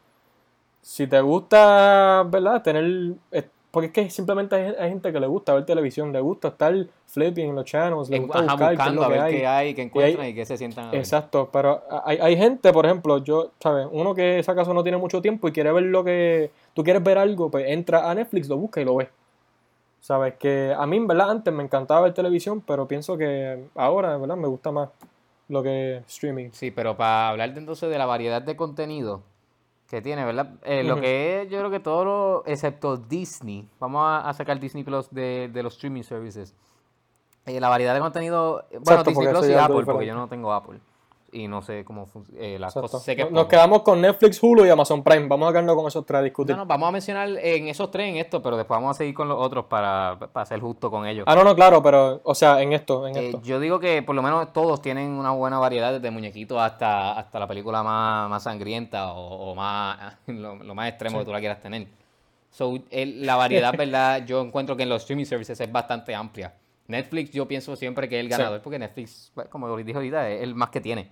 si 0.82 1.06
te 1.08 1.20
gusta, 1.22 2.24
¿verdad? 2.28 2.64
Tener. 2.64 3.14
Porque 3.72 3.88
es 3.88 3.94
que 3.94 4.10
simplemente 4.10 4.54
hay, 4.54 4.76
hay 4.78 4.90
gente 4.90 5.14
que 5.14 5.20
le 5.20 5.28
gusta 5.28 5.54
ver 5.54 5.66
televisión, 5.66 6.12
le 6.12 6.20
gusta 6.20 6.50
estar 6.50 6.76
flipping 7.08 7.50
en 7.50 7.56
los 7.56 7.64
channels, 7.66 8.10
le 8.10 8.20
gusta 8.20 8.40
ajá, 8.40 8.52
buscar 8.52 8.68
qué 8.68 8.74
es 8.74 8.78
buscando 8.78 9.02
lo 9.02 9.06
a 9.06 9.10
que 9.10 9.14
ver 9.14 9.24
hay. 9.24 9.34
qué 9.34 9.48
hay, 9.48 9.74
qué 9.74 9.82
encuentran 9.84 10.28
y 10.28 10.34
qué 10.34 10.46
se 10.46 10.58
sientan 10.58 10.88
a 10.88 10.92
ver. 10.92 11.00
Exacto, 11.00 11.50
pero 11.54 11.82
hay, 12.04 12.18
hay 12.18 12.36
gente, 12.36 12.74
por 12.74 12.86
ejemplo, 12.86 13.20
yo, 13.20 13.52
¿sabes? 13.62 13.88
Uno 13.90 14.14
que 14.14 14.44
acaso 14.46 14.74
no 14.74 14.84
tiene 14.84 14.98
mucho 14.98 15.22
tiempo 15.22 15.48
y 15.48 15.54
quiere 15.54 15.72
ver 15.72 15.84
lo 15.84 16.04
que 16.04 16.52
tú 16.74 16.84
quieres 16.84 17.02
ver 17.02 17.18
algo, 17.18 17.50
pues 17.50 17.66
entra 17.70 18.12
a 18.12 18.14
Netflix, 18.14 18.50
lo 18.50 18.58
busca 18.58 18.82
y 18.82 18.86
lo 18.86 18.98
ve. 18.98 19.10
¿Sabes? 20.02 20.34
Que 20.36 20.76
a 20.78 20.86
mí, 20.86 20.98
en 20.98 21.08
verdad, 21.08 21.30
antes 21.30 21.54
me 21.54 21.64
encantaba 21.64 22.02
ver 22.02 22.14
televisión, 22.14 22.62
pero 22.62 22.88
pienso 22.88 23.18
que 23.18 23.68
ahora, 23.76 24.16
en 24.16 24.22
verdad, 24.22 24.36
me 24.36 24.48
gusta 24.48 24.72
más 24.72 24.90
lo 25.48 25.64
que 25.64 26.02
streaming. 26.08 26.50
Sí, 26.52 26.72
pero 26.72 26.98
para 26.98 27.30
hablar 27.30 27.54
entonces 27.56 27.90
de 27.90 27.98
la 27.98 28.06
variedad 28.06 28.42
de 28.42 28.56
contenido 28.56 29.22
que 29.92 30.02
tiene, 30.02 30.26
¿verdad? 30.26 30.56
Eh, 30.64 30.84
Lo 30.84 31.00
que 31.00 31.42
es, 31.42 31.50
yo 31.50 31.60
creo 31.60 31.70
que 31.70 31.80
todo 31.80 32.06
lo, 32.06 32.44
excepto 32.46 32.98
Disney, 32.98 33.68
vamos 33.80 34.04
a, 34.04 34.28
a 34.28 34.34
sacar 34.34 34.60
Disney 34.60 34.84
Plus 34.84 35.10
de, 35.12 35.50
de 35.52 35.64
los 35.64 35.74
streaming 35.74 36.04
services. 36.04 36.56
Eh, 37.46 37.60
la 37.60 37.70
variedad 37.70 37.94
de 37.94 38.00
contenido, 38.00 38.66
bueno, 38.70 38.80
Exacto, 38.80 39.10
Disney 39.10 39.28
Plus 39.30 39.50
y 39.50 39.54
Apple, 39.54 39.84
porque 39.86 40.06
yo 40.06 40.16
no 40.16 40.28
tengo 40.28 40.54
Apple. 40.54 40.80
Y 41.34 41.48
no 41.48 41.62
sé 41.62 41.86
cómo 41.86 42.06
funcionan 42.08 42.60
las 42.60 42.72
Exacto. 42.76 42.82
cosas. 42.82 43.04
Sé 43.04 43.16
que 43.16 43.22
es 43.22 43.32
Nos 43.32 43.46
quedamos 43.48 43.84
con 43.84 44.02
Netflix, 44.02 44.38
Hulu 44.44 44.66
y 44.66 44.70
Amazon 44.70 45.02
Prime. 45.02 45.28
Vamos 45.30 45.48
a 45.48 45.52
quedarnos 45.54 45.76
con 45.78 45.88
esos 45.88 46.06
tres 46.06 46.20
a 46.20 46.24
discutir. 46.24 46.56
No, 46.56 46.64
no, 46.64 46.66
vamos 46.68 46.90
a 46.90 46.92
mencionar 46.92 47.30
en 47.42 47.70
esos 47.70 47.90
tres 47.90 48.10
en 48.10 48.18
esto, 48.18 48.42
pero 48.44 48.58
después 48.58 48.78
vamos 48.78 48.96
a 48.96 48.98
seguir 48.98 49.14
con 49.14 49.30
los 49.30 49.38
otros 49.40 49.66
para, 49.66 50.20
para 50.34 50.46
ser 50.46 50.60
justo 50.60 50.92
con 50.92 51.06
ellos. 51.08 51.24
Ah, 51.28 51.36
no, 51.36 51.46
no, 51.46 51.56
claro, 51.56 51.82
pero, 51.82 52.20
o 52.26 52.36
sea, 52.36 52.62
en 52.62 52.74
esto, 52.74 53.08
en 53.08 53.16
Eh, 53.16 53.26
esto. 53.28 53.42
yo 53.44 53.62
digo 53.62 53.80
que 53.80 54.02
por 54.04 54.14
lo 54.14 54.22
menos 54.22 54.52
todos 54.52 54.82
tienen 54.82 55.10
una 55.12 55.32
buena 55.32 55.58
variedad, 55.58 55.94
desde 55.94 56.12
muñequitos 56.12 56.60
hasta, 56.60 57.14
hasta 57.14 57.40
la 57.40 57.48
película 57.48 57.82
más, 57.82 58.30
más 58.30 58.44
sangrienta 58.44 59.14
o, 59.14 59.52
o 59.52 59.56
más 59.56 60.18
lo, 60.28 60.56
lo 60.56 60.76
más 60.76 60.90
extremo 60.90 61.18
Sí. 61.18 61.20
que 61.20 61.26
tú 61.26 61.32
la 61.32 61.40
quieras 61.40 61.62
tener. 61.62 61.88
So, 62.50 62.78
el- 62.90 63.26
la 63.26 63.38
variedad, 63.38 63.74
¿verdad? 63.78 64.26
Yo 64.26 64.42
encuentro 64.42 64.76
que 64.76 64.84
en 64.84 64.90
los 64.90 65.04
streaming 65.04 65.24
services 65.24 65.58
es 65.62 65.72
bastante 65.72 66.14
amplia. 66.14 66.54
Netflix 66.88 67.32
yo 67.32 67.48
pienso 67.48 67.74
siempre 67.78 68.10
que 68.10 68.18
es 68.20 68.26
el 68.26 68.30
Sí. 68.30 68.38
ganador, 68.38 68.62
porque 68.62 68.78
Netflix, 68.78 69.32
pues, 69.34 69.48
como 69.48 69.78
dije 69.78 69.94
ahorita, 69.96 70.28
es 70.30 70.42
el 70.44 70.56
más 70.56 70.72
que 70.72 70.82
tiene 70.82 71.10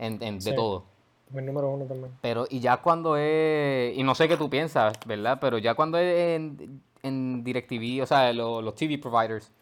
en, 0.00 0.20
en- 0.22 0.38
de 0.40 0.52
todo. 0.52 0.84
Mi 1.30 1.42
número 1.42 1.68
uno 1.70 1.84
también. 1.84 2.12
Pero, 2.22 2.46
y 2.50 2.58
ya 2.58 2.78
cuando 2.78 3.16
es, 3.16 3.96
y 3.96 4.02
no 4.02 4.16
sé 4.16 4.26
qué 4.26 4.36
tú 4.36 4.50
piensas, 4.50 4.94
¿verdad? 5.06 5.38
Pero 5.40 5.58
ya 5.58 5.74
cuando 5.74 5.96
es 5.98 6.12
en, 6.36 6.82
en 7.04 7.44
DirecTV, 7.44 8.02
o 8.02 8.06
sea, 8.06 8.32
lo- 8.32 8.60
los 8.60 8.74
TV 8.74 8.98
providers, 8.98 9.52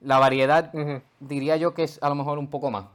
la 0.00 0.18
variedad 0.18 0.72
diría 1.20 1.56
yo 1.56 1.72
que 1.74 1.84
es 1.84 2.02
a 2.02 2.08
lo 2.08 2.16
mejor 2.16 2.38
un 2.38 2.48
poco 2.50 2.70
más. 2.72 2.86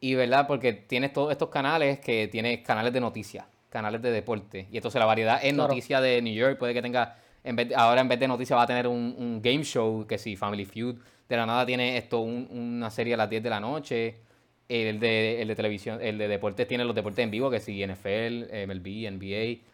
Y 0.00 0.14
verdad, 0.14 0.46
porque 0.46 0.72
tienes 0.72 1.12
todos 1.12 1.32
estos 1.32 1.48
canales 1.48 1.98
que 1.98 2.28
tienes 2.28 2.60
canales 2.64 2.92
de 2.92 3.00
noticias, 3.00 3.46
canales 3.68 4.00
de 4.00 4.12
deporte. 4.12 4.68
Y 4.70 4.76
entonces 4.76 4.98
la 5.00 5.06
variedad 5.06 5.40
es 5.42 5.52
Claro. 5.54 5.68
noticia 5.68 6.00
de 6.00 6.22
New 6.22 6.34
York, 6.34 6.56
puede 6.56 6.72
que 6.72 6.82
tenga, 6.82 7.16
en 7.42 7.56
vez 7.56 7.68
de- 7.70 7.74
ahora 7.74 8.00
en 8.00 8.06
vez 8.08 8.20
de 8.20 8.28
noticias 8.28 8.56
va 8.56 8.62
a 8.62 8.66
tener 8.68 8.86
un, 8.86 9.16
un 9.18 9.42
game 9.42 9.64
show, 9.64 10.06
que 10.06 10.18
sí, 10.18 10.36
Family 10.36 10.64
Feud. 10.66 10.96
De 11.28 11.36
la 11.36 11.46
nada 11.46 11.66
tiene 11.66 11.96
esto, 11.98 12.20
un- 12.20 12.46
una 12.52 12.90
serie 12.90 13.14
a 13.14 13.16
las 13.16 13.28
10 13.28 13.42
de 13.42 13.50
la 13.50 13.58
noche. 13.58 14.20
El 14.68 15.00
de, 15.00 15.40
el 15.40 15.48
de 15.48 15.54
televisión, 15.56 15.98
el 16.02 16.18
de 16.18 16.28
deportes 16.28 16.68
tiene 16.68 16.84
los 16.84 16.94
deportes 16.94 17.22
en 17.24 17.30
vivo, 17.30 17.50
que 17.50 17.58
sí, 17.60 17.82
NFL, 17.86 18.66
MLB, 18.66 19.10
NBA. 19.12 19.64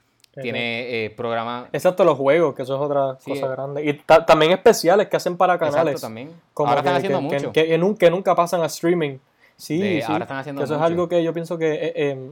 tiene 0.40 1.04
eh, 1.06 1.10
programas... 1.10 1.68
Exacto, 1.72 2.04
los 2.04 2.16
juegos, 2.16 2.54
que 2.54 2.62
eso 2.62 2.74
es 2.76 2.80
otra 2.80 3.16
Sí, 3.20 3.30
cosa 3.32 3.46
eh. 3.46 3.48
grande. 3.50 3.84
Y 3.84 3.92
ta- 3.94 4.24
también 4.24 4.52
especiales 4.52 5.08
que 5.08 5.16
hacen 5.16 5.36
para 5.36 5.54
Exacto, 5.54 5.74
canales. 5.76 6.00
también. 6.00 6.30
Como 6.52 6.68
Ahora 6.70 6.82
que, 6.82 6.88
están 6.88 6.98
haciendo 6.98 7.18
que- 7.28 7.34
mucho. 7.36 7.52
que- 7.52 7.66
que 7.66 7.78
nun- 7.78 7.96
que 7.96 8.10
nunca 8.10 8.34
pasan 8.36 8.60
a 8.62 8.66
streaming. 8.66 9.18
Sí, 9.56 9.78
De- 9.80 10.02
sí. 10.02 10.10
ahora 10.12 10.24
están 10.24 10.38
haciendo 10.38 10.62
eso 10.62 10.74
mucho. 10.74 10.84
es 10.84 10.90
algo 10.90 11.08
que 11.08 11.22
yo 11.22 11.32
pienso 11.32 11.56
que, 11.58 11.72
eh, 11.74 11.92
eh, 11.96 12.30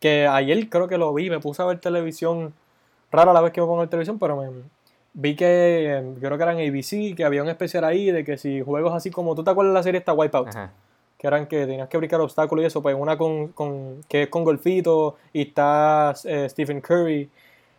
que 0.00 0.26
ayer 0.26 0.68
creo 0.68 0.88
que 0.88 0.98
lo 0.98 1.12
vi, 1.14 1.30
me 1.30 1.40
puse 1.40 1.62
a 1.62 1.66
ver 1.66 1.78
televisión, 1.78 2.52
rara 3.10 3.32
la 3.32 3.40
vez 3.40 3.52
que 3.52 3.60
me 3.60 3.66
pongo 3.66 3.78
a 3.80 3.82
ver 3.84 3.88
televisión, 3.90 4.18
pero 4.18 4.36
me, 4.36 4.48
vi 5.14 5.34
que, 5.36 5.46
eh, 5.98 6.14
creo 6.20 6.36
que 6.36 6.42
eran 6.42 6.56
ABC, 6.58 7.14
que 7.14 7.24
había 7.24 7.42
un 7.42 7.48
especial 7.48 7.84
ahí 7.84 8.10
de 8.10 8.24
que 8.24 8.36
si 8.36 8.60
juegos 8.62 8.92
así 8.94 9.10
como, 9.10 9.34
¿tú 9.34 9.42
te 9.44 9.50
acuerdas 9.50 9.72
de 9.72 9.78
la 9.78 9.82
serie 9.82 9.98
esta 9.98 10.12
Wipeout? 10.12 10.48
Ajá. 10.48 10.72
Que 11.22 11.28
eran 11.28 11.46
que 11.46 11.66
tenías 11.66 11.88
que 11.88 11.96
brincar 11.98 12.20
obstáculos 12.20 12.64
y 12.64 12.66
eso, 12.66 12.82
pues 12.82 12.96
una 12.98 13.16
con, 13.16 13.48
con 13.52 14.02
que 14.08 14.24
es 14.24 14.28
con 14.28 14.42
golfito 14.42 15.16
y 15.32 15.42
está 15.42 16.12
eh, 16.24 16.48
Stephen 16.50 16.80
Curry, 16.80 17.30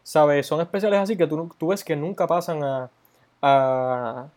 ¿sabes? 0.02 0.48
Son 0.48 0.62
especiales 0.62 1.02
así 1.02 1.18
que 1.18 1.28
tú, 1.28 1.54
tú 1.58 1.68
ves 1.68 1.84
que 1.84 1.94
nunca 1.94 2.26
pasan 2.26 2.64
a, 2.64 2.90
a 3.42 4.28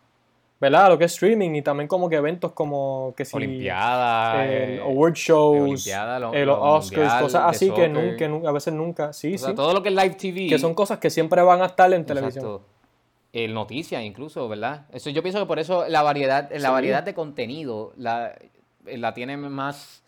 ¿verdad? 0.60 0.88
Lo 0.88 0.98
que 0.98 1.04
es 1.04 1.12
streaming 1.12 1.54
y 1.54 1.62
también 1.62 1.86
como 1.86 2.08
que 2.08 2.16
eventos 2.16 2.50
como 2.52 3.14
que 3.16 3.24
si 3.24 3.36
Olimpiadas. 3.36 4.44
el 4.48 4.50
eh, 4.78 4.80
award 4.82 5.12
shows, 5.14 5.60
Olimpiada, 5.62 6.18
lo- 6.18 6.34
eh, 6.34 6.44
los 6.44 6.58
lo 6.58 6.64
Oscars, 6.64 6.96
mundial 7.02 7.22
cosas 7.22 7.42
así 7.46 7.70
que, 7.70 7.88
nunca, 7.88 8.26
nunca- 8.26 8.48
a 8.48 8.52
veces 8.52 8.74
nunca, 8.74 9.12
sí, 9.12 9.34
o 9.34 9.38
sea, 9.38 9.50
sí, 9.50 9.54
todo 9.54 9.72
lo 9.74 9.82
que 9.82 9.90
es 9.90 9.94
live 9.94 10.14
TV. 10.16 10.48
que 10.48 10.58
son 10.58 10.74
cosas 10.74 10.98
que 10.98 11.10
siempre 11.10 11.42
van 11.42 11.62
a 11.62 11.66
estar 11.66 11.92
en 11.92 12.04
televisión. 12.04 12.44
Exacto. 12.44 12.62
El 13.32 13.52
noticias 13.52 14.02
incluso, 14.02 14.48
¿verdad? 14.48 14.86
Eso 14.92 15.10
yo 15.10 15.22
pienso 15.22 15.38
que 15.38 15.46
por 15.46 15.58
eso 15.58 15.86
la 15.88 16.02
variedad, 16.02 16.50
la 16.50 16.58
Sí. 16.58 16.72
variedad 16.72 17.02
de 17.02 17.12
contenido 17.12 17.92
la, 17.96 18.32
la 18.86 19.12
tiene 19.14 19.36
más 19.36 20.02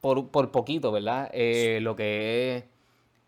por, 0.00 0.28
por 0.28 0.50
poquito, 0.50 0.92
¿verdad? 0.92 1.30
Eh, 1.32 1.78
lo 1.80 1.96
que 1.96 2.56
es 2.56 2.64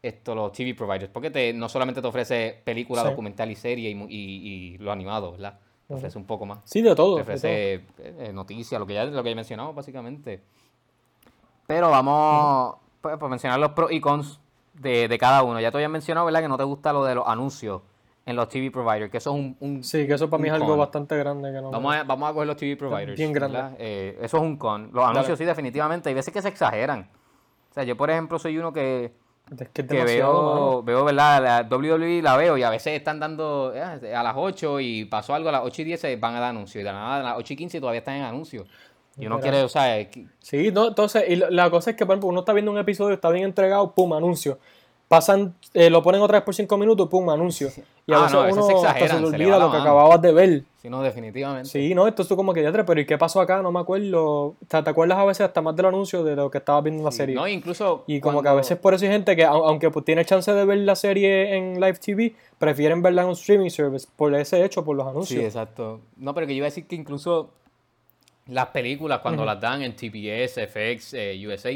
esto, 0.03 0.35
los 0.35 0.53
TV 0.53 0.75
providers. 0.75 1.11
Porque 1.13 1.31
te, 1.31 1.53
no 1.53 1.69
solamente 1.69 2.01
te 2.03 2.07
ofrece 2.07 2.61
película, 2.65 3.03
Sí. 3.03 3.09
documental 3.09 3.51
y 3.51 3.55
serie 3.57 3.91
y, 3.91 3.95
y, 3.95 4.75
y 4.75 4.79
lo 4.79 4.93
animado, 4.93 5.33
¿verdad? 5.33 5.59
Te 5.89 5.95
ofrece 5.95 6.19
un 6.19 6.25
poco 6.27 6.47
más. 6.47 6.59
Sí, 6.65 6.83
de 6.83 6.95
todo. 6.95 7.17
Te 7.17 7.23
ofrece 7.23 7.85
eh, 7.99 8.31
noticias, 8.35 8.79
lo 8.79 8.87
que 8.87 8.95
ya 8.95 9.05
lo 9.05 9.23
que 9.23 9.31
ya 9.31 9.37
mencionamos 9.37 9.75
básicamente. 9.75 10.43
Pero 11.67 11.91
vamos 11.91 12.77
pues, 13.01 13.17
por 13.19 13.29
mencionar 13.31 13.59
los 13.59 13.73
pros 13.73 13.91
y 13.93 14.01
cons 14.01 14.41
de, 14.75 15.09
de 15.09 15.19
cada 15.19 15.43
uno. 15.43 15.61
Ya 15.61 15.71
te 15.71 15.79
había 15.79 15.89
mencionado, 15.89 16.27
¿verdad? 16.27 16.43
Que 16.43 16.49
no 16.49 16.57
te 16.57 16.65
gusta 16.65 16.93
lo 16.93 17.05
de 17.05 17.15
los 17.15 17.27
anuncios 17.27 17.83
en 18.27 18.37
los 18.37 18.49
TV 18.49 18.71
providers, 18.71 19.11
que 19.11 19.17
eso 19.19 19.31
es 19.31 19.37
un, 19.37 19.57
un- 19.61 19.83
Sí, 19.85 20.07
que 20.07 20.15
eso 20.15 20.29
para 20.29 20.43
mí 20.43 20.49
es 20.49 20.55
algo 20.55 20.67
con. 20.67 20.79
bastante 20.79 21.17
grande. 21.17 21.53
Que 21.53 21.61
no 21.63 21.71
Vamos 21.71 21.95
a, 21.95 22.03
vamos 22.03 22.29
a 22.29 22.33
coger 22.33 22.49
los 22.49 22.57
TV 22.57 22.77
providers. 22.77 23.17
bien 23.17 23.33
grande. 23.33 23.61
Eh, 23.79 24.19
eso 24.21 24.37
es 24.39 24.43
un 24.43 24.57
con. 24.57 24.91
Los 24.93 25.05
anuncios 25.05 25.39
sí, 25.39 25.45
definitivamente. 25.45 26.09
Hay 26.09 26.15
veces 26.15 26.35
que 26.35 26.43
se 26.43 26.49
exageran. 26.49 27.09
O 27.71 27.75
sea, 27.75 27.85
yo 27.85 27.97
por 27.97 28.11
ejemplo 28.11 28.39
soy 28.39 28.59
uno 28.59 28.73
que, 28.73 29.13
es 29.61 29.69
que 29.69 29.83
es 29.83 29.89
veo, 29.89 30.83
veo, 30.83 31.05
¿verdad? 31.05 31.43
La 31.71 31.77
WWE 31.77 32.21
la 32.23 32.37
veo 32.37 32.57
y 32.59 32.63
a 32.65 32.71
veces 32.71 32.95
están 32.95 33.21
dando 33.21 33.73
eh, 33.75 33.81
a 34.15 34.23
las 34.23 34.35
8 34.37 34.81
y 34.81 35.05
pasó 35.05 35.35
algo 35.35 35.49
a 35.51 35.53
las 35.53 35.63
8 35.65 35.83
y 35.83 35.85
10 35.85 36.01
se 36.01 36.17
van 36.17 36.35
a 36.35 36.41
dar 36.41 36.51
anuncios. 36.51 36.77
Y 36.77 36.85
de 36.85 36.93
la 36.93 36.93
nada 36.95 37.17
a 37.21 37.23
las 37.23 37.39
8 37.39 37.53
y 37.53 37.57
15 37.57 37.79
todavía 37.81 37.99
están 38.01 38.17
en 38.17 38.23
anuncios. 38.25 38.67
Y 39.19 39.27
uno 39.27 39.39
quiere, 39.41 39.63
o 39.63 39.69
sea, 39.69 39.99
eh, 39.99 40.11
que- 40.11 40.27
Sí, 40.41 40.71
no, 40.73 40.89
entonces, 40.89 41.25
y 41.29 41.37
la 41.37 41.71
cosa 41.71 41.91
es 41.91 41.97
que, 41.97 42.05
por 42.05 42.15
ejemplo, 42.15 42.29
uno 42.29 42.41
está 42.41 42.53
viendo 42.53 42.71
un 42.71 42.77
episodio, 42.79 43.15
está 43.15 43.31
bien 43.31 43.45
entregado, 43.45 43.95
pum, 43.95 44.13
anuncio. 44.13 44.59
Pasan, 45.09 45.55
eh, 45.73 45.89
lo 45.89 46.03
ponen 46.03 46.21
otra 46.21 46.39
vez 46.39 46.45
por 46.45 46.53
cinco 46.55 46.77
minutos, 46.77 47.09
pum, 47.09 47.31
anuncio. 47.31 47.69
Y 48.09 48.13
a 48.13 48.17
Ah, 48.19 48.21
veces 48.23 48.33
no, 48.35 48.41
a 48.41 48.47
veces 48.47 48.59
uno 48.59 48.67
se 48.67 48.73
se 48.73 48.77
exageran, 48.79 49.23
le 49.23 49.31
se 49.31 49.39
le 49.39 49.45
olvida 49.45 49.59
la 49.59 49.65
lo 49.65 49.71
que 49.71 49.77
mano. 49.79 49.91
acababas 49.91 50.21
de 50.23 50.33
ver. 50.33 50.63
si 50.83 50.91
no, 50.91 51.01
definitivamente. 51.03 51.69
Sí, 51.69 51.95
no, 51.95 52.09
esto 52.09 52.23
es 52.23 52.29
como 52.29 52.53
que 52.53 52.63
ya, 52.63 52.73
pero 52.73 53.01
¿y 53.01 53.07
qué 53.07 53.17
pasó 53.17 53.41
acá? 53.41 53.63
No 53.63 53.71
me 53.71 53.79
acuerdo. 53.81 54.25
O 54.25 54.57
sea, 54.69 54.83
te 54.83 54.91
acuerdas 54.91 55.19
a 55.19 55.25
veces 55.25 55.43
hasta 55.43 55.63
más 55.63 55.77
del 55.77 55.87
anuncio 55.87 56.25
de 56.25 56.35
lo 56.35 56.51
que 56.51 56.59
estabas 56.59 56.83
viendo 56.83 57.01
en 57.01 57.05
la 57.05 57.11
Sí, 57.13 57.19
serie. 57.19 57.35
No, 57.37 57.47
incluso. 57.47 58.03
Y 58.09 58.21
como 58.21 58.43
que 58.43 58.49
a 58.49 58.55
veces 58.55 58.79
por 58.79 58.95
eso 58.95 59.05
hay 59.05 59.13
gente 59.13 59.37
que, 59.37 59.47
au- 59.47 59.65
aunque 59.69 59.91
pues, 59.91 60.05
tiene 60.05 60.25
chance 60.25 60.53
de 60.53 60.65
ver 60.65 60.79
la 60.79 60.97
serie 60.97 61.57
en 61.57 61.75
live 61.81 61.99
TV, 62.05 62.35
prefieren 62.59 63.01
verla 63.03 63.23
en 63.23 63.29
un 63.29 63.35
streaming 63.35 63.71
service 63.71 64.09
por 64.17 64.35
ese 64.35 64.65
hecho, 64.65 64.85
por 64.85 64.97
los 64.97 65.07
Sí, 65.07 65.11
anuncios. 65.11 65.45
exacto. 65.45 66.01
No, 66.17 66.35
pero 66.35 66.49
que 66.49 66.55
yo 66.55 66.59
iba 66.59 66.67
a 66.67 66.71
decir 66.71 66.87
que 66.89 66.97
incluso 66.97 67.51
las 68.47 68.67
películas, 68.69 69.21
cuando 69.21 69.45
las 69.45 69.61
dan 69.61 69.83
en 69.83 69.95
TBS, 69.97 70.59
FX, 70.69 71.15
eh, 71.15 71.47
USA, 71.47 71.71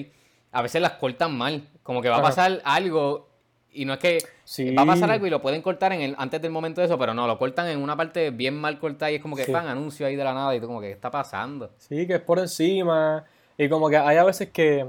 a 0.52 0.62
veces 0.62 0.80
las 0.82 0.92
cortan 0.92 1.36
mal. 1.36 1.62
Como 1.90 2.02
que 2.02 2.08
va 2.08 2.14
a 2.14 2.18
Ajá. 2.20 2.28
pasar 2.28 2.60
algo 2.62 3.26
y 3.72 3.84
no 3.84 3.94
es 3.94 3.98
que 3.98 4.18
Sí. 4.44 4.72
va 4.76 4.82
a 4.82 4.86
pasar 4.86 5.10
algo 5.10 5.26
y 5.26 5.30
lo 5.30 5.42
pueden 5.42 5.60
cortar 5.60 5.92
en 5.92 6.02
el, 6.02 6.14
antes 6.18 6.40
del 6.40 6.52
momento 6.52 6.80
de 6.80 6.84
eso, 6.86 6.96
pero 6.96 7.14
no, 7.14 7.26
lo 7.26 7.36
cortan 7.36 7.66
en 7.66 7.82
una 7.82 7.96
parte 7.96 8.30
bien 8.30 8.54
mal 8.56 8.78
cortada 8.78 9.10
y 9.10 9.16
es 9.16 9.20
como 9.20 9.34
que 9.34 9.42
Sí. 9.44 9.50
pan, 9.50 9.66
anuncio 9.66 10.06
ahí 10.06 10.14
de 10.14 10.22
la 10.22 10.32
nada 10.32 10.54
y 10.54 10.60
tú 10.60 10.68
como 10.68 10.80
que 10.80 10.86
¿qué 10.86 10.92
está 10.92 11.10
pasando? 11.10 11.68
Sí, 11.78 12.06
que 12.06 12.14
es 12.14 12.20
por 12.20 12.38
encima. 12.38 13.24
Y 13.58 13.68
como 13.68 13.88
que 13.90 13.96
hay 13.96 14.18
a 14.18 14.22
veces 14.22 14.50
que, 14.50 14.86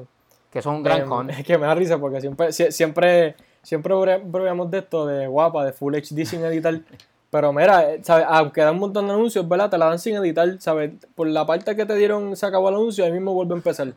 Que 0.52 0.60
es 0.60 0.66
un 0.68 0.84
gran 0.84 1.02
Em, 1.02 1.08
con. 1.10 1.28
Es 1.32 1.44
que 1.48 1.58
me 1.58 1.66
da 1.66 1.74
risa 1.74 1.98
porque 1.98 2.22
siempre, 2.22 2.50
sie- 2.50 2.70
siempre, 2.70 3.34
siempre 3.64 3.96
breveamos 3.96 4.70
de 4.70 4.78
esto, 4.78 5.08
de 5.08 5.26
guapa, 5.26 5.66
de 5.66 5.74
Full 5.74 5.96
HD 5.96 6.24
sin 6.24 6.46
editar. 6.46 6.80
Pero 7.32 7.52
mira, 7.52 7.94
eh, 7.94 8.00
¿sabes? 8.04 8.28
aunque 8.30 8.62
dan 8.62 8.76
un 8.76 8.82
montón 8.82 9.08
de 9.08 9.14
anuncios, 9.14 9.50
¿verdad? 9.50 9.72
Te 9.72 9.80
la 9.80 9.88
dan 9.88 9.98
sin 9.98 10.18
editar, 10.18 10.48
¿sabes? 10.60 10.92
Por 11.16 11.28
la 11.30 11.48
parte 11.48 11.76
que 11.76 11.84
te 11.88 11.96
dieron 11.96 12.36
se 12.36 12.46
acabó 12.46 12.70
el 12.70 12.76
anuncio, 12.76 13.04
ahí 13.06 13.12
mismo 13.12 13.34
vuelve 13.34 13.56
a 13.56 13.58
empezar. 13.58 13.92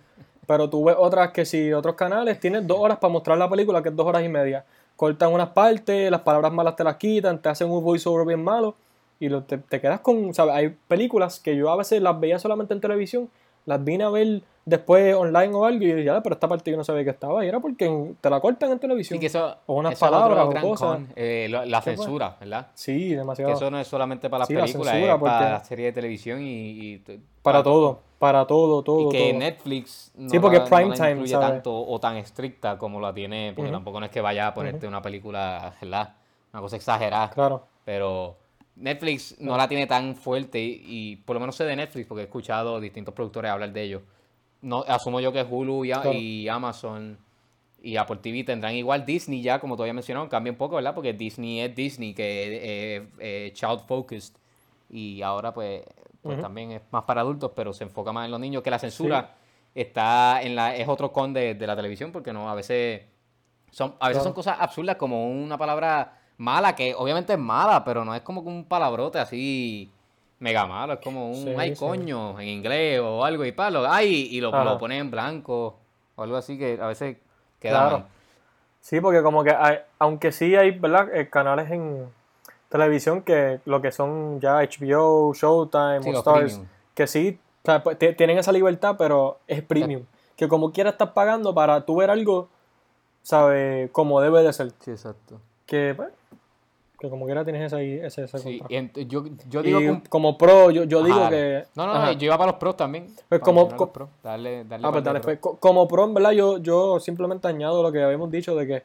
Pero 0.46 0.68
tú 0.70 0.85
ves 0.85 0.96
otras 0.98 1.30
que 1.33 1.44
si 1.44 1.72
otros 1.72 1.94
canales 1.94 2.38
tienes 2.40 2.66
dos 2.66 2.78
horas 2.78 2.98
para 2.98 3.12
mostrar 3.12 3.38
la 3.38 3.48
película, 3.48 3.83
que 3.83 3.88
es 3.90 3.96
dos 3.96 4.07
horas 4.07 4.24
y 4.24 4.28
media. 4.28 4.64
Cortan 4.96 5.33
unas 5.33 5.48
partes, 5.50 6.11
las 6.11 6.20
palabras 6.20 6.52
malas 6.52 6.76
te 6.76 6.85
las 6.85 6.96
quitan, 6.96 7.40
te 7.40 7.48
hacen 7.48 7.70
un 7.70 7.83
voiceover 7.83 8.26
bien 8.26 8.42
malo 8.44 8.74
y 9.18 9.28
lo- 9.28 9.42
te, 9.42 9.59
te 9.59 9.80
quedas 9.80 10.00
con, 10.00 10.33
¿sabes? 10.35 10.54
Hay 10.54 10.68
películas 10.88 11.40
que 11.40 11.57
yo 11.57 11.70
a 11.70 11.76
veces 11.76 12.00
las 12.02 12.18
veía 12.20 12.38
solamente 12.38 12.74
en 12.74 12.80
televisión, 12.80 13.28
las 13.66 13.83
vine 13.83 14.04
a 14.04 14.11
ver 14.11 14.42
después 14.66 15.14
online 15.14 15.52
o 15.54 15.64
algo 15.66 15.85
y 15.85 15.88
yo 15.90 15.96
decía, 15.96 16.16
"Ah, 16.16 16.22
pero 16.22 16.35
esta 16.35 16.48
parte 16.48 16.70
yo 16.70 16.76
no 16.76 16.85
sabía 16.85 17.04
que 17.04 17.11
estaba 17.11 17.44
y 17.44 17.48
era 17.48 17.61
porque 17.61 18.12
te 18.20 18.30
la 18.30 18.40
cortan 18.40 18.70
en 18.72 18.78
televisión. 18.78 19.16
Sí, 19.16 19.20
que 19.20 19.26
eso, 19.26 19.57
o 19.66 19.74
unas 19.74 19.92
eso 19.94 20.00
palabras 20.00 20.46
o 20.46 20.50
cosas. 20.61 20.88
con, 20.88 21.09
eh, 21.16 21.48
lo- 21.50 21.64
la 21.64 21.78
¿Qué 21.80 21.94
fue? 21.96 21.96
censura, 21.96 22.37
¿verdad? 22.40 22.68
Sí, 22.74 23.11
Que 23.11 23.16
demasiado. 23.16 23.52
eso 23.52 23.70
no 23.70 23.78
es 23.80 23.87
solamente 23.88 24.30
para 24.30 24.40
las 24.40 24.48
Sí, 24.48 24.54
la 24.54 24.61
películas, 24.62 24.92
censura, 24.94 25.14
es 25.14 25.20
para 25.20 25.50
las 25.50 25.66
series 25.66 25.88
de 25.88 25.92
televisión 25.92 26.40
y, 26.40 26.70
y 26.94 27.02
Para 27.42 27.62
todo, 27.62 28.00
para 28.18 28.46
todo, 28.46 28.83
todo, 28.83 29.09
Y 29.09 29.12
que 29.12 29.31
todo. 29.31 29.38
Netflix 29.38 30.12
no, 30.14 30.29
Sí, 30.31 30.38
porque 30.38 30.59
la, 30.59 30.64
no 30.64 30.70
prime 30.70 30.96
la 30.96 30.96
time, 30.96 31.27
¿sabes? 31.29 31.48
tanto 31.53 31.87
o 31.87 32.00
tan 32.00 32.16
estricta 32.16 32.79
como 32.79 33.00
la 33.00 33.12
tiene, 33.12 33.53
porque 33.55 33.70
tampoco 33.70 34.00
no 34.00 34.07
es 34.07 34.12
que 34.12 34.20
vaya 34.20 34.46
a 34.48 34.55
ponerte 34.55 34.87
una 34.87 35.03
película, 35.03 35.74
¿verdad? 35.81 36.14
Una 36.53 36.61
cosa 36.62 36.77
exagerada. 36.77 37.31
Claro. 37.31 37.66
Pero 37.85 38.37
Netflix 38.77 39.37
no 39.40 39.57
la 39.57 39.68
tiene 39.68 39.87
tan 39.87 40.16
fuerte 40.16 40.61
y, 40.61 40.83
y 40.87 41.16
por 41.16 41.35
lo 41.35 41.40
menos 41.40 41.57
sé 41.57 41.64
de 41.64 41.77
Netflix 41.77 42.07
porque 42.07 42.22
he 42.22 42.24
escuchado 42.24 42.81
distintos 42.81 43.12
productores 43.14 43.50
hablar 43.50 43.72
de 43.72 43.83
ellos. 43.83 44.03
No, 44.62 44.83
asumo 44.88 45.20
yo 45.20 45.31
que 45.33 45.42
Hulu 45.42 45.85
y, 45.85 45.92
a- 45.92 46.00
Claro. 46.00 46.18
y 46.18 46.48
Amazon 46.48 47.18
y 47.83 47.96
Apple 47.98 48.16
TV 48.22 48.44
tendrán 48.44 48.74
igual 48.74 49.05
Disney 49.05 49.42
ya, 49.42 49.59
como 49.61 49.77
tú 49.77 49.83
habías 49.83 49.94
mencionado, 49.94 50.27
cambia 50.31 50.50
un 50.50 50.57
poco, 50.57 50.77
¿verdad? 50.77 50.94
Porque 50.94 51.12
Disney 51.12 51.61
es 51.61 51.74
Disney, 51.77 52.14
que 52.14 52.96
es 52.96 53.03
eh, 53.18 53.50
child 53.53 53.81
focused 53.87 54.33
y 54.88 55.20
ahora 55.20 55.53
pues, 55.53 55.83
pues 56.25 56.41
también 56.41 56.73
es 56.73 56.83
más 56.91 57.05
para 57.05 57.21
adultos, 57.21 57.53
pero 57.55 57.73
se 57.73 57.85
enfoca 57.85 58.11
más 58.13 58.25
en 58.25 58.31
los 58.31 58.41
niños, 58.41 58.63
que 58.63 58.71
la 58.71 58.79
censura 58.79 59.35
está 59.75 60.41
en 60.43 60.57
la, 60.57 60.75
es 60.75 60.89
otro 60.89 61.13
con 61.13 61.33
de, 61.33 61.55
de 61.55 61.67
la 61.67 61.77
televisión, 61.77 62.11
porque 62.13 62.33
no, 62.33 62.49
a 62.51 62.55
veces 62.55 63.03
son, 63.71 63.95
a 64.01 64.09
veces 64.09 64.23
son 64.23 64.33
cosas 64.33 64.57
absurdas 64.59 64.97
como 64.97 65.31
una 65.31 65.59
palabra 65.59 66.19
mala, 66.39 66.75
que 66.75 66.95
obviamente 66.95 67.35
es 67.35 67.39
mala, 67.39 67.85
pero 67.85 68.05
no 68.05 68.15
es 68.15 68.23
como 68.23 68.41
un 68.41 68.65
palabrote 68.65 69.19
así 69.19 69.91
mega 70.39 70.67
malo, 70.67 70.95
es 70.95 71.01
como 71.01 71.29
un 71.29 71.35
Sí, 71.37 71.51
ay 71.57 71.71
sí. 71.77 71.79
coño 71.85 72.41
en 72.41 72.49
inglés 72.49 73.01
o 73.01 73.25
algo 73.25 73.45
y 73.45 73.53
palo, 73.53 73.85
ay, 73.89 74.29
y 74.31 74.41
lo, 74.41 74.51
lo 74.65 74.79
ponen 74.79 74.99
en 75.01 75.11
blanco 75.11 75.79
o 76.17 76.23
algo 76.23 76.37
así 76.37 76.59
que 76.59 76.79
a 76.81 76.87
veces 76.87 77.19
queda 77.61 77.81
Claro. 77.81 77.99
mal. 77.99 78.07
Sí, 78.81 79.01
porque 79.01 79.23
como 79.23 79.43
que 79.45 79.51
hay- 79.51 79.79
aunque 79.99 80.31
sí 80.33 80.55
hay, 80.57 80.71
¿verdad? 80.73 81.15
Eh, 81.15 81.29
canales 81.31 81.71
en 81.71 82.11
televisión 82.68 83.22
que 83.22 83.61
lo 83.64 83.81
que 83.83 83.92
son 83.92 84.40
ya 84.40 84.59
HBO, 84.62 85.33
Showtime 85.35 86.03
Sí, 86.03 86.11
o 86.11 86.18
Stars, 86.18 86.61
que 86.94 87.07
sí, 87.07 87.38
o 87.62 87.66
sea, 87.66 87.83
pues, 87.83 87.98
tienen 87.98 88.38
esa 88.38 88.53
libertad, 88.53 88.96
pero 88.98 89.38
es 89.46 89.62
premium. 89.62 90.03
Que 90.37 90.48
como 90.48 90.72
quiera 90.72 90.90
estás 90.90 91.11
pagando 91.11 91.55
para 91.55 91.85
tú 91.87 91.96
ver 91.96 92.11
algo, 92.11 92.48
¿sabes? 93.22 93.90
Como 93.90 94.20
debe 94.20 94.42
de 94.42 94.53
ser. 94.53 94.72
Sí, 94.81 94.90
exacto. 94.90 95.40
Que, 95.66 95.94
pues, 95.96 96.09
que 96.98 97.09
como 97.09 97.24
quiera 97.27 97.44
tienes 97.44 97.72
ese, 97.72 98.05
ese, 98.05 98.24
ese 98.24 98.38
Sí, 98.38 98.62
y 98.68 99.07
yo, 99.07 99.24
yo 99.48 99.62
digo 99.62 99.81
Y 99.81 100.00
como 100.09 100.37
pro, 100.38 100.70
yo, 100.70 100.85
yo 100.85 101.03
digo 101.03 101.20
Ajá. 101.20 101.31
que... 101.31 101.64
No, 101.74 101.87
no, 101.87 101.94
no, 101.94 102.12
yo 102.12 102.27
iba 102.27 102.37
para 102.38 102.50
los 102.53 102.59
pros 102.61 102.77
también. 102.77 103.07
Pues 103.29 103.40
como- 103.40 103.68
co- 103.77 103.92
pros. 103.92 104.09
Darle, 104.22 104.64
darle 104.64 104.87
Ah, 104.87 104.92
pues 104.92 105.05
dale, 105.05 105.20
pues, 105.20 105.38
co- 105.38 105.57
como 105.57 105.87
pro, 105.88 106.05
en 106.05 106.14
verdad, 106.14 106.33
yo, 106.33 106.59
yo 106.59 106.98
simplemente 107.00 107.46
añado 107.48 107.83
lo 107.83 107.92
que 107.92 108.03
habíamos 108.03 108.31
dicho 108.31 108.55
de 108.57 108.66
que, 108.66 108.83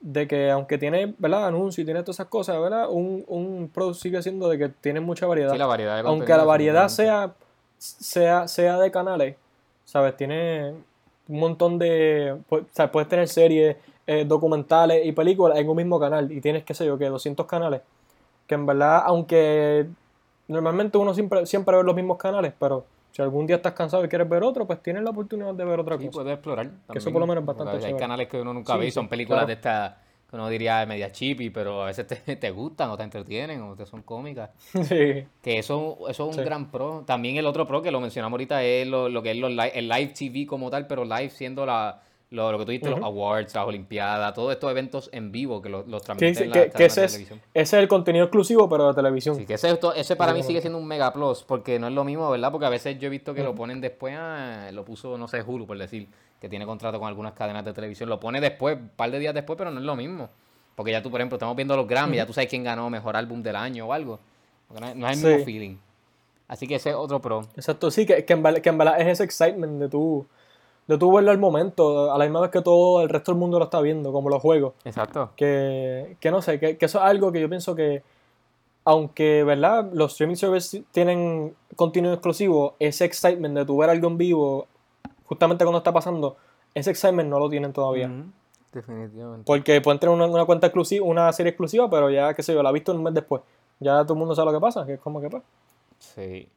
de 0.00 0.26
que 0.26 0.50
aunque 0.50 0.78
tiene, 0.78 1.14
¿verdad? 1.18 1.46
Anuncio 1.48 1.82
y 1.82 1.84
tiene 1.84 2.00
todas 2.02 2.16
esas 2.16 2.28
cosas, 2.28 2.58
¿verdad? 2.60 2.88
Un, 2.90 3.24
un 3.28 3.70
pro 3.72 3.92
sigue 3.94 4.22
siendo 4.22 4.48
de 4.48 4.58
que 4.58 4.68
tiene 4.68 5.00
mucha 5.00 5.26
variedad. 5.26 5.52
Sí, 5.52 5.58
la 5.58 5.66
variedad 5.66 5.98
aunque 6.06 6.32
la 6.32 6.44
variedad 6.44 6.88
sea, 6.88 7.32
sea, 7.78 8.48
sea 8.48 8.78
de 8.78 8.90
canales, 8.90 9.36
¿sabes? 9.84 10.16
Tiene 10.16 10.70
un 11.28 11.38
montón 11.40 11.78
de... 11.78 12.36
pu- 12.48 12.62
o 12.62 12.66
sea, 12.72 12.90
puedes 12.90 13.08
tener 13.08 13.28
series, 13.28 13.76
eh, 14.06 14.24
documentales 14.26 15.04
y 15.06 15.12
películas 15.12 15.58
en 15.58 15.68
un 15.68 15.76
mismo 15.76 16.00
canal 16.00 16.32
y 16.32 16.40
tienes, 16.40 16.64
qué 16.64 16.74
sé 16.74 16.86
yo, 16.86 16.96
que 16.98 17.06
200 17.06 17.46
canales. 17.46 17.82
Que 18.46 18.54
en 18.54 18.66
verdad, 18.66 19.02
aunque 19.04 19.86
normalmente 20.48 20.98
uno 20.98 21.14
siempre, 21.14 21.46
siempre 21.46 21.76
ve 21.76 21.84
los 21.84 21.94
mismos 21.94 22.16
canales, 22.16 22.52
pero 22.58 22.84
si 23.12 23.22
algún 23.22 23.46
día 23.46 23.56
estás 23.56 23.72
cansado 23.72 24.04
y 24.04 24.08
quieres 24.08 24.28
ver 24.28 24.42
otro, 24.42 24.66
pues 24.66 24.82
tienes 24.82 25.02
la 25.02 25.10
oportunidad 25.10 25.54
de 25.54 25.64
ver 25.64 25.80
otra 25.80 25.98
Sí, 25.98 26.06
cosa. 26.06 26.18
puedes 26.22 26.32
explorar. 26.34 26.70
eso 26.94 27.10
por 27.12 27.20
lo 27.20 27.26
menos 27.26 27.42
es 27.42 27.46
bastante 27.46 27.72
Hay 27.74 27.80
chévere. 27.80 27.98
canales 27.98 28.28
que 28.28 28.40
uno 28.40 28.54
nunca 28.54 28.74
Sí, 28.74 28.78
ve 28.80 28.86
y 28.86 28.90
son 28.90 29.08
películas 29.08 29.38
claro. 29.40 29.46
de 29.48 29.52
estas 29.54 29.94
que 30.28 30.36
uno 30.36 30.48
diría 30.48 30.86
media 30.86 31.10
chippy, 31.10 31.50
pero 31.50 31.82
a 31.82 31.86
veces 31.86 32.06
te, 32.06 32.14
te 32.36 32.50
gustan 32.52 32.88
o 32.90 32.96
te 32.96 33.02
entretienen 33.02 33.62
o 33.62 33.74
te 33.74 33.84
son 33.84 34.02
cómicas. 34.02 34.50
Sí. 34.84 35.24
Que 35.42 35.58
eso, 35.58 35.98
eso 36.08 36.10
es 36.10 36.20
un 36.20 36.34
Sí. 36.34 36.40
gran 36.42 36.70
pro. 36.70 37.02
También 37.04 37.36
el 37.36 37.46
otro 37.46 37.66
pro 37.66 37.82
que 37.82 37.90
lo 37.90 38.00
mencionamos 38.00 38.32
ahorita 38.34 38.62
es 38.62 38.86
lo, 38.86 39.08
lo 39.08 39.22
que 39.22 39.32
es 39.32 39.36
los 39.38 39.50
li- 39.50 39.70
el 39.74 39.88
live 39.88 40.12
TV 40.16 40.46
como 40.46 40.70
tal, 40.70 40.86
pero 40.86 41.04
live 41.04 41.30
siendo 41.30 41.66
la, 41.66 42.00
lo, 42.30 42.52
lo 42.52 42.58
que 42.58 42.64
tú 42.64 42.70
dijiste, 42.70 42.90
los 42.90 43.02
awards, 43.02 43.54
las 43.54 43.66
olimpiadas, 43.66 44.32
todos 44.34 44.52
estos 44.52 44.70
eventos 44.70 45.10
en 45.12 45.32
vivo 45.32 45.60
que 45.60 45.68
los, 45.68 45.86
los 45.88 46.00
Que, 46.02 46.06
transmiten 46.06 46.44
en 46.44 46.48
la 46.50 46.54
que- 46.54 46.60
que 46.66 46.70
cadenas 46.70 46.92
ese, 46.92 47.04
es, 47.04 47.12
televisión. 47.12 47.40
ese 47.54 47.76
es 47.76 47.82
el 47.82 47.88
contenido 47.88 48.24
exclusivo, 48.26 48.68
pero 48.68 48.88
de 48.88 48.94
televisión. 48.94 49.34
Sí, 49.36 49.46
que 49.46 49.54
ese, 49.54 49.78
ese 49.96 50.16
para 50.16 50.32
mí 50.32 50.42
sigue 50.44 50.60
siendo 50.60 50.78
un 50.78 50.86
mega 50.86 51.12
plus, 51.12 51.42
porque 51.42 51.78
no 51.80 51.88
es 51.88 51.92
lo 51.92 52.04
mismo, 52.04 52.30
¿verdad? 52.30 52.52
Porque 52.52 52.66
a 52.66 52.70
veces 52.70 52.98
yo 53.00 53.08
he 53.08 53.10
visto 53.10 53.34
que 53.34 53.42
lo 53.42 53.54
ponen 53.54 53.80
después, 53.80 54.14
ah, 54.16 54.70
lo 54.72 54.84
puso, 54.84 55.18
no 55.18 55.26
sé, 55.26 55.42
Hulu, 55.42 55.66
por 55.66 55.76
decir, 55.76 56.06
que 56.40 56.48
tiene 56.48 56.64
contrato 56.66 56.98
con 57.00 57.08
algunas 57.08 57.32
cadenas 57.32 57.64
de 57.64 57.72
televisión, 57.72 58.08
lo 58.08 58.20
pone 58.20 58.40
después, 58.40 58.76
un 58.78 58.90
par 58.90 59.10
de 59.10 59.18
días 59.18 59.34
después, 59.34 59.56
pero 59.58 59.70
no 59.72 59.80
es 59.80 59.84
lo 59.84 59.96
mismo. 59.96 60.28
Porque 60.76 60.92
ya 60.92 61.02
tú, 61.02 61.10
por 61.10 61.20
ejemplo, 61.20 61.36
estamos 61.36 61.56
viendo 61.56 61.76
los 61.76 61.86
Grammy, 61.86 62.16
ya 62.16 62.26
tú 62.26 62.32
sabes 62.32 62.48
quién 62.48 62.62
ganó 62.64 62.88
mejor 62.90 63.16
álbum 63.16 63.42
del 63.42 63.56
año 63.56 63.86
o 63.88 63.92
algo. 63.92 64.18
Porque 64.68 64.80
no 64.80 64.88
es, 64.88 64.96
no 64.96 65.08
es 65.08 65.18
el 65.18 65.24
mismo 65.24 65.38
Sí. 65.40 65.44
feeling. 65.44 65.76
Así 66.48 66.66
que 66.66 66.76
ese 66.76 66.90
es 66.90 66.94
otro 66.96 67.20
pro. 67.20 67.42
Exacto, 67.56 67.90
sí, 67.90 68.06
que, 68.06 68.24
que, 68.24 68.32
en, 68.32 68.42
que 68.62 68.68
en 68.70 68.80
es 68.80 69.06
ese 69.08 69.24
excitement 69.24 69.80
de 69.80 69.88
tú, 69.88 70.26
de 70.86 70.98
tú 70.98 71.12
verlo 71.12 71.30
al 71.30 71.38
momento, 71.38 72.12
a 72.12 72.18
la 72.18 72.24
misma 72.24 72.40
vez 72.40 72.50
que 72.50 72.62
todo 72.62 73.02
el 73.02 73.08
resto 73.08 73.32
del 73.32 73.38
mundo 73.38 73.58
lo 73.58 73.66
está 73.66 73.80
viendo, 73.80 74.12
como 74.12 74.28
los 74.28 74.42
juegos. 74.42 74.74
Exacto. 74.84 75.30
Que, 75.36 76.16
que 76.20 76.30
no 76.30 76.42
sé, 76.42 76.58
que, 76.58 76.76
que 76.76 76.86
eso 76.86 76.98
es 76.98 77.04
algo 77.04 77.30
que 77.30 77.40
yo 77.40 77.48
pienso 77.48 77.74
que, 77.74 78.02
aunque, 78.84 79.44
¿verdad? 79.44 79.88
Los 79.92 80.12
streaming 80.12 80.36
services 80.36 80.82
tienen 80.90 81.54
contenido 81.76 82.12
exclusivo, 82.12 82.74
ese 82.78 83.04
excitement 83.04 83.56
de 83.56 83.64
tú 83.64 83.76
ver 83.78 83.90
algo 83.90 84.08
en 84.08 84.18
vivo, 84.18 84.66
justamente 85.26 85.64
cuando 85.64 85.78
está 85.78 85.92
pasando, 85.92 86.36
ese 86.74 86.90
excitement 86.90 87.28
no 87.28 87.38
lo 87.38 87.48
tienen 87.48 87.72
todavía. 87.72 88.10
Definitivamente. 88.72 89.44
Porque 89.46 89.80
pueden 89.80 89.98
tener 89.98 90.14
una, 90.14 90.26
una 90.26 90.44
cuenta 90.44 90.66
exclusiva, 90.66 91.04
una 91.06 91.32
serie 91.32 91.50
exclusiva, 91.50 91.88
pero 91.90 92.10
ya, 92.10 92.34
qué 92.34 92.42
sé 92.42 92.54
yo, 92.54 92.62
la 92.62 92.68
ha 92.68 92.72
visto 92.72 92.92
un 92.92 93.02
mes 93.02 93.14
después. 93.14 93.42
Ya 93.80 94.02
todo 94.02 94.14
el 94.14 94.18
mundo 94.18 94.34
sabe 94.34 94.52
lo 94.52 94.58
que 94.58 94.60
pasa, 94.60 94.84
que 94.86 94.94
es 94.94 95.00
como 95.00 95.20
que 95.20 95.28
pues. 95.28 95.42
Sí, 95.98 96.48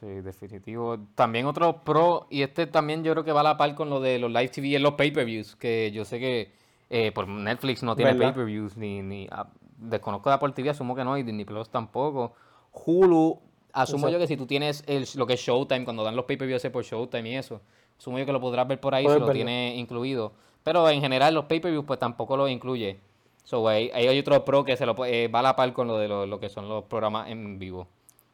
sí, 0.00 0.06
definitivo. 0.06 0.98
También 1.14 1.46
otro 1.46 1.82
pro, 1.84 2.26
y 2.30 2.42
este 2.42 2.66
también 2.66 3.04
yo 3.04 3.12
creo 3.12 3.24
que 3.24 3.32
va 3.32 3.40
a 3.40 3.44
la 3.44 3.56
par 3.56 3.74
con 3.74 3.90
lo 3.90 4.00
de 4.00 4.18
los 4.18 4.30
live 4.30 4.48
TV 4.48 4.76
en 4.76 4.82
los 4.82 4.94
pay-per-views, 4.94 5.56
que 5.56 5.90
yo 5.92 6.04
sé 6.04 6.18
que 6.18 6.52
eh, 6.90 7.12
por 7.12 7.28
Netflix 7.28 7.82
no 7.82 7.96
tiene 7.96 8.14
pay-per-views, 8.14 8.76
ni, 8.76 9.02
ni 9.02 9.28
ah, 9.30 9.48
desconozco 9.78 10.28
de 10.28 10.34
Apple 10.34 10.52
TV, 10.52 10.70
asumo 10.70 10.94
que 10.94 11.04
no, 11.04 11.16
y 11.16 11.22
Disney 11.22 11.44
Plus 11.44 11.68
tampoco. 11.68 12.34
Hulu, 12.72 13.38
asumo 13.72 14.08
yo 14.08 14.18
que 14.18 14.26
si 14.26 14.36
tú 14.36 14.46
tienes 14.46 14.84
el, 14.86 15.06
lo 15.16 15.26
que 15.26 15.34
es 15.34 15.40
Showtime, 15.40 15.84
cuando 15.84 16.04
dan 16.04 16.16
los 16.16 16.24
pay-per-views 16.24 16.66
por 16.72 16.84
Showtime 16.84 17.30
y 17.30 17.36
eso, 17.36 17.60
asumo 17.98 18.18
yo 18.18 18.26
que 18.26 18.32
lo 18.32 18.40
podrás 18.40 18.66
ver 18.68 18.80
por 18.80 18.94
ahí 18.94 19.04
si 19.04 19.08
lo 19.08 19.20
verlo. 19.20 19.32
tiene 19.32 19.76
incluido. 19.76 20.32
Pero 20.62 20.88
en 20.88 21.00
general 21.00 21.34
los 21.34 21.46
pay-per-views 21.46 21.84
pues 21.84 21.98
tampoco 21.98 22.36
lo 22.36 22.48
incluye. 22.48 22.98
So, 23.44 23.66
ahí, 23.68 23.90
ahí 23.92 24.06
hay 24.06 24.18
otro 24.18 24.44
pro 24.44 24.64
que 24.64 24.76
se 24.76 24.86
lo, 24.86 24.94
eh, 25.04 25.28
va 25.28 25.40
a 25.40 25.42
la 25.42 25.56
par 25.56 25.72
con 25.72 25.88
lo 25.88 25.98
de 25.98 26.08
lo, 26.08 26.26
lo 26.26 26.38
que 26.38 26.48
son 26.48 26.68
los 26.68 26.84
programas 26.84 27.28
en 27.28 27.58
vivo. 27.58 27.88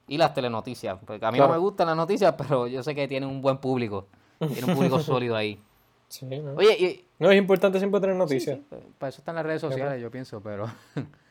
Y 0.09 0.17
las 0.17 0.35
telenoticias. 0.35 0.99
Porque 1.05 1.25
a 1.25 1.31
mí 1.31 1.39
no 1.39 1.49
me 1.49 1.59
gustan 1.59 1.87
las 1.87 1.97
noticias, 1.97 2.35
pero 2.37 2.67
yo 2.67 2.83
sé 2.83 2.95
que 2.95 3.07
tienen 3.07 3.29
un 3.29 3.41
buen 3.41 3.59
público. 3.59 4.09
Tiene 4.39 4.65
un 4.65 4.75
público 4.75 4.99
sólido 5.01 5.37
ahí. 5.37 5.61
Sí, 6.09 6.27
¿no? 6.27 6.55
Oye, 6.55 6.73
y, 6.79 7.05
No, 7.19 7.31
es 7.31 7.39
importante 7.39 7.79
siempre 7.79 8.01
tener 8.01 8.17
noticias. 8.17 8.59
sí, 8.59 8.77
para 8.99 9.11
eso 9.11 9.21
están 9.21 9.35
las 9.35 9.45
redes 9.45 9.61
sociales, 9.61 10.01
yo 10.01 10.11
pienso, 10.11 10.41
pero... 10.43 10.67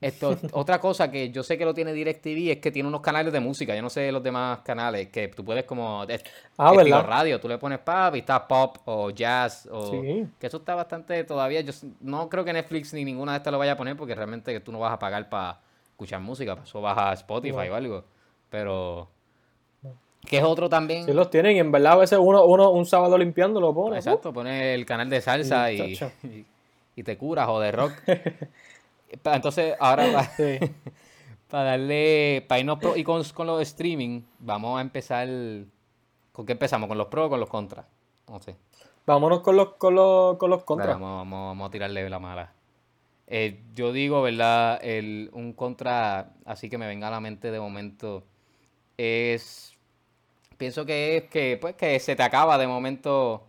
Esto, 0.00 0.38
otra 0.52 0.78
cosa 0.78 1.10
que 1.10 1.30
yo 1.30 1.42
sé 1.42 1.58
que 1.58 1.64
lo 1.64 1.74
tiene 1.74 1.92
DirecTV 1.92 2.52
es 2.52 2.58
que 2.58 2.70
tiene 2.70 2.88
unos 2.88 3.00
canales 3.00 3.32
de 3.32 3.40
música. 3.40 3.74
Yo 3.74 3.82
no 3.82 3.90
sé 3.90 4.12
los 4.12 4.22
demás 4.22 4.60
canales, 4.60 5.08
que 5.08 5.26
tú 5.26 5.44
puedes 5.44 5.64
como... 5.64 6.02
Ah, 6.02 6.06
estilo 6.12 6.84
¿verdad? 6.84 7.04
radio, 7.04 7.40
tú 7.40 7.48
le 7.48 7.58
pones 7.58 7.80
pop 7.80 8.14
y 8.14 8.18
está 8.20 8.46
pop 8.46 8.76
o 8.84 9.10
jazz 9.10 9.68
o... 9.70 9.90
Sí. 9.90 10.28
Que 10.38 10.46
eso 10.46 10.58
está 10.58 10.76
bastante 10.76 11.24
todavía. 11.24 11.62
Yo 11.62 11.72
no 12.00 12.28
creo 12.28 12.44
que 12.44 12.52
Netflix 12.52 12.94
ni 12.94 13.04
ninguna 13.04 13.32
de 13.32 13.38
estas 13.38 13.50
lo 13.50 13.58
vaya 13.58 13.72
a 13.72 13.76
poner 13.76 13.96
porque 13.96 14.14
realmente 14.14 14.60
tú 14.60 14.70
no 14.70 14.78
vas 14.78 14.92
a 14.92 15.00
pagar 15.00 15.28
para 15.28 15.60
escuchar 15.98 16.20
música. 16.20 16.56
Eso 16.62 16.80
vas 16.80 16.96
a 16.96 17.12
Spotify 17.14 17.66
No. 17.66 17.72
o 17.72 17.74
algo. 17.74 18.04
Pero... 18.50 19.08
Que 20.24 20.38
es 20.38 20.44
otro 20.44 20.68
también... 20.68 21.04
Sí 21.04 21.12
los 21.12 21.28
tienen 21.30 21.56
y 21.56 21.58
en 21.58 21.72
verdad 21.72 21.94
a 21.94 21.96
veces 21.96 22.18
uno, 22.20 22.44
uno 22.44 22.70
un 22.70 22.86
sábado 22.86 23.18
limpiando 23.18 23.60
lo 23.60 23.74
pone. 23.74 23.96
Exacto, 23.96 24.32
pones 24.32 24.74
el 24.74 24.84
canal 24.86 25.08
de 25.10 25.20
salsa 25.20 25.72
Y, 25.72 25.98
y, 26.96 27.02
te 27.02 27.16
curas 27.18 27.48
o 27.48 27.58
de 27.60 27.72
rock. 27.72 27.92
Entonces, 29.24 29.74
ahora 29.80 30.04
para, 30.12 30.24
Sí. 30.36 30.58
darle, 31.50 32.44
para 32.48 32.60
irnos 32.60 32.78
pro- 32.78 32.96
y 32.96 33.02
con, 33.04 33.22
con 33.34 33.46
los 33.46 33.60
streaming, 33.62 34.22
vamos 34.38 34.78
a 34.78 34.82
empezar. 34.82 35.26
¿Con 36.32 36.46
qué 36.46 36.52
empezamos? 36.52 36.88
¿Con 36.88 36.98
los 36.98 37.06
pros 37.08 37.26
o 37.26 37.30
con 37.30 37.40
los 37.40 37.48
contras? 37.48 37.86
No 38.28 38.38
sé. 38.40 38.54
Vámonos 39.06 39.40
con 39.40 39.56
los, 39.56 39.74
con 39.74 39.94
los, 39.94 40.36
con 40.36 40.50
los 40.50 40.62
contras. 40.64 41.00
vamos, 41.00 41.18
vamos, 41.20 41.48
vamos 41.50 41.68
a 41.68 41.70
tirarle 41.70 42.08
la 42.10 42.18
mala. 42.18 42.52
Eh, 43.30 43.60
yo 43.74 43.92
digo, 43.92 44.22
¿verdad? 44.22 44.80
El, 44.82 45.28
un 45.34 45.52
contra, 45.52 46.32
así 46.46 46.70
que 46.70 46.78
me 46.78 46.86
venga 46.86 47.08
a 47.08 47.10
la 47.10 47.20
mente 47.20 47.50
de 47.50 47.60
momento, 47.60 48.24
es. 48.96 49.74
Pienso 50.56 50.86
que 50.86 51.18
es 51.18 51.24
que, 51.24 51.58
pues, 51.60 51.74
que 51.76 52.00
se 52.00 52.16
te 52.16 52.22
acaba 52.22 52.58
de 52.58 52.66
momento 52.66 53.46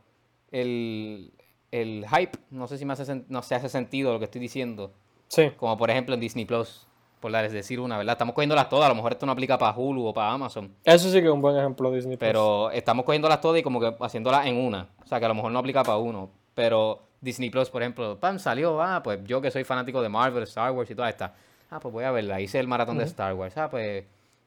el, 0.51 1.31
el 1.71 2.05
hype. 2.07 2.37
No 2.51 2.67
sé 2.67 2.77
si 2.77 2.85
me 2.85 2.93
hace, 2.93 3.23
no 3.29 3.41
se 3.41 3.55
hace 3.55 3.69
sentido 3.69 4.11
lo 4.13 4.19
que 4.19 4.25
estoy 4.25 4.41
diciendo. 4.41 4.91
Sí. 5.27 5.49
Como 5.57 5.77
por 5.77 5.89
ejemplo 5.89 6.13
en 6.13 6.21
Disney 6.21 6.45
Plus, 6.45 6.85
por 7.19 7.31
decir 7.31 7.79
una, 7.79 7.97
¿verdad? 7.97 8.13
Estamos 8.13 8.35
cogiéndolas 8.35 8.69
todas. 8.69 8.85
A 8.85 8.89
lo 8.89 8.95
mejor 8.95 9.13
esto 9.13 9.25
no 9.25 9.31
aplica 9.31 9.57
para 9.57 9.75
Hulu 9.75 10.07
o 10.07 10.13
para 10.13 10.31
Amazon. 10.31 10.75
Eso 10.83 11.09
sí 11.09 11.19
que 11.19 11.27
es 11.27 11.33
un 11.33 11.41
buen 11.41 11.57
ejemplo 11.57 11.91
Disney. 11.91 12.17
Plus. 12.17 12.27
Pero 12.27 12.69
estamos 12.71 13.05
cogiéndolas 13.05 13.41
todas 13.41 13.59
y 13.59 13.63
como 13.63 13.79
que 13.79 13.95
haciéndolas 13.99 14.45
en 14.45 14.57
una. 14.57 14.89
O 15.03 15.07
sea, 15.07 15.19
que 15.19 15.25
a 15.25 15.29
lo 15.29 15.35
mejor 15.35 15.51
no 15.51 15.59
aplica 15.59 15.83
para 15.83 15.97
uno. 15.97 16.29
Pero 16.53 17.08
Disney 17.21 17.49
Plus, 17.49 17.69
por 17.69 17.81
ejemplo, 17.81 18.17
pam, 18.19 18.39
salió, 18.39 18.81
ah, 18.81 19.01
pues 19.03 19.19
yo 19.25 19.41
que 19.41 19.51
soy 19.51 19.63
fanático 19.63 20.01
de 20.01 20.09
Marvel, 20.09 20.43
Star 20.43 20.71
Wars 20.71 20.89
y 20.89 20.95
toda 20.95 21.09
esta. 21.09 21.33
Ah, 21.71 21.79
pues 21.79 21.91
voy 21.93 22.03
a 22.03 22.11
verla. 22.11 22.39
Hice 22.41 22.59
el 22.59 22.67
maratón 22.67 22.97
de 22.97 23.03
Star 23.05 23.33
Wars. 23.33 23.55
Ah, 23.57 23.69
pues 23.69 24.05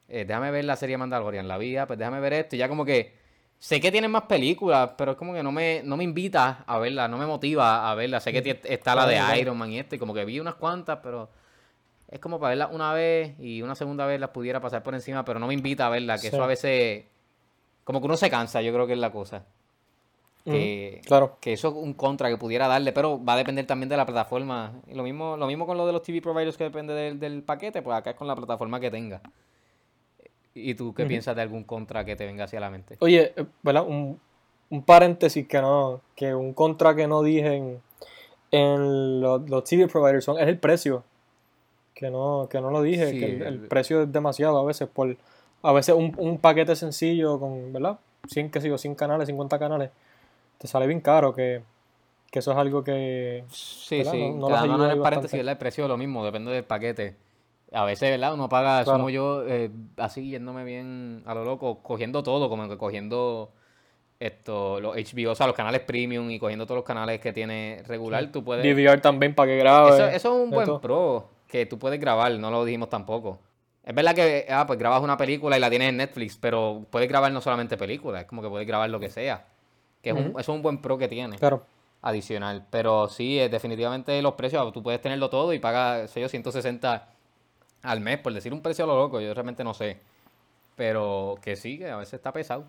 eh, 0.08 0.24
déjame 0.24 0.50
ver 0.50 0.64
la 0.64 0.76
serie 0.76 0.96
Mandalorian, 0.98 1.46
la 1.46 1.58
vida, 1.58 1.86
pues 1.86 1.98
déjame 1.98 2.20
ver 2.20 2.32
esto. 2.32 2.56
Y 2.56 2.58
ya 2.58 2.68
como 2.68 2.84
que 2.84 3.14
sé 3.58 3.80
que 3.80 3.92
tienen 3.92 4.10
más 4.10 4.22
películas, 4.24 4.90
pero 4.98 5.12
es 5.12 5.16
como 5.16 5.32
que 5.34 5.42
no 5.42 5.52
me, 5.52 5.82
no 5.84 5.96
me 5.96 6.04
invita 6.04 6.64
a 6.66 6.78
verla, 6.78 7.06
no 7.08 7.18
me 7.18 7.26
motiva 7.26 7.90
a 7.90 7.94
verla. 7.94 8.18
Sé 8.20 8.32
que 8.32 8.60
está 8.64 8.94
la 8.94 9.06
de. 9.06 9.38
Iron 9.40 9.56
Man 9.56 9.70
y 9.70 9.78
esto, 9.78 9.94
y 9.94 9.98
como 9.98 10.12
que 10.14 10.24
vi 10.24 10.40
unas 10.40 10.54
cuantas, 10.56 10.98
pero 11.02 11.28
es 12.08 12.18
como 12.18 12.40
para 12.40 12.50
verla 12.50 12.66
una 12.68 12.92
vez 12.92 13.38
y 13.38 13.62
una 13.62 13.74
segunda 13.74 14.04
vez 14.06 14.18
las 14.18 14.30
pudiera 14.30 14.60
pasar 14.60 14.82
por 14.82 14.94
encima, 14.94 15.24
pero 15.24 15.38
no 15.38 15.46
me 15.46 15.54
invita 15.54 15.86
a 15.86 15.90
verla, 15.90 16.14
que 16.16 16.22
Sí. 16.22 16.26
eso 16.28 16.42
a 16.42 16.46
veces 16.46 17.04
como 17.84 18.00
que 18.00 18.06
uno 18.06 18.16
se 18.16 18.28
cansa, 18.30 18.60
yo 18.62 18.72
creo 18.72 18.86
que 18.86 18.92
es 18.94 18.98
la 18.98 19.10
cosa. 19.12 19.44
Que, 20.44 21.00
Claro. 21.06 21.36
que 21.40 21.52
eso 21.52 21.68
es 21.68 21.74
un 21.74 21.94
contra 21.94 22.28
que 22.28 22.36
pudiera 22.36 22.66
darle, 22.66 22.92
pero 22.92 23.22
va 23.24 23.34
a 23.34 23.36
depender 23.36 23.66
también 23.66 23.88
de 23.88 23.96
la 23.96 24.04
plataforma. 24.06 24.72
Y 24.88 24.94
lo 24.94 25.02
mismo, 25.04 25.36
lo 25.36 25.46
mismo 25.46 25.66
con 25.66 25.76
lo 25.76 25.86
de 25.86 25.92
los 25.92 26.02
TV 26.02 26.20
providers 26.20 26.56
que 26.56 26.64
depende 26.64 26.94
del, 26.94 27.20
del 27.20 27.42
paquete, 27.42 27.80
pues 27.82 27.96
acá 27.96 28.10
es 28.10 28.16
con 28.16 28.26
la 28.26 28.34
plataforma 28.34 28.80
que 28.80 28.90
tenga. 28.90 29.20
¿Y 30.54 30.74
tú 30.74 30.92
qué 30.92 31.06
piensas 31.06 31.34
de 31.36 31.42
algún 31.42 31.64
contra 31.64 32.04
que 32.04 32.16
te 32.16 32.26
venga 32.26 32.44
hacia 32.44 32.60
la 32.60 32.70
mente? 32.70 32.96
Oye, 33.00 33.32
eh, 33.36 33.44
¿verdad? 33.62 33.86
Un, 33.86 34.20
un 34.70 34.82
paréntesis 34.82 35.46
que 35.46 35.60
no, 35.60 36.00
que 36.14 36.34
un 36.34 36.52
contra 36.52 36.94
que 36.94 37.06
no 37.06 37.22
dije 37.22 37.54
en, 37.54 37.80
en 38.50 39.20
los, 39.20 39.48
los 39.48 39.64
TV 39.64 39.86
providers 39.88 40.24
son, 40.24 40.38
es 40.38 40.48
el 40.48 40.58
precio. 40.58 41.04
Que 41.94 42.10
no, 42.10 42.48
que 42.50 42.60
no 42.60 42.70
lo 42.70 42.82
dije, 42.82 43.10
Sí, 43.10 43.18
que 43.18 43.36
el, 43.46 43.60
precio 43.68 44.02
es 44.02 44.12
demasiado 44.12 44.58
a 44.58 44.64
veces 44.64 44.88
por 44.88 45.16
a 45.62 45.72
veces 45.72 45.94
un, 45.94 46.12
un 46.18 46.38
paquete 46.38 46.74
sencillo 46.74 47.38
con, 47.38 47.72
¿verdad? 47.72 47.98
100, 48.28 48.50
que 48.50 48.60
sigo, 48.60 48.78
100 48.78 48.94
canales, 48.94 49.28
50 49.28 49.58
canales, 49.58 49.90
te 50.62 50.68
sale 50.68 50.86
bien 50.86 51.00
caro 51.00 51.34
que, 51.34 51.60
que 52.30 52.38
eso 52.38 52.52
es 52.52 52.56
algo 52.56 52.84
que 52.84 53.42
Sí, 53.50 53.98
¿verdad? 53.98 54.12
sí, 54.12 54.30
No- 54.30 54.48
no 54.48 54.56
ayuda 54.56 54.84
en 54.86 54.90
el 54.92 55.00
paréntesis. 55.02 55.40
El 55.40 55.56
precio 55.58 55.84
es 55.84 55.88
lo 55.88 55.96
mismo, 55.96 56.24
depende 56.24 56.52
del 56.52 56.62
paquete. 56.62 57.16
A 57.72 57.84
veces, 57.84 58.08
¿verdad? 58.12 58.32
Uno 58.34 58.48
paga, 58.48 58.84
Claro. 58.84 58.92
asumo 58.98 59.10
yo, 59.10 59.44
eh, 59.48 59.72
así 59.96 60.28
yéndome 60.30 60.62
bien 60.62 61.24
a 61.26 61.34
lo 61.34 61.44
loco, 61.44 61.82
cogiendo 61.82 62.22
todo, 62.22 62.48
como 62.48 62.68
que 62.68 62.78
cogiendo 62.78 63.50
esto, 64.20 64.78
los 64.80 64.94
HBO, 64.96 65.32
o 65.32 65.34
sea, 65.34 65.48
los 65.48 65.56
canales 65.56 65.80
premium 65.80 66.30
y 66.30 66.38
cogiendo 66.38 66.64
todos 66.64 66.76
los 66.76 66.84
canales 66.84 67.18
que 67.18 67.32
tiene 67.32 67.82
regular, 67.88 68.30
tú 68.30 68.44
puedes... 68.44 68.62
DVR 68.64 69.00
también 69.00 69.34
para 69.34 69.48
que 69.50 69.56
grabe. 69.58 69.88
Eso, 69.96 70.06
eso 70.06 70.14
es 70.36 70.44
un 70.44 70.50
buen 70.50 70.64
todo. 70.66 70.80
pro 70.80 71.28
que 71.48 71.66
tú 71.66 71.76
puedes 71.76 71.98
grabar, 71.98 72.30
no 72.38 72.52
lo 72.52 72.64
dijimos 72.64 72.88
tampoco. 72.88 73.40
Es 73.82 73.92
verdad 73.92 74.14
que, 74.14 74.46
ah, 74.48 74.64
pues 74.64 74.78
grabas 74.78 75.02
una 75.02 75.16
película 75.16 75.56
y 75.56 75.60
la 75.60 75.68
tienes 75.68 75.88
en 75.88 75.96
Netflix, 75.96 76.36
pero 76.36 76.86
puedes 76.88 77.08
grabar 77.08 77.32
no 77.32 77.40
solamente 77.40 77.76
películas, 77.76 78.22
es 78.22 78.28
como 78.28 78.42
que 78.42 78.48
puedes 78.48 78.68
grabar 78.68 78.88
lo 78.90 79.00
que 79.00 79.10
sea. 79.10 79.44
Que 80.02 80.10
es 80.10 80.16
un- 80.16 80.34
es 80.38 80.48
un 80.48 80.60
buen 80.62 80.78
pro 80.82 80.98
que 80.98 81.08
tiene 81.08 81.38
Claro. 81.38 81.64
adicional. 82.02 82.66
Pero 82.70 83.08
sí, 83.08 83.38
eh, 83.38 83.48
definitivamente 83.48 84.20
los 84.20 84.34
precios, 84.34 84.72
tú 84.72 84.82
puedes 84.82 85.00
tenerlo 85.00 85.30
todo 85.30 85.52
y 85.52 85.58
pagas, 85.58 86.10
sé 86.10 86.20
yo, 86.20 86.28
160 86.28 87.08
al 87.82 88.00
mes, 88.00 88.18
por 88.18 88.32
decir 88.32 88.52
un 88.52 88.60
precio 88.62 88.84
a 88.84 88.88
lo 88.88 88.96
loco, 88.96 89.20
yo 89.20 89.32
realmente 89.32 89.62
no 89.64 89.74
sé. 89.74 89.98
Pero 90.76 91.36
que 91.42 91.56
sí, 91.56 91.78
que 91.78 91.90
a 91.90 91.96
veces 91.96 92.14
está 92.14 92.32
pesado. 92.32 92.64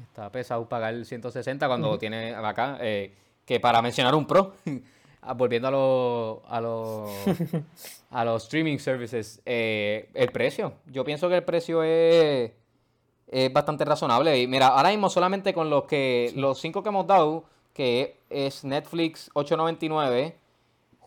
Está 0.00 0.30
pesado 0.30 0.68
pagar 0.68 1.04
160 1.04 1.66
cuando 1.68 1.96
tiene 1.98 2.34
acá, 2.34 2.78
eh, 2.80 3.14
que 3.46 3.60
para 3.60 3.80
mencionar 3.80 4.14
un 4.14 4.26
pro, 4.26 4.52
ah, 5.22 5.32
volviendo 5.32 5.68
a 5.68 5.70
los 5.70 6.38
a 6.48 6.60
los 6.60 7.10
a 8.10 8.24
los 8.24 8.42
streaming 8.44 8.78
services, 8.78 9.40
eh, 9.46 10.10
el 10.12 10.30
precio. 10.32 10.74
Yo 10.86 11.04
pienso 11.04 11.28
que 11.30 11.36
el 11.36 11.44
precio 11.44 11.82
es, 11.82 12.50
es 13.28 13.52
bastante 13.52 13.84
razonable. 13.84 14.40
Y 14.40 14.46
mira, 14.46 14.68
ahora 14.68 14.90
mismo 14.90 15.08
solamente 15.10 15.52
con 15.54 15.70
los 15.70 15.84
que 15.84 16.32
los 16.36 16.58
cinco 16.60 16.82
que 16.82 16.88
hemos 16.90 17.06
dado, 17.06 17.44
que 17.72 18.18
es 18.30 18.64
Netflix 18.64 19.30
8.99, 19.34 20.34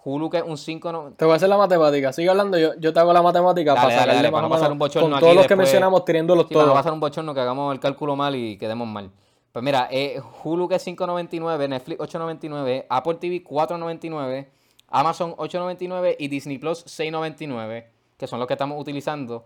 Hulu 0.04 0.30
que 0.30 0.38
es 0.38 0.44
un 0.44 0.56
5.99. 0.56 1.16
Te 1.18 1.26
voy 1.26 1.34
a 1.34 1.36
hacer 1.36 1.50
la 1.50 1.58
matemática. 1.58 2.14
Sigue 2.14 2.30
hablando, 2.30 2.58
yo, 2.58 2.74
yo 2.80 2.94
te 2.94 3.00
hago 3.00 3.12
la 3.12 3.22
matemática 3.22 3.74
Dale, 3.74 3.82
para 3.82 3.88
dale, 3.96 4.00
sacarle 4.00 4.16
dale, 4.16 4.32
más 4.32 4.38
para 4.38 4.46
o 4.46 4.50
no 4.50 4.56
pasar 4.56 4.72
un 4.72 4.80
bochorno 4.80 5.08
con 5.10 5.14
aquí 5.16 5.24
todos 5.24 5.36
los 5.36 5.48
que 5.48 5.56
mencionamos, 5.56 6.06
teniéndolos 6.06 6.46
Sí, 6.48 6.54
para 6.54 6.66
no 6.66 6.72
todos. 6.72 6.80
pasar 6.80 6.94
un 6.94 7.00
bochorno 7.00 7.34
que 7.34 7.40
hagamos 7.42 7.74
el 7.74 7.80
cálculo 7.80 8.16
mal 8.16 8.36
y 8.36 8.58
quedemos 8.58 8.88
mal. 8.88 9.12
Pues 9.52 9.66
mira, 9.66 9.88
eh, 9.92 10.22
Hulu 10.44 10.70
que 10.70 10.76
es 10.76 10.88
5.99, 10.88 11.68
Netflix 11.68 12.00
8.99, 12.00 12.86
Apple 12.88 13.16
TV 13.16 13.44
4.99, 13.44 14.48
Amazon 14.90 15.36
8.99 15.36 16.16
y 16.20 16.28
Disney 16.28 16.60
Plus 16.60 16.86
6.99, 16.86 17.86
que 18.18 18.28
son 18.28 18.40
los 18.40 18.48
que 18.48 18.54
estamos 18.54 18.80
utilizando. 18.80 19.46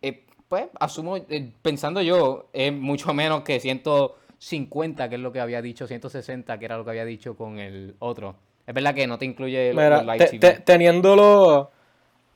Eh, 0.00 0.24
pues 0.48 0.66
asumo, 0.78 1.16
eh, 1.16 1.50
pensando 1.62 2.00
yo, 2.02 2.46
es 2.52 2.72
mucho 2.72 3.12
menos 3.14 3.42
que 3.42 3.58
150, 3.60 5.08
que 5.08 5.14
es 5.16 5.20
lo 5.20 5.32
que 5.32 5.40
había 5.40 5.62
dicho, 5.62 5.86
160, 5.86 6.58
que 6.58 6.64
era 6.64 6.76
lo 6.76 6.84
que 6.84 6.90
había 6.90 7.04
dicho 7.04 7.36
con 7.36 7.58
el 7.58 7.94
otro. 7.98 8.36
Es 8.66 8.74
verdad 8.74 8.94
que 8.94 9.06
no 9.06 9.18
te 9.18 9.24
incluye 9.24 9.72
los, 9.72 9.82
Mira, 9.82 10.02
los 10.02 10.30
te- 10.40 10.60
teniéndolo, 10.60 11.70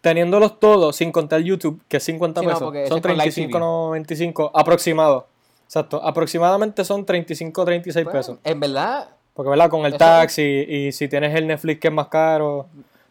teniéndolos 0.00 0.58
todos, 0.60 0.96
sin 0.96 1.12
contar 1.12 1.40
YouTube, 1.40 1.80
que 1.88 1.96
es 1.98 2.02
50 2.04 2.40
Sí, 2.40 2.46
no, 2.46 2.52
pesos, 2.52 2.74
ese 2.74 2.88
son 2.88 2.98
es 2.98 3.02
con 3.02 3.18
Live 3.18 3.30
35.95 3.50 4.50
aproximado. 4.54 5.26
Exacto, 5.64 6.02
aproximadamente 6.02 6.84
son 6.84 7.04
35 7.04 7.64
36 7.64 8.04
Pues, 8.04 8.16
pesos. 8.16 8.38
En 8.44 8.58
verdad, 8.58 9.08
Porque, 9.34 9.50
¿verdad? 9.50 9.70
Con 9.70 9.86
el 9.86 9.96
taxi 9.96 10.42
y 10.42 10.92
si 10.92 11.06
tienes 11.08 11.34
el 11.34 11.46
Netflix 11.46 11.80
que 11.80 11.88
es 11.88 11.94
más 11.94 12.08
caro. 12.08 12.66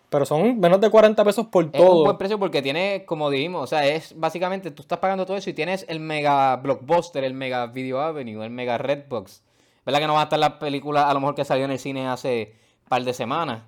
Pero 0.10 0.26
son 0.26 0.60
menos 0.60 0.82
de 0.82 0.90
40 0.90 1.24
pesos 1.24 1.46
por 1.48 1.66
Es 1.66 1.80
un 1.80 1.86
todo. 1.88 2.04
buen 2.04 2.18
precio 2.18 2.40
porque 2.40 2.62
tiene, 2.64 3.06
como 3.06 3.30
dijimos, 3.30 3.64
o 3.64 3.68
sea, 3.68 3.86
es 3.86 4.18
básicamente 4.20 4.72
tú 4.72 4.82
estás 4.82 4.98
pagando 5.00 5.26
todo 5.26 5.38
eso 5.38 5.50
y 5.50 5.54
tienes 5.54 5.86
el 5.88 6.00
mega 6.00 6.56
blockbuster, 6.56 7.24
el 7.24 7.36
mega 7.36 7.68
Video 7.68 8.00
Avenue, 8.02 8.44
el 8.44 8.50
mega 8.50 8.78
Redbox. 8.80 9.44
¿Verdad 9.86 10.00
que 10.00 10.08
no 10.08 10.14
va 10.16 10.22
a 10.22 10.24
estar 10.24 10.40
la 10.40 10.58
película 10.58 11.08
a 11.10 11.14
lo 11.14 11.20
mejor 11.20 11.36
que 11.36 11.46
salió 11.46 11.66
en 11.66 11.72
el 11.72 11.80
cine 11.80 12.08
hace 12.08 12.56
par 12.88 13.04
de 13.04 13.14
semanas? 13.14 13.62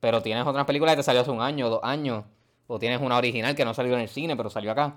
Pero 0.00 0.20
tienes 0.22 0.46
otras 0.46 0.64
películas 0.64 0.94
que 0.94 0.98
te 0.98 1.02
salió 1.04 1.20
hace 1.22 1.30
un 1.30 1.40
año, 1.40 1.70
dos 1.70 1.80
años. 1.82 2.24
O 2.66 2.78
tienes 2.78 3.00
una 3.00 3.16
original 3.16 3.54
que 3.54 3.64
no 3.64 3.72
salió 3.72 3.94
en 3.94 4.00
el 4.00 4.08
cine, 4.08 4.36
pero 4.36 4.50
salió 4.50 4.72
acá. 4.72 4.96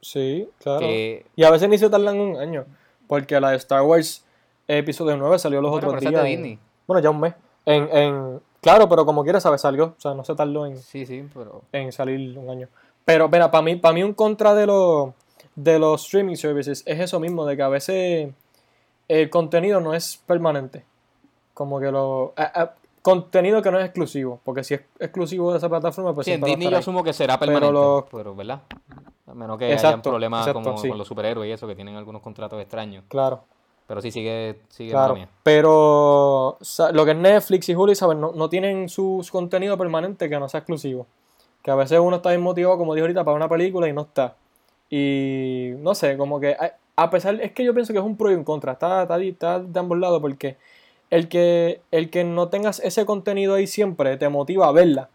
Sí, 0.00 0.48
claro. 0.58 0.80
Que- 0.80 1.24
Y 1.36 1.44
a 1.44 1.50
veces 1.50 1.68
ni 1.68 1.78
se 1.78 1.88
tardan 1.88 2.18
un 2.20 2.36
año. 2.36 2.64
Porque 3.08 3.40
la 3.40 3.50
de 3.50 3.56
Star 3.56 3.82
Wars 3.82 4.24
Episodio 4.68 5.16
9 5.16 5.38
salió 5.38 5.60
los 5.62 5.70
Bueno, 5.70 5.88
otros 5.88 6.00
días. 6.02 6.24
en- 6.26 6.58
bueno, 6.86 7.00
ya 7.02 7.10
un 7.10 7.20
mes. 7.20 7.34
En, 7.64 7.88
en, 7.96 8.40
claro, 8.66 8.88
pero 8.88 9.06
como 9.06 9.22
quiera, 9.22 9.38
¿sabes? 9.40 9.60
Salió. 9.60 9.94
O 9.96 10.00
sea, 10.00 10.12
no 10.14 10.24
se 10.24 10.34
tardó 10.34 10.66
en, 10.66 10.76
Sí, 10.78 11.06
sí, 11.06 11.24
pero... 11.32 11.62
en 11.72 11.92
salir 11.92 12.36
un 12.38 12.50
año. 12.50 12.68
Pero, 13.04 13.28
mira, 13.28 13.50
para 13.50 13.62
mí, 13.62 13.76
para 13.76 13.94
mí 13.94 14.02
un 14.02 14.12
contra 14.12 14.54
de 14.54 14.66
los, 14.66 15.10
de 15.54 15.78
los 15.78 16.04
streaming 16.04 16.34
services 16.34 16.82
es 16.84 16.98
eso 17.00 17.20
mismo, 17.20 17.46
de 17.46 17.56
que 17.56 17.62
a 17.62 17.68
veces 17.68 18.30
el 19.08 19.30
contenido 19.30 19.80
no 19.80 19.94
es 19.94 20.16
permanente. 20.26 20.84
Como 21.54 21.78
que 21.78 21.90
lo... 21.92 22.32
a- 22.36 22.62
a- 22.62 22.74
contenido 23.02 23.62
que 23.62 23.70
no 23.70 23.78
es 23.78 23.84
exclusivo. 23.84 24.40
Porque 24.44 24.64
si 24.64 24.74
es 24.74 24.80
exclusivo 24.98 25.52
de 25.52 25.58
esa 25.58 25.68
plataforma, 25.68 26.12
pues 26.12 26.24
Sí, 26.24 26.32
en 26.32 26.40
Disney 26.40 26.68
yo 26.68 26.76
asumo 26.78 27.04
que 27.04 27.12
será 27.12 27.38
Pero 27.38 27.52
permanente, 27.52 27.72
lo- 27.80 28.08
pero 28.10 28.34
¿verdad? 28.34 28.62
A 29.28 29.34
menos 29.34 29.56
que 29.58 29.66
hayan 29.66 29.76
Exacto, 29.78 30.10
problemas 30.10 30.46
exacto, 30.48 30.68
como 30.70 30.78
sí. 30.82 30.88
con 30.88 30.98
los 30.98 31.06
superhéroes 31.06 31.48
y 31.48 31.52
eso, 31.52 31.68
que 31.68 31.76
tienen 31.76 31.94
algunos 31.94 32.20
contratos 32.20 32.60
extraños. 32.60 33.04
Claro. 33.08 33.44
Pero 33.86 34.00
sí, 34.00 34.10
sigue, 34.10 34.56
sigue 34.68 34.90
Claro, 34.90 35.14
mía. 35.14 35.28
pero 35.42 36.58
lo 36.92 37.04
que 37.04 37.10
es 37.12 37.16
Netflix 37.16 37.68
y 37.68 37.74
Hulu, 37.74 37.94
¿sabes? 37.94 38.18
No, 38.18 38.32
no 38.32 38.48
tienen 38.48 38.88
su, 38.88 39.20
su 39.22 39.30
contenido 39.32 39.78
permanente 39.78 40.28
que 40.28 40.38
no 40.38 40.48
sea 40.48 40.58
exclusivo. 40.58 41.06
Que 41.62 41.70
a 41.70 41.74
veces 41.76 41.98
uno 42.00 42.16
está 42.16 42.30
bien 42.30 42.42
motivado, 42.42 42.78
como 42.78 42.94
dije 42.94 43.02
ahorita, 43.02 43.24
para 43.24 43.36
una 43.36 43.48
película 43.48 43.88
y 43.88 43.92
no 43.92 44.02
está. 44.02 44.34
Y 44.90 45.70
no 45.78 45.94
sé, 45.94 46.16
como 46.16 46.40
que 46.40 46.56
a, 46.96 47.10
pesar, 47.10 47.40
es 47.40 47.52
que 47.52 47.64
yo 47.64 47.74
pienso 47.74 47.92
que 47.92 47.98
es 47.98 48.04
un 48.04 48.16
pro 48.16 48.30
y 48.30 48.34
un 48.34 48.44
contra, 48.44 48.72
está, 48.72 49.02
está, 49.02 49.14
ahí- 49.14 49.28
está 49.30 49.60
de 49.60 49.78
ambos 49.78 49.98
lados 49.98 50.20
porque 50.20 50.56
el 51.10 51.28
que, 51.28 51.80
el 51.90 52.10
que 52.10 52.24
no 52.24 52.48
tengas 52.48 52.80
ese 52.80 53.04
contenido 53.06 53.54
ahí 53.54 53.66
siempre 53.66 54.16
te 54.16 54.28
motiva 54.28 54.66
a 54.68 54.72
verla. 54.72 55.08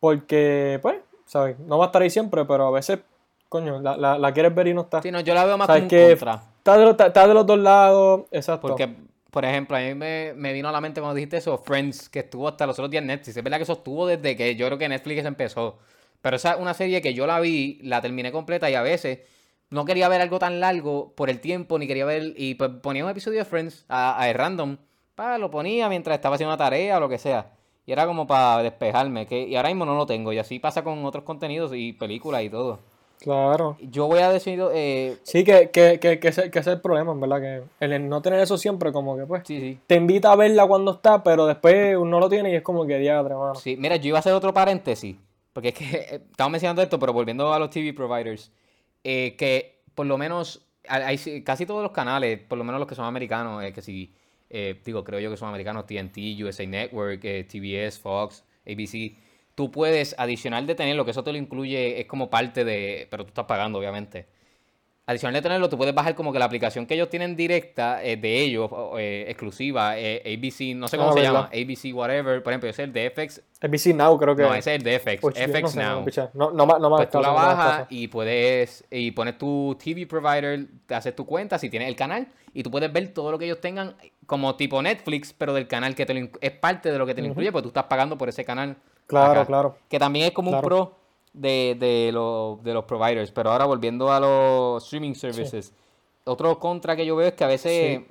Porque, 0.00 0.78
pues, 0.82 0.96
¿sabes? 1.26 1.58
No 1.60 1.78
va 1.78 1.84
a 1.84 1.88
estar 1.88 2.02
ahí 2.02 2.10
siempre, 2.10 2.44
pero 2.46 2.66
a 2.66 2.70
veces, 2.70 3.00
coño, 3.48 3.80
la, 3.80 3.96
la, 3.96 4.18
la 4.18 4.32
quieres 4.32 4.54
ver 4.54 4.68
y 4.68 4.74
no 4.74 4.82
está. 4.82 5.02
Sí, 5.02 5.10
no, 5.10 5.20
yo 5.20 5.34
la 5.34 5.44
veo 5.44 5.58
más 5.58 5.66
¿Sabes 5.66 5.82
como 5.82 5.84
un 5.86 5.88
qué? 5.90 6.10
contra. 6.16 6.42
Está 6.70 7.26
de, 7.26 7.34
los, 7.34 7.46
dos 7.46 7.58
lados, 7.58 8.22
exacto. 8.30 8.68
Porque, 8.68 8.88
por 9.30 9.44
ejemplo, 9.44 9.76
a 9.76 9.80
mí 9.80 9.94
me, 9.94 10.32
me 10.34 10.52
vino 10.52 10.68
a 10.68 10.72
la 10.72 10.80
mente 10.80 11.00
cuando 11.00 11.14
dijiste 11.14 11.38
eso, 11.38 11.58
Friends, 11.58 12.08
que 12.08 12.20
estuvo 12.20 12.48
hasta 12.48 12.66
los 12.66 12.78
otros 12.78 12.90
días 12.90 13.02
en 13.02 13.08
Netflix. 13.08 13.36
Es 13.36 13.44
verdad 13.44 13.58
que 13.58 13.64
eso 13.64 13.74
estuvo 13.74 14.06
desde 14.06 14.36
que 14.36 14.56
yo 14.56 14.66
creo 14.66 14.78
que 14.78 14.88
Netflix 14.88 15.24
empezó. 15.24 15.78
Pero 16.22 16.36
esa 16.36 16.52
es 16.52 16.60
una 16.60 16.74
serie 16.74 17.00
que 17.00 17.14
yo 17.14 17.26
la 17.26 17.40
vi, 17.40 17.78
la 17.82 18.00
terminé 18.00 18.32
completa 18.32 18.70
y 18.70 18.74
a 18.74 18.82
veces 18.82 19.20
no 19.70 19.84
quería 19.84 20.08
ver 20.08 20.20
algo 20.20 20.38
tan 20.38 20.60
largo 20.60 21.14
por 21.14 21.30
el 21.30 21.40
tiempo, 21.40 21.78
ni 21.78 21.86
quería 21.86 22.04
ver. 22.04 22.34
Y 22.36 22.54
pues 22.54 22.70
ponía 22.82 23.04
un 23.04 23.10
episodio 23.10 23.38
de 23.38 23.44
Friends 23.44 23.84
a, 23.88 24.22
a 24.22 24.32
random. 24.32 24.76
Pa, 25.14 25.38
lo 25.38 25.50
ponía 25.50 25.88
mientras 25.88 26.16
estaba 26.16 26.34
haciendo 26.34 26.50
una 26.54 26.58
tarea 26.58 26.96
o 26.96 27.00
lo 27.00 27.08
que 27.08 27.18
sea. 27.18 27.52
Y 27.86 27.92
era 27.92 28.06
como 28.06 28.26
para 28.26 28.62
despejarme. 28.62 29.26
Que, 29.26 29.42
y 29.42 29.56
ahora 29.56 29.68
mismo 29.68 29.84
no 29.84 29.96
lo 29.96 30.06
tengo. 30.06 30.32
Y 30.32 30.38
así 30.38 30.58
pasa 30.58 30.84
con 30.84 31.04
otros 31.04 31.24
contenidos 31.24 31.72
y 31.74 31.92
películas 31.92 32.42
y 32.42 32.50
todo. 32.50 32.80
Claro. 33.20 33.76
Yo 33.80 34.06
voy 34.06 34.20
a 34.20 34.30
decir. 34.30 34.60
Eh, 34.72 35.16
Sí, 35.22 35.44
que, 35.44 35.70
que, 35.70 36.00
que, 36.00 36.18
que, 36.18 36.28
ese, 36.28 36.50
que 36.50 36.58
ese 36.58 36.70
es 36.70 36.76
el 36.76 36.80
problema, 36.80 37.12
en 37.12 37.20
verdad, 37.20 37.40
que 37.40 37.84
el 37.84 38.08
no 38.08 38.22
tener 38.22 38.40
eso 38.40 38.56
siempre 38.56 38.92
como 38.92 39.16
que 39.16 39.26
pues 39.26 39.42
sí, 39.46 39.60
sí. 39.60 39.78
te 39.86 39.96
invita 39.96 40.32
a 40.32 40.36
verla 40.36 40.66
cuando 40.66 40.92
está, 40.92 41.22
pero 41.22 41.46
después 41.46 41.96
uno 41.96 42.18
lo 42.18 42.28
tiene 42.28 42.50
y 42.50 42.54
es 42.54 42.62
como 42.62 42.86
que 42.86 42.98
diadre, 42.98 43.34
mano. 43.34 43.54
Sí, 43.54 43.76
mira, 43.76 43.96
yo 43.96 44.08
iba 44.08 44.18
a 44.18 44.20
hacer 44.20 44.32
otro 44.32 44.54
paréntesis, 44.54 45.16
porque 45.52 45.68
es 45.68 45.74
que 45.74 45.84
eh, 45.96 46.22
estamos 46.30 46.52
mencionando 46.52 46.82
esto, 46.82 46.98
pero 46.98 47.12
volviendo 47.12 47.52
a 47.52 47.58
los 47.58 47.70
TV 47.70 47.92
providers, 47.92 48.50
eh, 49.04 49.34
que 49.36 49.82
por 49.94 50.06
lo 50.06 50.16
menos 50.16 50.66
hay, 50.88 51.42
casi 51.42 51.66
todos 51.66 51.82
los 51.82 51.92
canales, 51.92 52.40
por 52.40 52.56
lo 52.58 52.64
menos 52.64 52.78
los 52.78 52.88
que 52.88 52.94
son 52.94 53.04
americanos, 53.04 53.62
eh, 53.62 53.72
que 53.72 53.82
si, 53.82 54.14
eh, 54.48 54.80
digo, 54.84 55.04
creo 55.04 55.20
yo 55.20 55.30
que 55.30 55.36
son 55.36 55.48
americanos, 55.48 55.86
TNT, 55.86 56.42
USA 56.42 56.66
Network, 56.66 57.20
TBS, 57.20 57.98
Fox, 57.98 58.44
ABC, 58.66 59.14
tú 59.54 59.70
puedes, 59.70 60.14
adicional 60.18 60.66
de 60.66 60.74
tenerlo, 60.74 61.04
que 61.04 61.10
eso 61.12 61.24
te 61.24 61.32
lo 61.32 61.38
incluye, 61.38 62.00
es 62.00 62.06
como 62.06 62.30
parte 62.30 62.64
de, 62.64 63.06
pero 63.10 63.24
tú 63.24 63.28
estás 63.28 63.46
pagando, 63.46 63.78
obviamente. 63.78 64.26
Adicional 65.06 65.34
de 65.34 65.42
tenerlo, 65.42 65.68
tú 65.68 65.76
puedes 65.76 65.92
bajar 65.92 66.14
como 66.14 66.32
que 66.32 66.38
la 66.38 66.44
aplicación 66.44 66.86
que 66.86 66.94
ellos 66.94 67.08
tienen 67.08 67.34
directa 67.34 68.00
eh, 68.04 68.16
de 68.16 68.42
ellos, 68.42 68.70
eh, 68.96 69.24
exclusiva, 69.26 69.98
eh, 69.98 70.22
ABC, 70.24 70.76
no 70.76 70.86
sé 70.86 70.96
cómo 70.98 71.08
Ah, 71.10 71.12
se 71.14 71.20
¿verdad? 71.20 71.32
llama, 71.32 71.50
ABC 71.52 71.92
whatever, 71.92 72.40
por 72.44 72.52
ejemplo, 72.52 72.70
ese 72.70 72.82
es 72.82 72.86
el 72.88 72.92
de 72.92 73.10
FX, 73.10 73.42
ABC 73.60 73.86
Now 73.92 74.16
creo 74.20 74.36
que 74.36 74.42
no, 74.42 74.54
ese 74.54 74.72
es 74.72 74.78
el 74.78 74.84
de 74.84 75.00
FX, 75.00 75.20
yo 75.22 75.28
no 75.48 75.52
FX 75.58 75.70
sé, 75.72 75.80
no, 75.80 75.94
Now. 75.96 76.04
no, 76.34 76.50
no, 76.52 76.78
no 76.78 76.96
Pues 76.96 77.10
tú 77.10 77.20
la 77.20 77.30
bajas 77.30 77.86
y 77.90 78.06
puedes, 78.06 78.84
y 78.88 79.10
pones 79.10 79.36
tu 79.36 79.76
TV 79.82 80.06
provider, 80.06 80.66
te 80.86 80.94
haces 80.94 81.16
tu 81.16 81.26
cuenta 81.26 81.58
si 81.58 81.68
tienes 81.70 81.88
el 81.88 81.96
canal 81.96 82.28
y 82.54 82.62
tú 82.62 82.70
puedes 82.70 82.92
ver 82.92 83.08
todo 83.08 83.32
lo 83.32 83.38
que 83.38 83.46
ellos 83.46 83.60
tengan 83.60 83.96
como 84.26 84.54
tipo 84.54 84.80
Netflix, 84.80 85.32
pero 85.32 85.52
del 85.54 85.66
canal 85.66 85.96
que 85.96 86.06
te 86.06 86.14
lo, 86.14 86.28
es 86.40 86.52
parte 86.52 86.92
de 86.92 86.98
lo 86.98 87.04
que 87.06 87.14
te 87.16 87.20
lo 87.22 87.26
incluye, 87.26 87.50
porque 87.50 87.64
tú 87.64 87.68
estás 87.70 87.84
pagando 87.84 88.16
por 88.16 88.28
ese 88.28 88.44
canal. 88.44 88.76
Claro, 89.10 89.32
acá. 89.40 89.46
claro. 89.46 89.76
Que 89.88 89.98
también 89.98 90.26
es 90.26 90.32
como 90.32 90.50
Claro. 90.50 90.64
un 90.66 90.68
pro 90.68 90.96
de, 91.32 91.76
de, 91.78 92.10
lo- 92.12 92.58
de 92.62 92.72
los 92.74 92.84
providers. 92.84 93.30
Pero 93.32 93.50
ahora 93.52 93.66
volviendo 93.66 94.10
a 94.12 94.18
los 94.20 94.82
streaming 94.84 95.14
services, 95.14 95.72
otro 96.24 96.58
contra 96.58 96.96
que 96.96 97.04
yo 97.06 97.16
veo 97.16 97.28
es 97.28 97.34
que 97.34 97.44
a 97.44 97.48
veces 97.48 98.02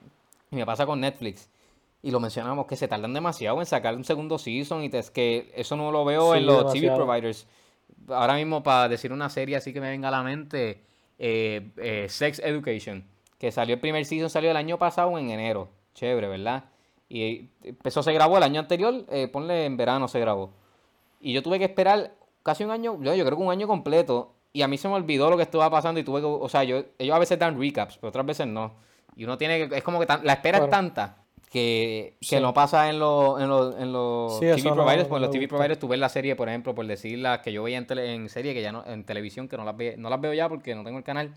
me 0.52 0.66
pasa 0.66 0.86
con 0.86 1.00
Netflix. 1.00 1.50
Y 2.02 2.12
lo 2.12 2.20
mencionamos, 2.22 2.66
que 2.66 2.78
se 2.78 2.88
tardan 2.88 3.14
demasiado 3.14 3.60
en 3.60 3.66
sacar 3.66 3.94
un 3.96 4.06
segundo 4.06 4.38
season 4.38 4.84
y 4.84 4.90
es 4.94 5.12
que 5.12 5.52
eso 5.56 5.76
no 5.76 5.92
lo 5.92 6.06
veo 6.06 6.32
Sí, 6.34 6.40
en 6.40 6.46
los 6.46 6.72
TV 6.72 6.82
demasiado. 6.88 7.06
providers. 7.06 7.48
Ahora 8.08 8.36
mismo, 8.36 8.64
para 8.64 8.88
decir 8.88 9.12
una 9.12 9.30
serie 9.30 9.58
así 9.58 9.74
que 9.74 9.82
me 9.82 9.90
venga 9.90 10.08
a 10.08 10.12
la 10.12 10.24
mente, 10.24 10.82
eh, 11.18 11.72
eh, 11.78 12.06
Sex 12.08 12.40
Education, 12.40 13.04
que 13.38 13.52
salió 13.52 13.76
el 13.76 13.82
primer 13.82 14.06
season, 14.06 14.30
salió 14.30 14.50
el 14.52 14.56
año 14.58 14.78
pasado 14.78 15.18
en 15.20 15.30
enero. 15.30 15.68
Chévere, 15.94 16.28
¿verdad? 16.30 16.64
Y 17.10 17.24
eh, 17.24 17.46
empezó, 17.64 18.02
se 18.02 18.14
grabó 18.14 18.38
el 18.38 18.44
año 18.44 18.62
anterior, 18.62 19.04
eh, 19.10 19.28
ponle 19.28 19.66
en 19.66 19.76
verano 19.76 20.08
se 20.08 20.20
grabó. 20.22 20.52
Y 21.20 21.34
yo 21.34 21.44
tuve 21.44 21.60
que 21.60 21.66
esperar 21.66 22.14
casi 22.44 22.64
un 22.64 22.72
año, 22.72 22.98
yo, 23.02 23.14
yo 23.16 23.26
creo 23.26 23.38
que 23.38 23.44
un 23.44 23.52
año 23.52 23.68
completo. 23.68 24.34
Y 24.54 24.62
a 24.64 24.68
mí 24.68 24.78
se 24.78 24.88
me 24.88 24.96
olvidó 24.96 25.30
lo 25.30 25.38
que 25.38 25.44
estaba 25.44 25.70
pasando 25.70 26.00
y 26.00 26.04
tuve 26.04 26.22
que, 26.22 26.26
o 26.26 26.50
sea, 26.50 26.64
yo, 26.64 26.84
ellos 26.98 27.16
a 27.16 27.20
veces 27.20 27.38
dan 27.38 27.60
recaps, 27.60 27.98
pero 27.98 28.10
otras 28.10 28.26
veces 28.26 28.48
no. 28.48 28.74
Y 29.16 29.24
uno 29.26 29.38
tiene 29.38 29.68
que, 29.70 29.78
es 29.78 29.84
como 29.84 30.00
que 30.00 30.06
tan- 30.06 30.26
la 30.26 30.34
espera 30.34 30.58
es 30.60 30.70
tanta 30.70 31.18
que, 31.52 32.16
que 32.20 32.26
Sí. 32.26 32.40
no 32.40 32.54
pasa 32.54 32.90
en, 32.90 32.98
los 33.00 33.40
en, 33.42 33.48
los 33.50 33.76
en 33.80 33.92
los 33.92 34.34
Sí, 34.40 34.46
TV 34.46 34.62
no- 34.64 34.76
providers. 34.76 35.10
no 35.10 35.20
los 35.20 35.30
TV 35.32 35.48
providers 35.48 35.78
tú 35.80 35.88
ves 35.88 36.00
la 36.00 36.10
serie, 36.10 36.36
por 36.36 36.48
ejemplo, 36.50 36.74
por 36.74 36.88
decir 36.88 37.20
las 37.20 37.40
que 37.40 37.52
yo 37.52 37.62
veía 37.64 37.78
en, 37.78 37.86
tele- 37.86 38.14
en 38.16 38.30
serie, 38.30 38.54
que 38.54 38.62
ya 38.62 38.72
no, 38.72 38.84
en 38.88 39.04
televisión, 39.04 39.48
que 39.48 39.58
no 39.58 39.66
las, 39.66 39.76
ve- 39.78 39.96
no 39.98 40.10
las 40.10 40.20
veo 40.22 40.34
ya 40.34 40.48
porque 40.50 40.74
no 40.74 40.84
tengo 40.84 40.98
el 40.98 41.04
canal, 41.04 41.34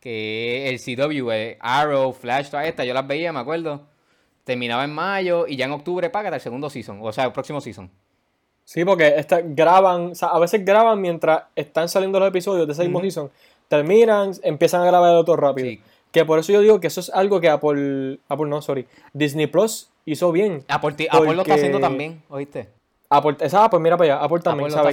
que 0.00 0.68
el 0.68 0.78
CW, 0.78 1.30
el 1.32 1.56
Arrow, 1.60 2.12
Flash, 2.12 2.50
todas 2.50 2.66
estas, 2.66 2.86
yo 2.86 2.94
las 2.94 3.06
veía, 3.06 3.32
me 3.32 3.40
acuerdo. 3.40 3.86
Terminaba 4.44 4.84
en 4.84 4.94
mayo 4.94 5.46
y 5.46 5.56
ya 5.56 5.66
en 5.66 5.72
octubre 5.72 6.08
paga 6.08 6.34
el 6.34 6.40
segundo 6.40 6.70
season, 6.70 7.00
o 7.02 7.12
sea, 7.12 7.24
el 7.24 7.32
próximo 7.32 7.60
season. 7.60 7.90
Sí, 8.68 8.84
porque 8.84 9.14
esta, 9.16 9.40
graban, 9.42 10.10
o 10.10 10.14
sea, 10.14 10.28
a 10.28 10.38
veces 10.38 10.62
graban 10.62 11.00
mientras 11.00 11.44
están 11.56 11.88
saliendo 11.88 12.20
los 12.20 12.28
episodios 12.28 12.66
de 12.66 12.74
ese 12.74 12.82
mismo 12.82 12.98
Ujú. 12.98 13.06
season, 13.06 13.30
terminan, 13.66 14.32
empiezan 14.42 14.82
a 14.82 14.84
grabar 14.84 15.10
el 15.12 15.16
otro 15.16 15.36
rápido. 15.36 15.68
Sí. 15.70 15.80
Que 16.12 16.26
por 16.26 16.38
eso 16.38 16.52
yo 16.52 16.60
digo 16.60 16.78
que 16.78 16.88
eso 16.88 17.00
es 17.00 17.08
algo 17.08 17.40
que 17.40 17.48
Apple, 17.48 18.18
Apple 18.28 18.46
no, 18.46 18.60
sorry, 18.60 18.86
Disney 19.14 19.46
Plus 19.46 19.88
hizo 20.04 20.32
bien. 20.32 20.64
Apple, 20.68 20.94
Apple 21.10 21.34
lo 21.34 21.40
está 21.40 21.54
haciendo 21.54 21.80
también, 21.80 22.22
¿oíste? 22.28 22.68
Apple, 23.08 23.36
esa 23.40 23.64
Apple, 23.64 23.78
mira 23.78 23.96
para 23.96 24.16
allá, 24.16 24.22
Apple 24.22 24.40
también, 24.40 24.70
Apple 24.70 24.90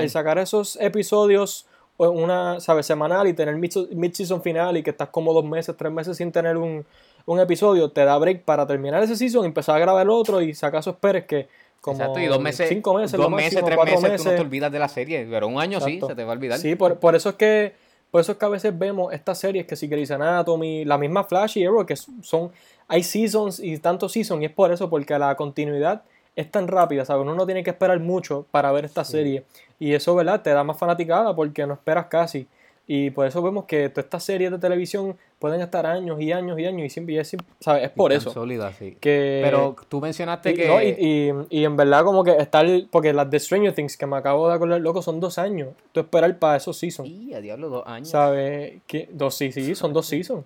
el, 0.00 0.08
sacar 0.08 0.38
esos 0.38 0.76
episodios 0.80 1.66
una, 1.98 2.58
¿sabes? 2.58 2.86
Semanal 2.86 3.28
y 3.28 3.34
tener 3.34 3.54
mid- 3.56 3.90
mid-season 3.90 4.40
final 4.40 4.78
y 4.78 4.82
que 4.82 4.88
estás 4.88 5.10
como 5.10 5.34
dos 5.34 5.44
meses, 5.44 5.76
tres 5.76 5.92
meses 5.92 6.16
sin 6.16 6.32
tener 6.32 6.56
un, 6.56 6.86
un 7.26 7.38
episodio, 7.38 7.90
te 7.90 8.02
da 8.02 8.16
break 8.16 8.44
para 8.44 8.66
terminar 8.66 9.02
ese 9.02 9.14
season, 9.14 9.44
empezar 9.44 9.76
a 9.76 9.78
grabar 9.78 10.04
el 10.04 10.10
otro 10.10 10.40
y 10.40 10.54
si 10.54 10.64
acaso 10.64 10.88
esperes 10.88 11.26
que 11.26 11.48
como 11.80 11.98
Exacto, 11.98 12.20
y 12.20 12.26
dos 12.26 12.40
meses, 12.40 12.68
cinco 12.68 12.94
meses, 12.94 13.12
dos 13.18 13.30
meses, 13.30 13.64
tres 13.64 13.76
cuatro 13.76 14.00
meses, 14.00 14.00
tú 14.00 14.06
no 14.06 14.12
meses. 14.12 14.34
te 14.34 14.40
olvidas 14.40 14.70
de 14.70 14.78
la 14.78 14.88
serie, 14.88 15.26
pero 15.30 15.48
un 15.48 15.58
año 15.58 15.80
sí, 15.80 16.00
se 16.06 16.14
te 16.14 16.24
va 16.24 16.32
a 16.32 16.36
olvidar. 16.36 16.58
Sí, 16.58 16.74
por, 16.74 16.98
por 16.98 17.14
eso 17.14 17.30
es 17.30 17.34
que 17.36 17.74
por 18.10 18.20
eso 18.20 18.32
es 18.32 18.38
que 18.38 18.44
a 18.44 18.48
veces 18.48 18.76
vemos 18.76 19.12
estas 19.12 19.38
series 19.38 19.66
que 19.66 19.76
si 19.76 19.86
Grey's 19.86 20.10
Anatomy, 20.10 20.84
la 20.84 20.98
misma 20.98 21.24
Flash 21.24 21.58
y 21.58 21.64
Arrow, 21.64 21.86
que 21.86 21.96
son 21.96 22.50
hay 22.88 23.02
seasons 23.04 23.60
y 23.60 23.78
tantos 23.78 24.12
seasons 24.12 24.42
y 24.42 24.46
es 24.46 24.52
por 24.52 24.72
eso 24.72 24.90
porque 24.90 25.16
la 25.18 25.34
continuidad 25.36 26.02
es 26.34 26.50
tan 26.50 26.68
rápida, 26.68 27.04
¿sabes? 27.04 27.22
Uno 27.22 27.34
no 27.34 27.46
tiene 27.46 27.62
que 27.62 27.70
esperar 27.70 28.00
mucho 28.00 28.46
para 28.50 28.72
ver 28.72 28.84
esta 28.84 29.04
serie 29.04 29.44
y 29.78 29.94
eso, 29.94 30.14
¿verdad? 30.14 30.42
Te 30.42 30.50
da 30.50 30.64
más 30.64 30.76
fanaticada 30.76 31.34
porque 31.34 31.66
no 31.66 31.74
esperas 31.74 32.06
casi. 32.06 32.48
Y 32.92 33.10
por 33.10 33.24
eso 33.24 33.40
vemos 33.40 33.66
que 33.66 33.88
todas 33.88 34.06
estas 34.06 34.24
series 34.24 34.50
de 34.50 34.58
televisión 34.58 35.16
pueden 35.38 35.60
estar 35.60 35.86
años 35.86 36.20
y 36.20 36.32
años 36.32 36.58
y 36.58 36.66
años 36.66 36.84
y 36.86 36.90
siempre 36.90 37.14
y 37.14 37.18
es, 37.18 37.36
¿sabes? 37.60 37.84
Es 37.84 37.90
por 37.90 38.10
Tan 38.10 38.18
eso. 38.18 38.30
sólida, 38.32 38.72
sí. 38.72 38.96
Que, 39.00 39.40
Pero 39.44 39.76
tú 39.88 40.00
mencionaste 40.00 40.50
y, 40.50 40.54
que... 40.54 40.66
no, 40.66 40.82
y, 40.82 40.88
y- 40.98 41.60
y 41.60 41.64
en 41.64 41.76
verdad 41.76 42.02
como 42.02 42.24
que 42.24 42.32
estar, 42.32 42.66
porque 42.90 43.12
las 43.12 43.30
de 43.30 43.38
Stranger 43.38 43.72
Things 43.76 43.96
que 43.96 44.06
me 44.06 44.16
acabo 44.16 44.48
de 44.48 44.54
acordar, 44.54 44.80
loco, 44.80 45.02
son 45.02 45.20
dos 45.20 45.38
años. 45.38 45.68
Tú 45.92 46.00
esperar 46.00 46.36
para 46.40 46.56
esos 46.56 46.76
seasons. 46.78 47.08
Y 47.08 47.32
a 47.32 47.40
diablo, 47.40 47.68
dos 47.68 47.86
años. 47.86 48.08
¿Sabes? 48.08 48.82
Que 48.88 49.08
dos 49.12 49.36
sí, 49.36 49.52
sí, 49.52 49.76
son 49.76 49.92
dos 49.92 50.06
seasons. 50.06 50.44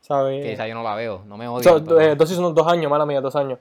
¿Sabes? 0.00 0.42
Que 0.42 0.52
esa 0.54 0.66
yo 0.66 0.74
no 0.74 0.82
la 0.82 0.96
veo, 0.96 1.22
no 1.28 1.36
me 1.36 1.46
odio. 1.46 1.62
So, 1.62 2.00
eh, 2.00 2.16
dos 2.16 2.28
seasons, 2.28 2.56
dos 2.56 2.66
años, 2.66 2.90
mala 2.90 3.06
mía, 3.06 3.20
dos 3.20 3.36
años. 3.36 3.60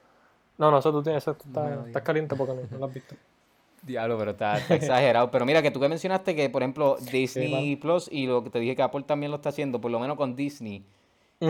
No, 0.57 0.71
no, 0.71 0.79
eso 0.79 0.91
tú 0.91 1.03
tienes, 1.03 1.21
eso 1.21 1.35
tú 1.35 1.43
estás, 1.49 1.85
estás 1.85 2.01
caliente 2.01 2.35
porque 2.35 2.53
no, 2.55 2.61
no 2.71 2.77
lo 2.79 2.85
has 2.87 2.93
visto. 2.95 3.13
Diablo, 3.85 4.17
pero 4.17 4.31
está, 4.31 4.57
está 4.57 4.75
exagerado. 4.75 5.29
Pero 5.31 5.45
mira, 5.45 5.61
que 5.61 5.71
tú 5.71 5.79
que 5.79 5.89
mencionaste 5.89 6.35
que, 6.35 6.49
por 6.49 6.61
ejemplo, 6.61 6.97
Disney. 7.11 7.75
Plus 7.75 8.09
y 8.11 8.27
lo 8.27 8.43
que 8.43 8.49
te 8.49 8.59
dije 8.59 8.75
que 8.75 8.81
Apple 8.81 9.03
también 9.03 9.31
lo 9.31 9.37
está 9.37 9.49
haciendo, 9.49 9.79
por 9.79 9.91
lo 9.91 9.99
menos 9.99 10.17
con 10.17 10.35
Disney, 10.35 10.85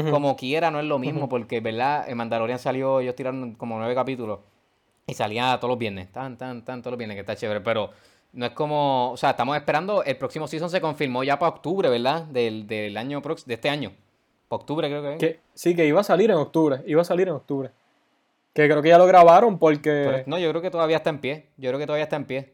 como 0.09 0.35
quiera 0.35 0.71
no 0.71 0.79
es 0.79 0.85
lo 0.85 0.97
mismo, 0.97 1.29
porque, 1.29 1.59
¿verdad? 1.59 2.09
El 2.09 2.15
Mandalorian 2.15 2.57
salió, 2.57 2.99
ellos 2.99 3.15
tiraron 3.15 3.53
como 3.53 3.77
nueve 3.77 3.93
capítulos 3.93 4.39
y 5.05 5.13
salía 5.13 5.55
todos 5.57 5.69
los 5.69 5.77
viernes, 5.77 6.11
tan, 6.11 6.37
tan, 6.37 6.65
tan, 6.65 6.81
todos 6.81 6.93
los 6.93 6.97
viernes, 6.97 7.15
que 7.15 7.21
está 7.21 7.35
chévere, 7.35 7.61
pero 7.61 7.91
no 8.31 8.45
es 8.47 8.51
como, 8.53 9.11
o 9.11 9.17
sea, 9.17 9.31
estamos 9.31 9.55
esperando, 9.55 10.03
el 10.03 10.17
próximo 10.17 10.47
season 10.47 10.69
se 10.69 10.81
confirmó 10.81 11.23
ya 11.23 11.37
para 11.37 11.51
octubre, 11.51 11.89
¿verdad? 11.89 12.23
Del, 12.23 12.65
del 12.65 12.97
año 12.97 13.21
próximo, 13.21 13.49
de 13.49 13.53
este 13.53 13.69
año. 13.69 13.91
Para 14.47 14.61
octubre 14.61 14.87
creo 14.87 15.03
que 15.03 15.13
es. 15.13 15.19
Que, 15.19 15.39
sí, 15.53 15.75
que 15.75 15.85
iba 15.85 16.01
a 16.01 16.03
salir 16.03 16.31
en 16.31 16.37
octubre, 16.37 16.81
iba 16.87 17.01
a 17.01 17.05
salir 17.05 17.27
en 17.27 17.35
octubre. 17.35 17.69
Que 18.53 18.67
creo 18.69 18.81
que 18.81 18.89
ya 18.89 18.97
lo 18.97 19.05
grabaron 19.07 19.57
porque... 19.57 19.89
Pero- 19.89 20.23
no, 20.27 20.37
yo 20.37 20.49
creo 20.51 20.61
que 20.61 20.69
todavía 20.71 20.97
está 20.97 21.09
en 21.09 21.19
pie, 21.19 21.47
yo 21.57 21.69
creo 21.71 21.79
que 21.79 21.85
todavía 21.87 22.03
está 22.03 22.15
en 22.17 22.25
pie, 22.25 22.53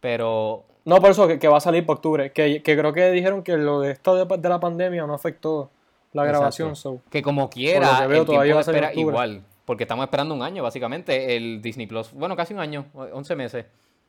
pero 0.00 0.64
No, 0.84 1.00
por 1.00 1.10
eso 1.10 1.26
que, 1.26 1.38
que 1.38 1.48
va 1.48 1.58
a 1.58 1.60
salir 1.60 1.84
para 1.86 1.96
octubre. 1.96 2.32
Que, 2.32 2.62
que 2.62 2.76
creo 2.76 2.92
que 2.92 3.10
dijeron 3.10 3.42
que 3.42 3.56
lo 3.56 3.80
de 3.80 3.92
esto 3.92 4.14
de, 4.24 4.36
de 4.38 4.48
la 4.48 4.60
pandemia 4.60 5.06
no 5.06 5.14
afectó 5.14 5.70
la 6.12 6.24
grabación. 6.24 6.76
So. 6.76 7.00
Que 7.10 7.22
como 7.22 7.46
Por 7.46 7.54
quiera, 7.54 8.00
que 8.02 8.06
veo, 8.06 8.20
el 8.22 8.26
tiempo 8.26 8.32
todavía 8.32 8.54
de 8.54 8.54
va 8.54 8.60
a 8.60 8.88
octubre. 8.90 9.00
igual. 9.00 9.42
Porque 9.64 9.84
estamos 9.84 10.04
esperando 10.04 10.34
un 10.34 10.42
año, 10.42 10.62
básicamente, 10.62 11.36
el 11.36 11.62
Disney 11.62 11.86
Plus. 11.86 12.12
Bueno, 12.12 12.36
casi 12.36 12.52
un 12.52 12.60
año, 12.60 12.84
11 12.94 13.34
meses. 13.34 13.64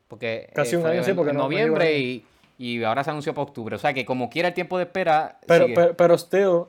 Porque 0.06 0.50
Casi 0.54 0.74
eh, 0.74 0.76
un 0.76 0.82
fue 0.82 0.92
año, 0.92 1.02
sí, 1.02 1.12
porque 1.14 1.30
en 1.30 1.36
no- 1.38 1.44
no 1.44 1.48
noviembre 1.48 1.98
y, 1.98 2.24
y 2.58 2.84
ahora 2.84 3.02
se 3.02 3.10
anunció 3.10 3.32
para 3.34 3.44
octubre. 3.44 3.74
O 3.74 3.78
sea 3.78 3.92
que 3.94 4.04
como 4.04 4.28
quiera 4.28 4.48
el 4.48 4.54
tiempo 4.54 4.76
de 4.76 4.84
espera. 4.84 5.38
Pero, 5.46 5.64
sigue. 5.64 5.74
pero, 5.74 5.94
pero 5.96 6.14
still, 6.18 6.64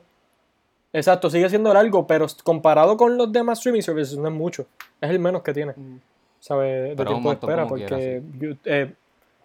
exacto, 0.92 1.30
sigue 1.30 1.48
siendo 1.48 1.72
largo, 1.72 2.06
pero 2.06 2.26
comparado 2.44 2.96
con 2.96 3.16
los 3.16 3.32
demás 3.32 3.58
streaming 3.58 3.82
services 3.82 4.18
no 4.18 4.28
es 4.28 4.34
mucho. 4.34 4.66
Es 5.00 5.10
el 5.10 5.18
menos 5.18 5.42
que 5.42 5.52
tiene, 5.52 5.74
¿sabes? 6.40 6.90
De 6.90 6.96
Pero 6.96 7.10
tiempo 7.10 7.28
de 7.30 7.34
espera, 7.34 7.66
quiera, 7.66 7.68
porque... 7.68 8.22
eh, 8.64 8.94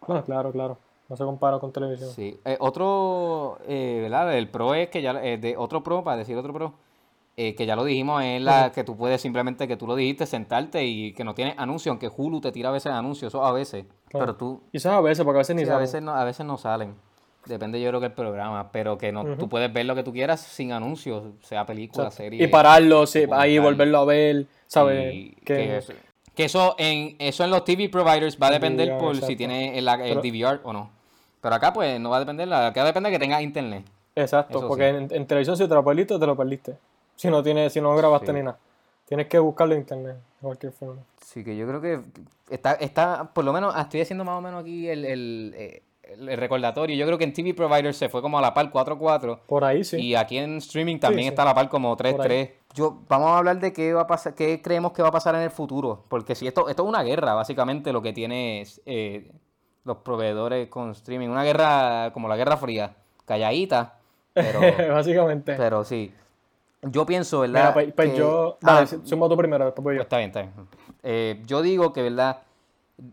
no, 0.08 0.24
claro, 0.24 0.52
claro. 0.52 0.78
No 1.10 1.18
se 1.18 1.24
compara 1.26 1.60
con 1.60 1.72
televisión. 1.72 2.10
Sí. 2.10 2.40
Eh, 2.46 2.58
otro, 2.60 3.60
eh, 3.68 4.00
¿verdad? 4.04 4.36
El 4.38 4.50
pro 4.50 4.74
es 4.74 4.90
que 4.90 5.02
ya, 5.02 5.12
eh, 5.24 5.38
de 5.38 5.56
otro 5.58 5.84
pro, 5.84 6.04
para 6.04 6.18
decir 6.18 6.36
otro 6.38 6.54
pro, 6.54 6.74
eh, 7.36 7.56
que 7.56 7.66
ya 7.66 7.76
lo 7.76 7.84
dijimos, 7.84 8.24
es 8.24 8.42
la 8.42 8.72
que 8.72 8.84
tú 8.84 8.96
puedes 8.96 9.22
simplemente, 9.22 9.68
que 9.68 9.76
tú 9.76 9.86
lo 9.86 9.96
dijiste, 9.96 10.26
sentarte 10.26 10.86
y 10.86 11.14
que 11.14 11.24
no 11.24 11.34
tiene 11.36 11.56
anuncio, 11.58 11.92
aunque 11.92 12.10
Hulu 12.16 12.42
te 12.42 12.52
tira 12.52 12.70
a 12.70 12.72
veces 12.72 12.92
anuncios, 12.92 13.32
eso 13.32 13.44
a 13.44 13.52
veces. 13.52 13.86
Claro. 14.08 14.26
Pero 14.26 14.36
tú, 14.38 14.62
Y 14.72 14.78
eso 14.78 14.90
es 14.90 14.96
a 14.96 15.02
veces, 15.02 15.26
porque 15.26 15.38
a 15.38 15.42
veces 15.42 15.56
ni 15.56 15.66
Sí, 15.66 15.70
a 15.70 15.78
veces 15.78 16.02
no, 16.02 16.14
a 16.14 16.24
veces 16.24 16.46
no 16.46 16.58
salen. 16.58 16.96
Depende 17.46 17.82
yo 17.82 17.90
creo 17.90 18.00
que 18.00 18.06
el 18.08 18.12
programa, 18.14 18.72
pero 18.72 18.98
que 18.98 19.12
no, 19.12 19.36
tú 19.36 19.50
puedes 19.50 19.72
ver 19.74 19.86
lo 19.86 19.96
que 19.96 20.04
tú 20.04 20.14
quieras 20.14 20.40
sin 20.42 20.72
anuncios, 20.72 21.24
sea 21.42 21.66
película, 21.66 22.10
serie. 22.12 22.42
Y 22.44 22.48
pararlo, 22.48 23.06
sí, 23.06 23.26
ahí 23.32 23.60
volverlo 23.60 23.98
a 24.00 24.06
ver, 24.06 24.46
¿sabes? 24.68 25.12
Que- 25.12 25.44
que, 25.46 25.78
eso, 25.78 25.94
que 26.36 26.46
eso 26.46 26.76
en 26.78 27.16
eso 27.20 27.44
en 27.44 27.52
los 27.52 27.66
TV 27.66 27.90
providers 27.90 28.38
va 28.42 28.48
a 28.48 28.52
depender 28.52 28.88
DVR, 28.90 29.00
por 29.00 29.16
si 29.22 29.36
tiene 29.36 29.78
el, 29.78 29.88
el 29.88 30.00
Pero- 30.00 30.22
DVR 30.22 30.60
o 30.64 30.72
no. 30.74 30.90
Pero 31.42 31.56
acá 31.56 31.74
pues 31.74 32.00
no 32.00 32.10
va 32.12 32.18
a 32.18 32.20
depender, 32.22 32.52
acá 32.54 32.86
depende 32.86 33.10
de 33.10 33.16
que 33.16 33.20
tenga 33.20 33.42
internet. 33.42 33.84
Exacto, 34.16 34.60
Eso 34.60 34.68
porque 34.70 34.90
sí. 34.92 34.96
en, 34.96 35.08
en 35.12 35.28
televisión 35.28 35.58
si 35.58 35.68
te 35.68 35.74
lo 35.74 35.84
perdiste, 35.84 36.18
te 36.18 36.26
lo 36.26 36.38
perdiste. 36.38 36.76
Si 37.16 37.30
no 37.30 37.44
tienes, 37.44 37.74
si 37.74 37.82
no 37.82 37.94
grabaste 37.96 38.28
Sí. 38.28 38.34
ni 38.34 38.44
nada. 38.44 38.58
Tienes 39.06 39.28
que 39.28 39.38
buscarlo 39.38 39.74
en 39.74 39.82
internet, 39.82 40.16
de 40.16 40.46
cualquier 40.48 40.72
forma. 40.72 41.02
Sí, 41.22 41.44
que 41.44 41.58
yo 41.58 41.68
creo 41.68 41.82
que 41.82 42.00
está, 42.50 42.74
está 42.76 43.26
por 43.34 43.44
lo 43.44 43.52
menos, 43.52 43.76
estoy 43.78 44.00
haciendo 44.02 44.24
más 44.24 44.38
o 44.38 44.42
menos 44.42 44.62
aquí 44.62 44.88
el, 44.88 45.04
el, 45.04 45.54
eh, 45.58 45.82
el- 46.04 46.38
recordatorio. 46.38 46.96
Yo 46.96 47.06
creo 47.06 47.18
que 47.18 47.24
en 47.24 47.34
TV 47.34 47.54
providers 47.54 47.98
se 47.98 48.10
fue 48.10 48.22
como 48.22 48.38
a 48.38 48.42
la 48.42 48.54
par 48.54 48.72
4-4. 48.72 49.40
Por 49.48 49.64
ahí 49.64 49.84
sí. 49.84 49.98
Y 49.98 50.16
aquí 50.16 50.38
en 50.38 50.58
streaming 50.58 51.00
también 51.00 51.24
sí. 51.24 51.30
está 51.30 51.42
a 51.44 51.46
la 51.46 51.54
par 51.56 51.70
como 51.70 51.96
Por 51.96 52.06
ahí. 52.06 52.14
3-3. 52.14 52.52
Yo, 52.76 53.00
vamos 53.08 53.30
a 53.30 53.38
hablar 53.38 53.60
de 53.60 53.72
qué 53.74 53.94
va 53.94 54.02
a 54.02 54.08
pasar, 54.08 54.34
qué 54.34 54.62
creemos 54.62 54.92
que 54.94 55.02
va 55.02 55.10
a 55.10 55.12
pasar 55.12 55.36
en 55.36 55.42
el 55.42 55.52
futuro. 55.52 56.04
Porque 56.10 56.36
si 56.36 56.48
esto, 56.48 56.70
esto 56.70 56.84
es 56.84 56.90
una 56.90 57.04
guerra, 57.04 57.34
básicamente 57.34 57.94
lo 57.94 58.02
que 58.02 58.14
tiene 58.14 58.62
es, 58.62 58.82
eh, 58.86 59.32
los 59.86 59.98
proveedores 59.98 60.68
con 60.70 60.92
streaming. 60.92 61.30
Una 61.30 61.44
guerra 61.44 62.12
como 62.14 62.28
la 62.28 62.36
Guerra 62.38 62.58
Fría. 62.58 62.96
Calladita, 63.26 64.00
pero, 64.34 64.60
Básicamente. 64.94 65.54
pero 65.56 65.84
sí. 65.84 66.14
Yo 66.82 67.06
pienso, 67.06 67.40
¿verdad? 67.42 67.62
Mira, 67.62 67.74
pues, 67.74 67.94
pues 67.96 68.12
que- 68.12 68.18
yo. 68.18 68.58
Ah, 68.64 68.84
Dale, 68.86 68.88
suma 69.06 69.30
tú 69.30 69.38
primero, 69.38 69.64
después 69.66 69.84
voy 69.84 69.94
yo. 69.96 70.00
pues 70.00 70.06
está 70.06 70.18
bien, 70.18 70.30
está 70.30 70.42
bien. 70.42 70.54
Eh, 71.04 71.42
yo 71.46 71.62
digo 71.62 71.94
que, 71.94 72.02
¿verdad? 72.02 72.40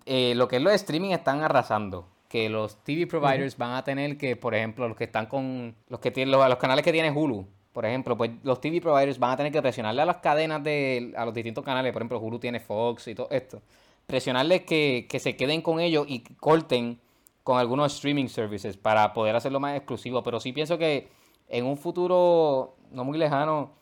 Eh, 0.07 0.35
lo 0.37 0.49
que 0.49 0.57
es 0.57 0.63
los 0.63 0.73
streaming 0.73 1.11
están 1.11 1.43
arrasando. 1.43 2.07
Que 2.31 2.49
los 2.49 2.83
TV 2.85 3.07
providers 3.07 3.59
van 3.59 3.73
a 3.73 3.85
tener 3.85 4.17
que, 4.17 4.37
por 4.37 4.55
ejemplo, 4.55 4.89
los 4.89 4.97
que 4.97 5.05
están 5.05 5.27
con. 5.27 5.75
Los 5.89 6.01
que 6.01 6.11
tienen 6.11 6.31
los, 6.31 6.49
los 6.49 6.59
canales 6.59 6.83
que 6.83 6.93
tiene 6.93 7.11
Hulu, 7.11 7.47
por 7.73 7.85
ejemplo, 7.85 8.17
pues 8.17 8.31
los 8.43 8.61
TV 8.61 8.81
providers 8.81 9.19
van 9.19 9.33
a 9.33 9.37
tener 9.37 9.53
que 9.53 9.61
presionarle 9.61 10.01
a 10.01 10.07
las 10.07 10.19
cadenas 10.19 10.65
de. 10.65 11.13
a 11.17 11.27
los 11.27 11.35
distintos 11.35 11.65
canales. 11.65 11.93
Por 11.93 12.01
ejemplo, 12.01 12.19
Hulu 12.19 12.39
tiene 12.39 12.61
Fox 12.61 13.09
y 13.09 13.15
todo 13.15 13.29
esto. 13.31 13.61
Presionarles 14.07 14.63
que, 14.63 15.07
que 15.11 15.19
se 15.19 15.37
queden 15.37 15.61
con 15.61 15.81
ellos 15.81 16.07
y 16.09 16.21
corten 16.21 17.01
con 17.43 17.59
algunos 17.59 17.95
streaming 17.95 18.29
services 18.29 18.77
para 18.77 19.13
poder 19.13 19.37
hacerlo 19.37 19.61
más 19.61 19.77
exclusivo. 19.77 20.23
Pero 20.23 20.41
sí 20.41 20.53
pienso 20.53 20.79
que 20.79 21.09
en 21.49 21.67
un 21.67 21.77
futuro 21.77 22.77
no 22.93 23.05
muy 23.05 23.19
lejano 23.19 23.73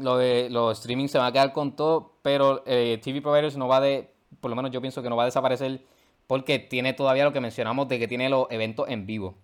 lo 0.00 0.16
de 0.16 0.48
los 0.50 0.78
streaming 0.78 1.08
se 1.08 1.18
van 1.18 1.28
a 1.28 1.32
quedar 1.32 1.52
con 1.52 1.74
todo, 1.74 2.12
pero 2.22 2.62
eh, 2.66 3.00
TV 3.02 3.22
providers 3.22 3.56
no 3.56 3.68
va 3.68 3.80
de, 3.80 4.10
por 4.40 4.50
lo 4.50 4.56
menos 4.56 4.70
yo 4.70 4.80
pienso 4.80 5.02
que 5.02 5.08
no 5.08 5.16
va 5.16 5.22
a 5.22 5.26
desaparecer 5.26 5.82
porque 6.26 6.58
tiene 6.58 6.92
todavía 6.92 7.24
lo 7.24 7.32
que 7.32 7.40
mencionamos 7.40 7.88
de 7.88 7.98
que 7.98 8.08
tiene 8.08 8.28
los 8.28 8.46
eventos 8.50 8.88
en 8.88 9.06
vivo. 9.06 9.34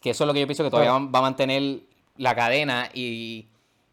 Que 0.00 0.10
eso 0.10 0.24
es 0.24 0.26
lo 0.26 0.34
que 0.34 0.40
yo 0.40 0.46
pienso 0.46 0.64
que 0.64 0.70
todavía 0.70 0.92
va 0.92 1.18
a 1.18 1.22
mantener 1.22 1.80
la 2.16 2.34
cadena 2.34 2.88
y 2.94 3.46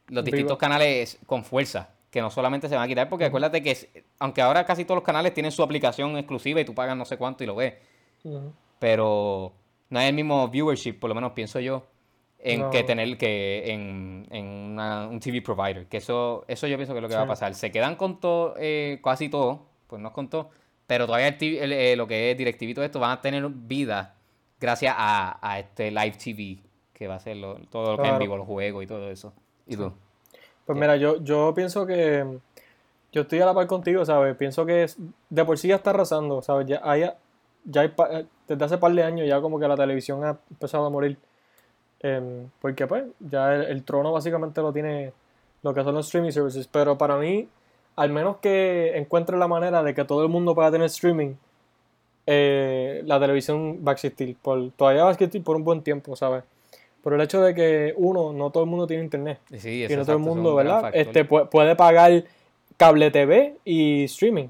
los 0.07 0.23
distintos 0.25 0.53
Vivo. 0.53 0.57
canales 0.57 1.19
con 1.25 1.43
fuerza. 1.43 1.89
Que 2.09 2.21
no 2.21 2.31
solamente 2.31 2.67
se 2.67 2.75
van 2.75 2.85
a 2.85 2.87
quitar, 2.87 3.07
porque 3.07 3.25
acuérdate 3.25 3.61
que, 3.61 3.71
es- 3.71 3.87
aunque 4.17 4.41
ahora 4.41 4.65
casi 4.65 4.83
todos 4.83 4.95
los 4.95 5.03
canales 5.03 5.33
tienen 5.33 5.51
su 5.51 5.61
aplicación 5.61 6.17
exclusiva 6.17 6.59
y 6.59 6.65
tú 6.65 6.73
pagas 6.73 6.97
no 6.97 7.05
sé 7.05 7.17
cuánto 7.17 7.43
y 7.43 7.47
lo 7.47 7.53
ves, 7.55 7.75
pero 8.79 9.53
no 9.89 9.99
es 9.99 10.09
el 10.09 10.15
mismo 10.15 10.47
viewership, 10.47 10.93
por 10.93 11.09
lo 11.09 11.15
menos 11.15 11.33
pienso 11.33 11.59
yo, 11.59 11.85
en 12.39 12.61
No. 12.61 12.69
que 12.69 12.83
tener 12.83 13.17
que 13.17 13.71
en, 13.71 14.27
en 14.31 14.45
una- 14.45 15.07
un 15.07 15.19
TV 15.19 15.41
provider. 15.41 15.87
Que 15.87 15.97
eso, 15.97 16.45
eso 16.47 16.67
yo 16.67 16.77
pienso 16.77 16.93
que 16.93 16.99
es 16.99 17.03
lo 17.03 17.09
que 17.09 17.15
va 17.15 17.23
a 17.23 17.27
pasar. 17.27 17.53
Se 17.53 17.71
quedan 17.71 17.95
con 17.95 18.19
todo, 18.19 18.55
eh, 18.57 18.99
casi 19.03 19.29
todo, 19.29 19.65
pues 19.87 20.01
no 20.01 20.13
con 20.13 20.29
todo, 20.29 20.49
pero 20.89 21.05
todavía 21.05 21.27
el 21.27 21.37
TV 21.37 21.63
el, 21.63 21.71
eh, 21.71 21.95
lo 21.95 22.07
que 22.07 22.31
es 22.31 22.37
DirecTV 22.37 22.69
y 22.69 22.73
todo 22.73 22.83
esto 22.83 22.99
van 22.99 23.11
a 23.11 23.21
tener 23.21 23.47
vida 23.47 24.15
gracias 24.59 24.95
a, 24.97 25.37
a 25.39 25.59
este 25.59 25.91
live 25.91 26.15
TV, 26.21 26.57
que 26.93 27.07
va 27.07 27.15
a 27.15 27.19
ser 27.19 27.37
lo- 27.37 27.59
todo 27.69 27.91
lo 27.91 27.97
que 27.97 28.01
es 28.03 28.07
en 28.09 28.11
Claro. 28.15 28.19
vivo, 28.23 28.37
los 28.37 28.47
juegos 28.47 28.83
y 28.83 28.87
todo 28.87 29.09
eso. 29.11 29.31
¿Y 29.67 29.77
tú? 29.77 29.93
Pues 30.65 30.77
mira, 30.79 30.97
yo, 30.97 31.23
yo 31.23 31.53
pienso 31.55 31.85
que. 31.85 32.25
Yo 33.11 33.21
estoy 33.21 33.39
a 33.39 33.45
la 33.45 33.53
par 33.53 33.67
contigo, 33.67 34.03
¿sabes? 34.03 34.35
Pienso 34.35 34.65
que 34.65 34.83
es- 34.83 34.97
de 35.29 35.45
por 35.45 35.57
sí 35.59 35.67
ya 35.67 35.75
está 35.75 35.91
arrasando, 35.91 36.41
¿sabes? 36.41 36.65
Ya 36.67 36.81
hay, 36.83 37.05
ya 37.65 37.81
hay 37.81 37.87
pa- 37.89 38.09
desde 38.47 38.65
hace 38.65 38.77
par 38.79 38.91
de 38.93 39.03
años 39.03 39.27
ya 39.27 39.39
como 39.41 39.59
que 39.59 39.67
la 39.67 39.75
televisión 39.77 40.23
ha 40.25 40.37
empezado 40.49 40.85
a 40.85 40.89
morir. 40.89 41.17
Em, 42.01 42.49
porque 42.61 42.87
pues 42.87 43.03
ya 43.19 43.53
el, 43.55 43.63
el 43.63 43.83
trono 43.83 44.11
básicamente 44.11 44.61
lo 44.61 44.71
tiene 44.73 45.11
lo 45.63 45.73
que 45.73 45.83
son 45.83 45.93
los 45.95 46.05
streaming 46.07 46.31
services. 46.31 46.67
Pero 46.67 46.97
para 46.97 47.17
mí, 47.17 47.47
al 47.99 48.09
menos 48.11 48.37
que 48.37 48.97
encuentre 48.97 49.37
la 49.37 49.47
manera 49.47 49.83
de 49.83 49.93
que 49.93 50.05
todo 50.05 50.23
el 50.23 50.29
mundo 50.29 50.55
pueda 50.55 50.71
tener 50.71 50.85
streaming, 50.87 51.33
eh, 52.25 53.01
la 53.05 53.19
televisión 53.19 53.79
va 53.85 53.91
a 53.91 53.93
existir. 53.93 54.35
Por, 54.41 54.71
todavía 54.71 55.03
va 55.03 55.09
a 55.09 55.13
existir 55.13 55.43
por 55.43 55.55
un 55.55 55.63
buen 55.63 55.81
tiempo, 55.81 56.15
¿sabes? 56.15 56.43
Por 57.03 57.13
el 57.13 57.21
hecho 57.21 57.41
de 57.41 57.53
que, 57.55 57.93
uno, 57.97 58.33
no 58.33 58.49
todo 58.51 58.63
el 58.63 58.69
mundo 58.69 58.85
tiene 58.87 59.03
internet. 59.03 59.39
Sí, 59.57 59.83
Y 59.93 59.95
no 59.95 60.05
todo 60.05 60.15
el 60.17 60.21
mundo, 60.35 60.49
¿verdad? 60.55 60.81
Este, 61.01 61.27
pu- 61.29 61.49
puede 61.49 61.75
pagar 61.75 62.23
cable 62.77 63.09
TV 63.11 63.55
y 63.65 64.03
streaming. 64.05 64.47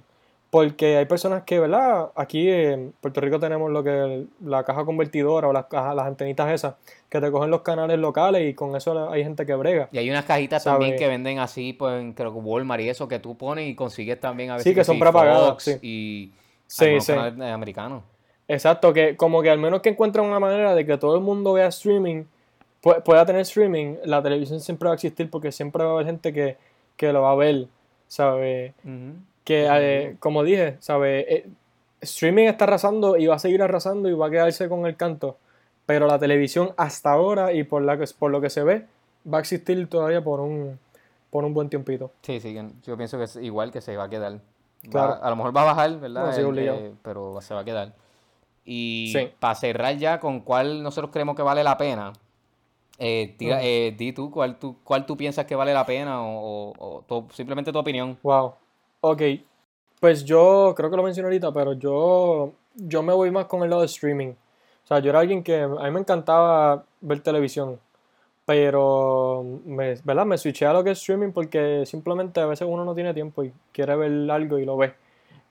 Porque 0.49 0.97
hay 0.97 1.05
personas 1.05 1.43
que, 1.43 1.59
¿verdad? 1.59 2.09
Aquí 2.15 2.49
en 2.49 2.91
Puerto 3.01 3.21
Rico 3.21 3.39
tenemos 3.39 3.69
lo 3.69 3.83
que 3.83 4.25
la 4.43 4.63
caja 4.63 4.83
convertidora 4.83 5.47
o 5.47 5.53
las 5.53 5.65
cajas, 5.65 5.95
las 5.95 6.07
antenitas 6.07 6.51
esas, 6.51 6.73
que 7.07 7.21
te 7.21 7.29
cogen 7.29 7.51
los 7.51 7.61
canales 7.61 7.99
locales 7.99 8.49
y 8.49 8.55
con 8.55 8.75
eso 8.75 9.11
hay 9.11 9.23
gente 9.23 9.45
que 9.45 9.53
brega. 9.53 9.89
Y 9.91 9.99
hay 9.99 10.09
unas 10.09 10.25
cajitas 10.25 10.63
también 10.63 10.95
que 10.95 11.07
venden 11.07 11.37
así, 11.37 11.73
pues 11.73 12.01
en 12.01 12.13
creo 12.13 12.33
que 12.33 12.39
Walmart 12.39 12.81
y 12.81 12.89
eso, 12.89 13.07
que 13.07 13.19
tú 13.19 13.37
pones 13.37 13.67
y 13.69 13.75
consigues 13.75 14.19
también 14.19 14.49
a 14.49 14.53
veces 14.57 14.71
Sí, 14.71 14.75
que 14.75 14.83
son 14.83 14.95
sí, 14.95 14.99
prepagadas, 14.99 15.49
Fox 15.51 15.63
sí. 15.65 15.77
Y 15.83 16.31
Sí, 16.65 16.99
sí. 17.01 17.13
canales, 17.13 17.53
americanos. 17.53 18.03
Exacto, 18.47 18.91
que 18.91 19.15
como 19.15 19.43
que 19.43 19.51
al 19.51 19.59
menos 19.59 19.81
que 19.81 19.89
encuentren 19.89 20.25
una 20.25 20.39
manera 20.39 20.73
de 20.73 20.83
que 20.83 20.97
todo 20.97 21.15
el 21.15 21.21
mundo 21.21 21.53
vea 21.53 21.67
streaming, 21.67 22.23
pu- 22.81 23.03
pueda 23.03 23.23
tener 23.23 23.41
streaming, 23.41 23.97
la 24.03 24.23
televisión 24.23 24.59
siempre 24.59 24.87
va 24.87 24.93
a 24.93 24.95
existir 24.95 25.29
porque 25.29 25.51
siempre 25.51 25.83
va 25.83 25.91
a 25.91 25.93
haber 25.93 26.07
gente 26.07 26.33
que, 26.33 26.57
que 26.97 27.13
lo 27.13 27.21
va 27.21 27.33
a 27.33 27.35
ver, 27.35 27.67
¿sabes? 28.07 28.73
Que, 29.49 29.67
eh, 29.71 30.15
como 30.19 30.43
dije, 30.43 30.77
¿sabes? 30.79 31.25
Eh, 31.27 31.49
streaming 32.01 32.45
está 32.45 32.65
arrasando 32.65 33.17
y 33.17 33.25
va 33.25 33.35
a 33.35 33.39
seguir 33.39 33.63
arrasando 33.63 34.07
y 34.07 34.13
va 34.13 34.27
a 34.27 34.29
quedarse 34.29 34.69
con 34.69 34.85
el 34.85 34.95
canto, 34.95 35.37
pero 35.87 36.05
la 36.05 36.19
televisión 36.19 36.71
hasta 36.77 37.11
ahora 37.11 37.51
y 37.51 37.63
por, 37.63 37.81
la 37.81 37.97
que, 37.97 38.05
por 38.19 38.29
lo 38.29 38.41
que 38.41 38.51
se 38.51 38.61
ve, 38.63 38.85
va 39.31 39.39
a 39.39 39.41
existir 39.41 39.89
todavía 39.89 40.23
por 40.23 40.39
un, 40.39 40.77
por 41.31 41.43
un 41.45 41.53
buen 41.55 41.67
tiempito. 41.67 42.11
Sí, 42.21 42.39
sí, 42.39 42.55
yo 42.85 42.95
pienso 42.95 43.17
que 43.17 43.23
es 43.23 43.35
igual 43.37 43.71
que 43.71 43.81
se 43.81 43.97
va 43.97 44.03
a 44.03 44.09
quedar. 44.09 44.33
Va- 44.33 44.39
Claro. 44.91 45.17
a 45.23 45.29
lo 45.31 45.35
mejor 45.35 45.57
va 45.57 45.61
a 45.63 45.65
bajar, 45.65 45.99
¿verdad? 45.99 46.27
No, 46.27 46.31
sí, 46.33 46.39
El- 46.41 46.45
obligado. 46.45 46.77
eh, 46.79 46.93
pero 47.01 47.41
se 47.41 47.53
va 47.55 47.61
a 47.61 47.65
quedar. 47.65 47.93
Y 48.65 49.11
Sí. 49.13 49.31
para 49.39 49.55
cerrar 49.55 49.97
ya 49.97 50.19
con 50.19 50.41
cuál 50.41 50.83
nosotros 50.83 51.11
creemos 51.11 51.35
que 51.35 51.41
vale 51.41 51.63
la 51.63 51.75
pena, 51.75 52.13
eh, 52.99 53.33
tira- 53.39 53.57
Mm. 53.57 53.61
eh, 53.63 53.95
di 53.97 54.13
tú 54.13 54.29
cuál, 54.29 54.57
tú 54.59 54.75
cuál 54.83 55.05
tú 55.07 55.17
piensas 55.17 55.45
que 55.45 55.55
vale 55.55 55.73
la 55.73 55.85
pena 55.87 56.21
o, 56.21 56.69
o- 56.69 56.73
o 56.77 57.01
tu- 57.07 57.27
simplemente 57.33 57.71
tu 57.73 57.79
opinión. 57.79 58.15
Wow. 58.21 58.53
Ok. 59.01 59.21
Pues 59.99 60.25
yo 60.25 60.73
creo 60.75 60.89
que 60.89 60.97
lo 60.97 61.03
mencioné 61.03 61.27
ahorita, 61.27 61.53
pero 61.53 61.73
yo, 61.73 62.53
yo 62.75 63.03
me 63.03 63.13
voy 63.13 63.31
más 63.31 63.45
con 63.45 63.63
el 63.63 63.69
lado 63.69 63.81
de 63.81 63.87
streaming. 63.87 64.29
O 64.31 64.87
sea, 64.87 64.99
yo 64.99 65.09
era 65.09 65.19
alguien 65.19 65.43
que 65.43 65.61
a 65.61 65.67
mí 65.67 65.91
me 65.91 65.99
encantaba 65.99 66.83
ver 67.01 67.21
televisión, 67.21 67.79
pero 68.45 69.45
me, 69.65 69.95
¿verdad? 70.03 70.25
me 70.25 70.37
switché 70.37 70.65
a 70.65 70.73
lo 70.73 70.83
que 70.83 70.91
es 70.91 70.99
streaming 70.99 71.31
porque 71.31 71.85
simplemente 71.85 72.39
a 72.41 72.45
veces 72.47 72.67
uno 72.69 72.85
no 72.85 72.95
tiene 72.95 73.13
tiempo 73.13 73.43
y 73.43 73.53
quiere 73.71 73.95
ver 73.95 74.31
algo 74.31 74.57
y 74.59 74.65
lo 74.65 74.77
ve. 74.77 74.93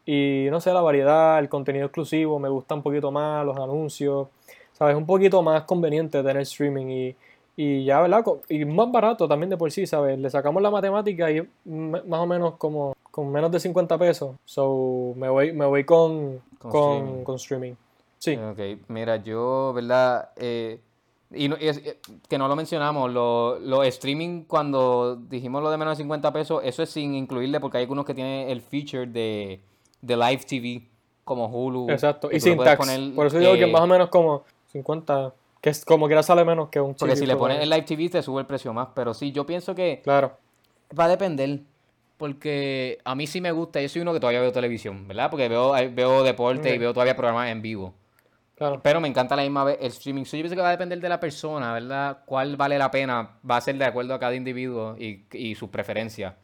Y 0.06 0.48
no 0.50 0.60
sé, 0.60 0.72
la 0.72 0.80
variedad, 0.80 1.38
el 1.38 1.48
contenido 1.48 1.86
exclusivo, 1.86 2.38
me 2.38 2.48
gusta 2.48 2.74
un 2.74 2.82
poquito 2.82 3.10
más, 3.12 3.44
los 3.46 3.56
anuncios, 3.58 4.28
¿sabes? 4.72 4.96
Un 4.96 5.06
poquito 5.06 5.42
más 5.42 5.64
conveniente 5.64 6.22
tener 6.22 6.42
streaming 6.42 6.86
y, 6.88 7.16
y 7.56 7.84
ya, 7.84 8.00
¿verdad? 8.00 8.24
Y 8.48 8.64
más 8.64 8.90
barato 8.90 9.28
también 9.28 9.50
de 9.50 9.56
por 9.56 9.70
sí, 9.72 9.86
¿sabes? 9.86 10.18
Le 10.18 10.30
sacamos 10.30 10.62
la 10.62 10.70
matemática 10.70 11.30
y 11.30 11.48
más 11.64 12.20
o 12.20 12.26
menos 12.26 12.54
como 12.56 12.94
con 13.18 13.32
menos 13.32 13.50
de 13.50 13.58
50 13.58 13.98
pesos. 13.98 14.36
So, 14.44 15.12
me 15.16 15.28
voy, 15.28 15.52
me 15.52 15.66
voy 15.66 15.82
con, 15.82 16.40
Con 16.60 16.70
con, 16.70 16.80
streaming. 16.92 17.24
con 17.24 17.34
streaming. 17.34 17.72
Sí, 18.20 18.36
Ok, 18.36 18.58
mira, 18.86 19.16
yo, 19.16 19.72
¿verdad? 19.74 20.30
Eh, 20.36 20.78
y, 21.34 21.48
no- 21.48 21.56
y 21.60 21.66
es- 21.66 21.78
eh, 21.78 21.98
que 22.28 22.38
no 22.38 22.46
lo 22.46 22.54
mencionamos, 22.54 23.10
lo, 23.12 23.58
lo 23.58 23.82
streaming 23.82 24.44
cuando 24.44 25.16
dijimos 25.16 25.64
lo 25.64 25.70
de 25.72 25.76
menos 25.78 25.98
de 25.98 26.04
50 26.04 26.32
pesos, 26.32 26.60
eso 26.64 26.80
es 26.84 26.90
sin 26.90 27.12
incluirle 27.16 27.58
porque 27.58 27.78
hay 27.78 27.82
algunos 27.84 28.04
que 28.04 28.14
tienen 28.14 28.50
el 28.50 28.60
feature 28.62 29.06
de, 29.06 29.60
de 30.00 30.16
live 30.16 30.42
TV, 30.48 30.82
como 31.24 31.46
Hulu. 31.46 31.90
exacto. 31.90 32.28
que 32.28 32.36
Y 32.36 32.40
sin 32.40 32.56
tax. 32.56 32.76
poner, 32.76 33.14
Por 33.16 33.26
eso 33.26 33.38
digo 33.40 33.54
que 33.54 33.64
eh, 33.64 33.72
más 33.72 33.80
o 33.82 33.86
menos 33.88 34.10
como 34.10 34.44
50, 34.70 35.32
que 35.60 35.70
es 35.70 35.84
como 35.84 36.06
quiera 36.06 36.22
sale 36.22 36.44
menos 36.44 36.68
que 36.68 36.80
un 36.80 36.94
Porque 36.94 37.16
si 37.16 37.26
le 37.26 37.34
pones 37.34 37.58
el 37.60 37.68
live 37.68 37.82
TV 37.82 38.08
te 38.10 38.22
sube 38.22 38.42
el 38.42 38.46
precio 38.46 38.72
más, 38.72 38.90
pero 38.94 39.12
sí, 39.12 39.32
yo 39.32 39.44
pienso 39.44 39.74
que 39.74 40.02
Claro. 40.04 40.32
va 40.96 41.06
a 41.06 41.08
depender. 41.08 41.62
Porque 42.18 42.98
a 43.04 43.14
mí 43.14 43.26
sí 43.26 43.40
me 43.40 43.52
gusta, 43.52 43.80
yo 43.80 43.88
soy 43.88 44.02
uno 44.02 44.12
que 44.12 44.20
todavía 44.20 44.40
veo 44.40 44.52
televisión, 44.52 45.06
¿verdad? 45.08 45.30
Porque 45.30 45.48
veo, 45.48 45.74
eh, 45.76 45.88
veo 45.88 46.22
deporte 46.24 46.74
y 46.74 46.78
veo 46.78 46.92
todavía 46.92 47.16
programas 47.16 47.48
en 47.50 47.62
vivo. 47.62 47.94
Claro. 48.56 48.80
Pero 48.82 49.00
me 49.00 49.06
encanta 49.06 49.36
la 49.36 49.42
misma 49.42 49.62
vez 49.62 49.78
el 49.80 49.86
streaming. 49.86 50.24
So, 50.24 50.36
yo 50.36 50.42
pienso 50.42 50.56
que 50.56 50.62
va 50.62 50.68
a 50.68 50.72
depender 50.72 51.00
de 51.00 51.08
la 51.08 51.20
persona, 51.20 51.72
¿verdad? 51.72 52.18
Cuál 52.26 52.56
vale 52.56 52.76
la 52.76 52.90
pena. 52.90 53.38
Va 53.48 53.56
a 53.56 53.60
ser 53.60 53.78
de 53.78 53.84
acuerdo 53.84 54.14
a 54.14 54.18
cada 54.18 54.34
individuo 54.34 54.96
y, 54.98 55.26
y 55.32 55.54
sus 55.54 55.70
preferencias. 55.70 56.34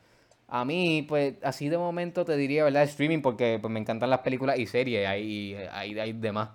A 0.47 0.65
mí, 0.65 1.05
pues, 1.09 1.35
así 1.43 1.69
de 1.69 1.77
momento 1.77 2.25
te 2.25 2.37
diría, 2.37 2.63
¿verdad? 2.63 2.85
Streaming, 2.85 3.21
porque 3.21 3.59
pues, 3.61 3.73
me 3.73 3.81
encantan 3.81 4.11
las 4.11 4.21
películas 4.21 4.57
y 4.61 4.67
series. 4.67 5.09
Hay, 5.09 5.57
hay, 5.73 5.99
hay 5.99 6.13
demás. 6.13 6.51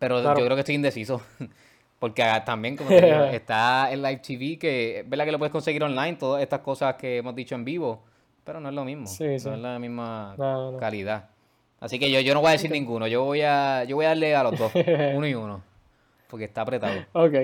Pero 0.00 0.20
Claro. 0.20 0.40
yo 0.40 0.44
creo 0.46 0.56
que 0.56 0.60
estoy 0.60 0.74
indeciso. 0.74 1.22
Porque 2.00 2.22
ah, 2.22 2.42
también, 2.44 2.76
como 2.76 2.88
te 2.88 3.00
digo, 3.00 3.24
está 3.32 3.92
el 3.92 4.02
Live 4.02 4.22
TV, 4.26 4.58
que 4.58 5.00
es 5.00 5.08
verdad 5.08 5.26
que 5.26 5.32
lo 5.32 5.38
puedes 5.38 5.52
conseguir 5.52 5.84
online, 5.84 6.14
todas 6.14 6.42
estas 6.42 6.60
cosas 6.60 6.96
que 6.96 7.18
hemos 7.18 7.34
dicho 7.36 7.54
en 7.54 7.64
vivo. 7.64 8.02
Pero 8.42 8.58
no 8.58 8.70
es 8.70 8.74
lo 8.74 8.84
mismo. 8.86 9.06
Sí, 9.06 9.38
sí. 9.38 9.48
No 9.48 9.54
es 9.54 9.60
la 9.60 9.78
misma 9.78 10.34
No, 10.38 10.72
no. 10.72 10.78
calidad. 10.78 11.28
Así 11.78 11.98
que 11.98 12.10
yo, 12.10 12.20
yo 12.20 12.32
no 12.32 12.40
voy 12.40 12.48
a 12.48 12.52
decir 12.52 12.70
ninguno. 12.70 13.06
Yo 13.06 13.22
voy 13.24 13.42
a, 13.42 13.84
yo 13.84 13.96
voy 13.96 14.06
a 14.06 14.08
darle 14.08 14.34
a 14.34 14.42
los 14.42 14.58
dos. 14.58 14.72
uno 15.14 15.26
y 15.26 15.34
uno. 15.34 15.62
Porque 16.28 16.46
está 16.46 16.62
apretado. 16.62 17.00
Ok. 17.12 17.34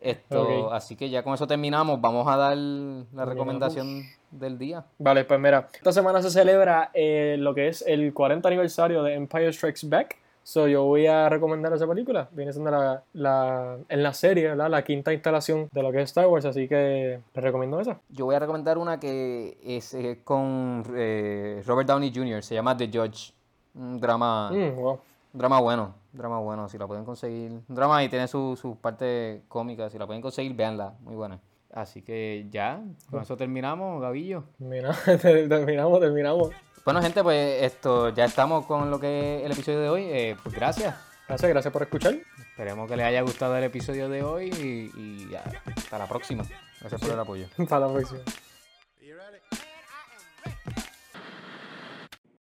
Esto, 0.00 0.72
así 0.72 0.96
que 0.96 1.10
ya 1.10 1.22
con 1.22 1.34
eso 1.34 1.46
terminamos. 1.46 2.00
Vamos 2.00 2.26
a 2.26 2.36
dar 2.36 2.56
la 2.56 3.24
recomendación 3.26 4.02
del 4.30 4.58
día. 4.58 4.84
Vale, 4.98 5.24
pues 5.24 5.38
mira, 5.38 5.68
esta 5.74 5.92
semana 5.92 6.20
se 6.22 6.30
celebra 6.30 6.90
eh, 6.94 7.36
lo 7.38 7.54
que 7.54 7.68
es 7.68 7.84
el 7.86 8.12
40 8.12 8.48
aniversario 8.48 9.02
de 9.02 9.14
Empire 9.14 9.52
Strikes 9.52 9.86
Back. 9.86 10.16
So 10.44 10.66
yo 10.66 10.84
voy 10.84 11.06
a 11.06 11.28
recomendar 11.28 11.72
esa 11.72 11.86
película. 11.86 12.28
Viene 12.32 12.52
siendo 12.52 12.70
la, 12.70 13.02
la, 13.12 13.76
en 13.88 14.02
la 14.02 14.12
serie, 14.12 14.48
¿verdad? 14.48 14.68
La 14.70 14.82
quinta 14.82 15.12
instalación 15.12 15.68
de 15.72 15.82
lo 15.82 15.92
que 15.92 15.98
es 15.98 16.04
Star 16.10 16.26
Wars, 16.26 16.44
así 16.44 16.66
que 16.68 17.20
les 17.34 17.44
recomiendo 17.44 17.78
esa. 17.80 18.00
Yo 18.08 18.24
voy 18.24 18.34
a 18.34 18.38
recomendar 18.40 18.76
una 18.78 18.98
que 18.98 19.56
es 19.64 19.94
eh, 19.94 20.20
con 20.24 20.82
eh, 20.96 21.62
Robert 21.66 21.88
Downey 21.88 22.12
Jr. 22.14 22.42
Se 22.42 22.54
llama 22.54 22.76
The 22.76 22.90
Judge. 22.92 23.32
Un 23.74 24.00
drama, 24.00 24.50
Mm, 24.52 24.74
wow. 24.76 24.92
un 25.32 25.38
drama 25.38 25.60
bueno. 25.60 25.94
Un 26.12 26.18
drama 26.18 26.40
bueno, 26.40 26.68
si 26.68 26.76
la 26.76 26.86
pueden 26.86 27.04
conseguir. 27.04 27.52
Un 27.52 27.74
drama 27.74 28.02
y 28.04 28.08
tiene 28.08 28.26
su, 28.28 28.56
su 28.60 28.76
parte 28.76 29.42
cómica. 29.48 29.88
Si 29.90 29.98
la 29.98 30.06
pueden 30.06 30.20
conseguir, 30.22 30.54
véanla. 30.54 30.92
Muy 31.00 31.14
buena. 31.14 31.38
Así 31.72 32.02
que 32.02 32.46
ya, 32.50 32.82
con 33.10 33.22
eso 33.22 33.34
terminamos, 33.36 34.02
Gavillo. 34.02 34.44
Mira, 34.58 34.92
terminamos, 35.22 36.00
terminamos. 36.00 36.50
Bueno, 36.84 37.00
gente, 37.00 37.22
pues 37.22 37.62
esto 37.62 38.08
ya 38.08 38.24
estamos 38.24 38.66
con 38.66 38.90
lo 38.90 38.98
que 38.98 39.38
es 39.38 39.44
el 39.46 39.52
episodio 39.52 39.80
de 39.80 39.88
hoy. 39.88 40.04
Eh, 40.04 40.36
pues 40.42 40.54
gracias. 40.54 40.96
Gracias, 41.28 41.48
gracias 41.48 41.72
por 41.72 41.82
escuchar. 41.82 42.14
Esperemos 42.38 42.90
que 42.90 42.96
les 42.96 43.06
haya 43.06 43.22
gustado 43.22 43.56
el 43.56 43.64
episodio 43.64 44.08
de 44.08 44.22
hoy 44.22 44.50
y, 44.50 45.00
y 45.00 45.28
ya, 45.30 45.44
hasta 45.76 45.98
la 45.98 46.06
próxima. 46.06 46.44
Gracias 46.80 47.00
por 47.00 47.10
el 47.10 47.20
apoyo. 47.20 47.46
Hasta 47.58 47.78
la 47.78 47.92
próxima. 47.92 48.20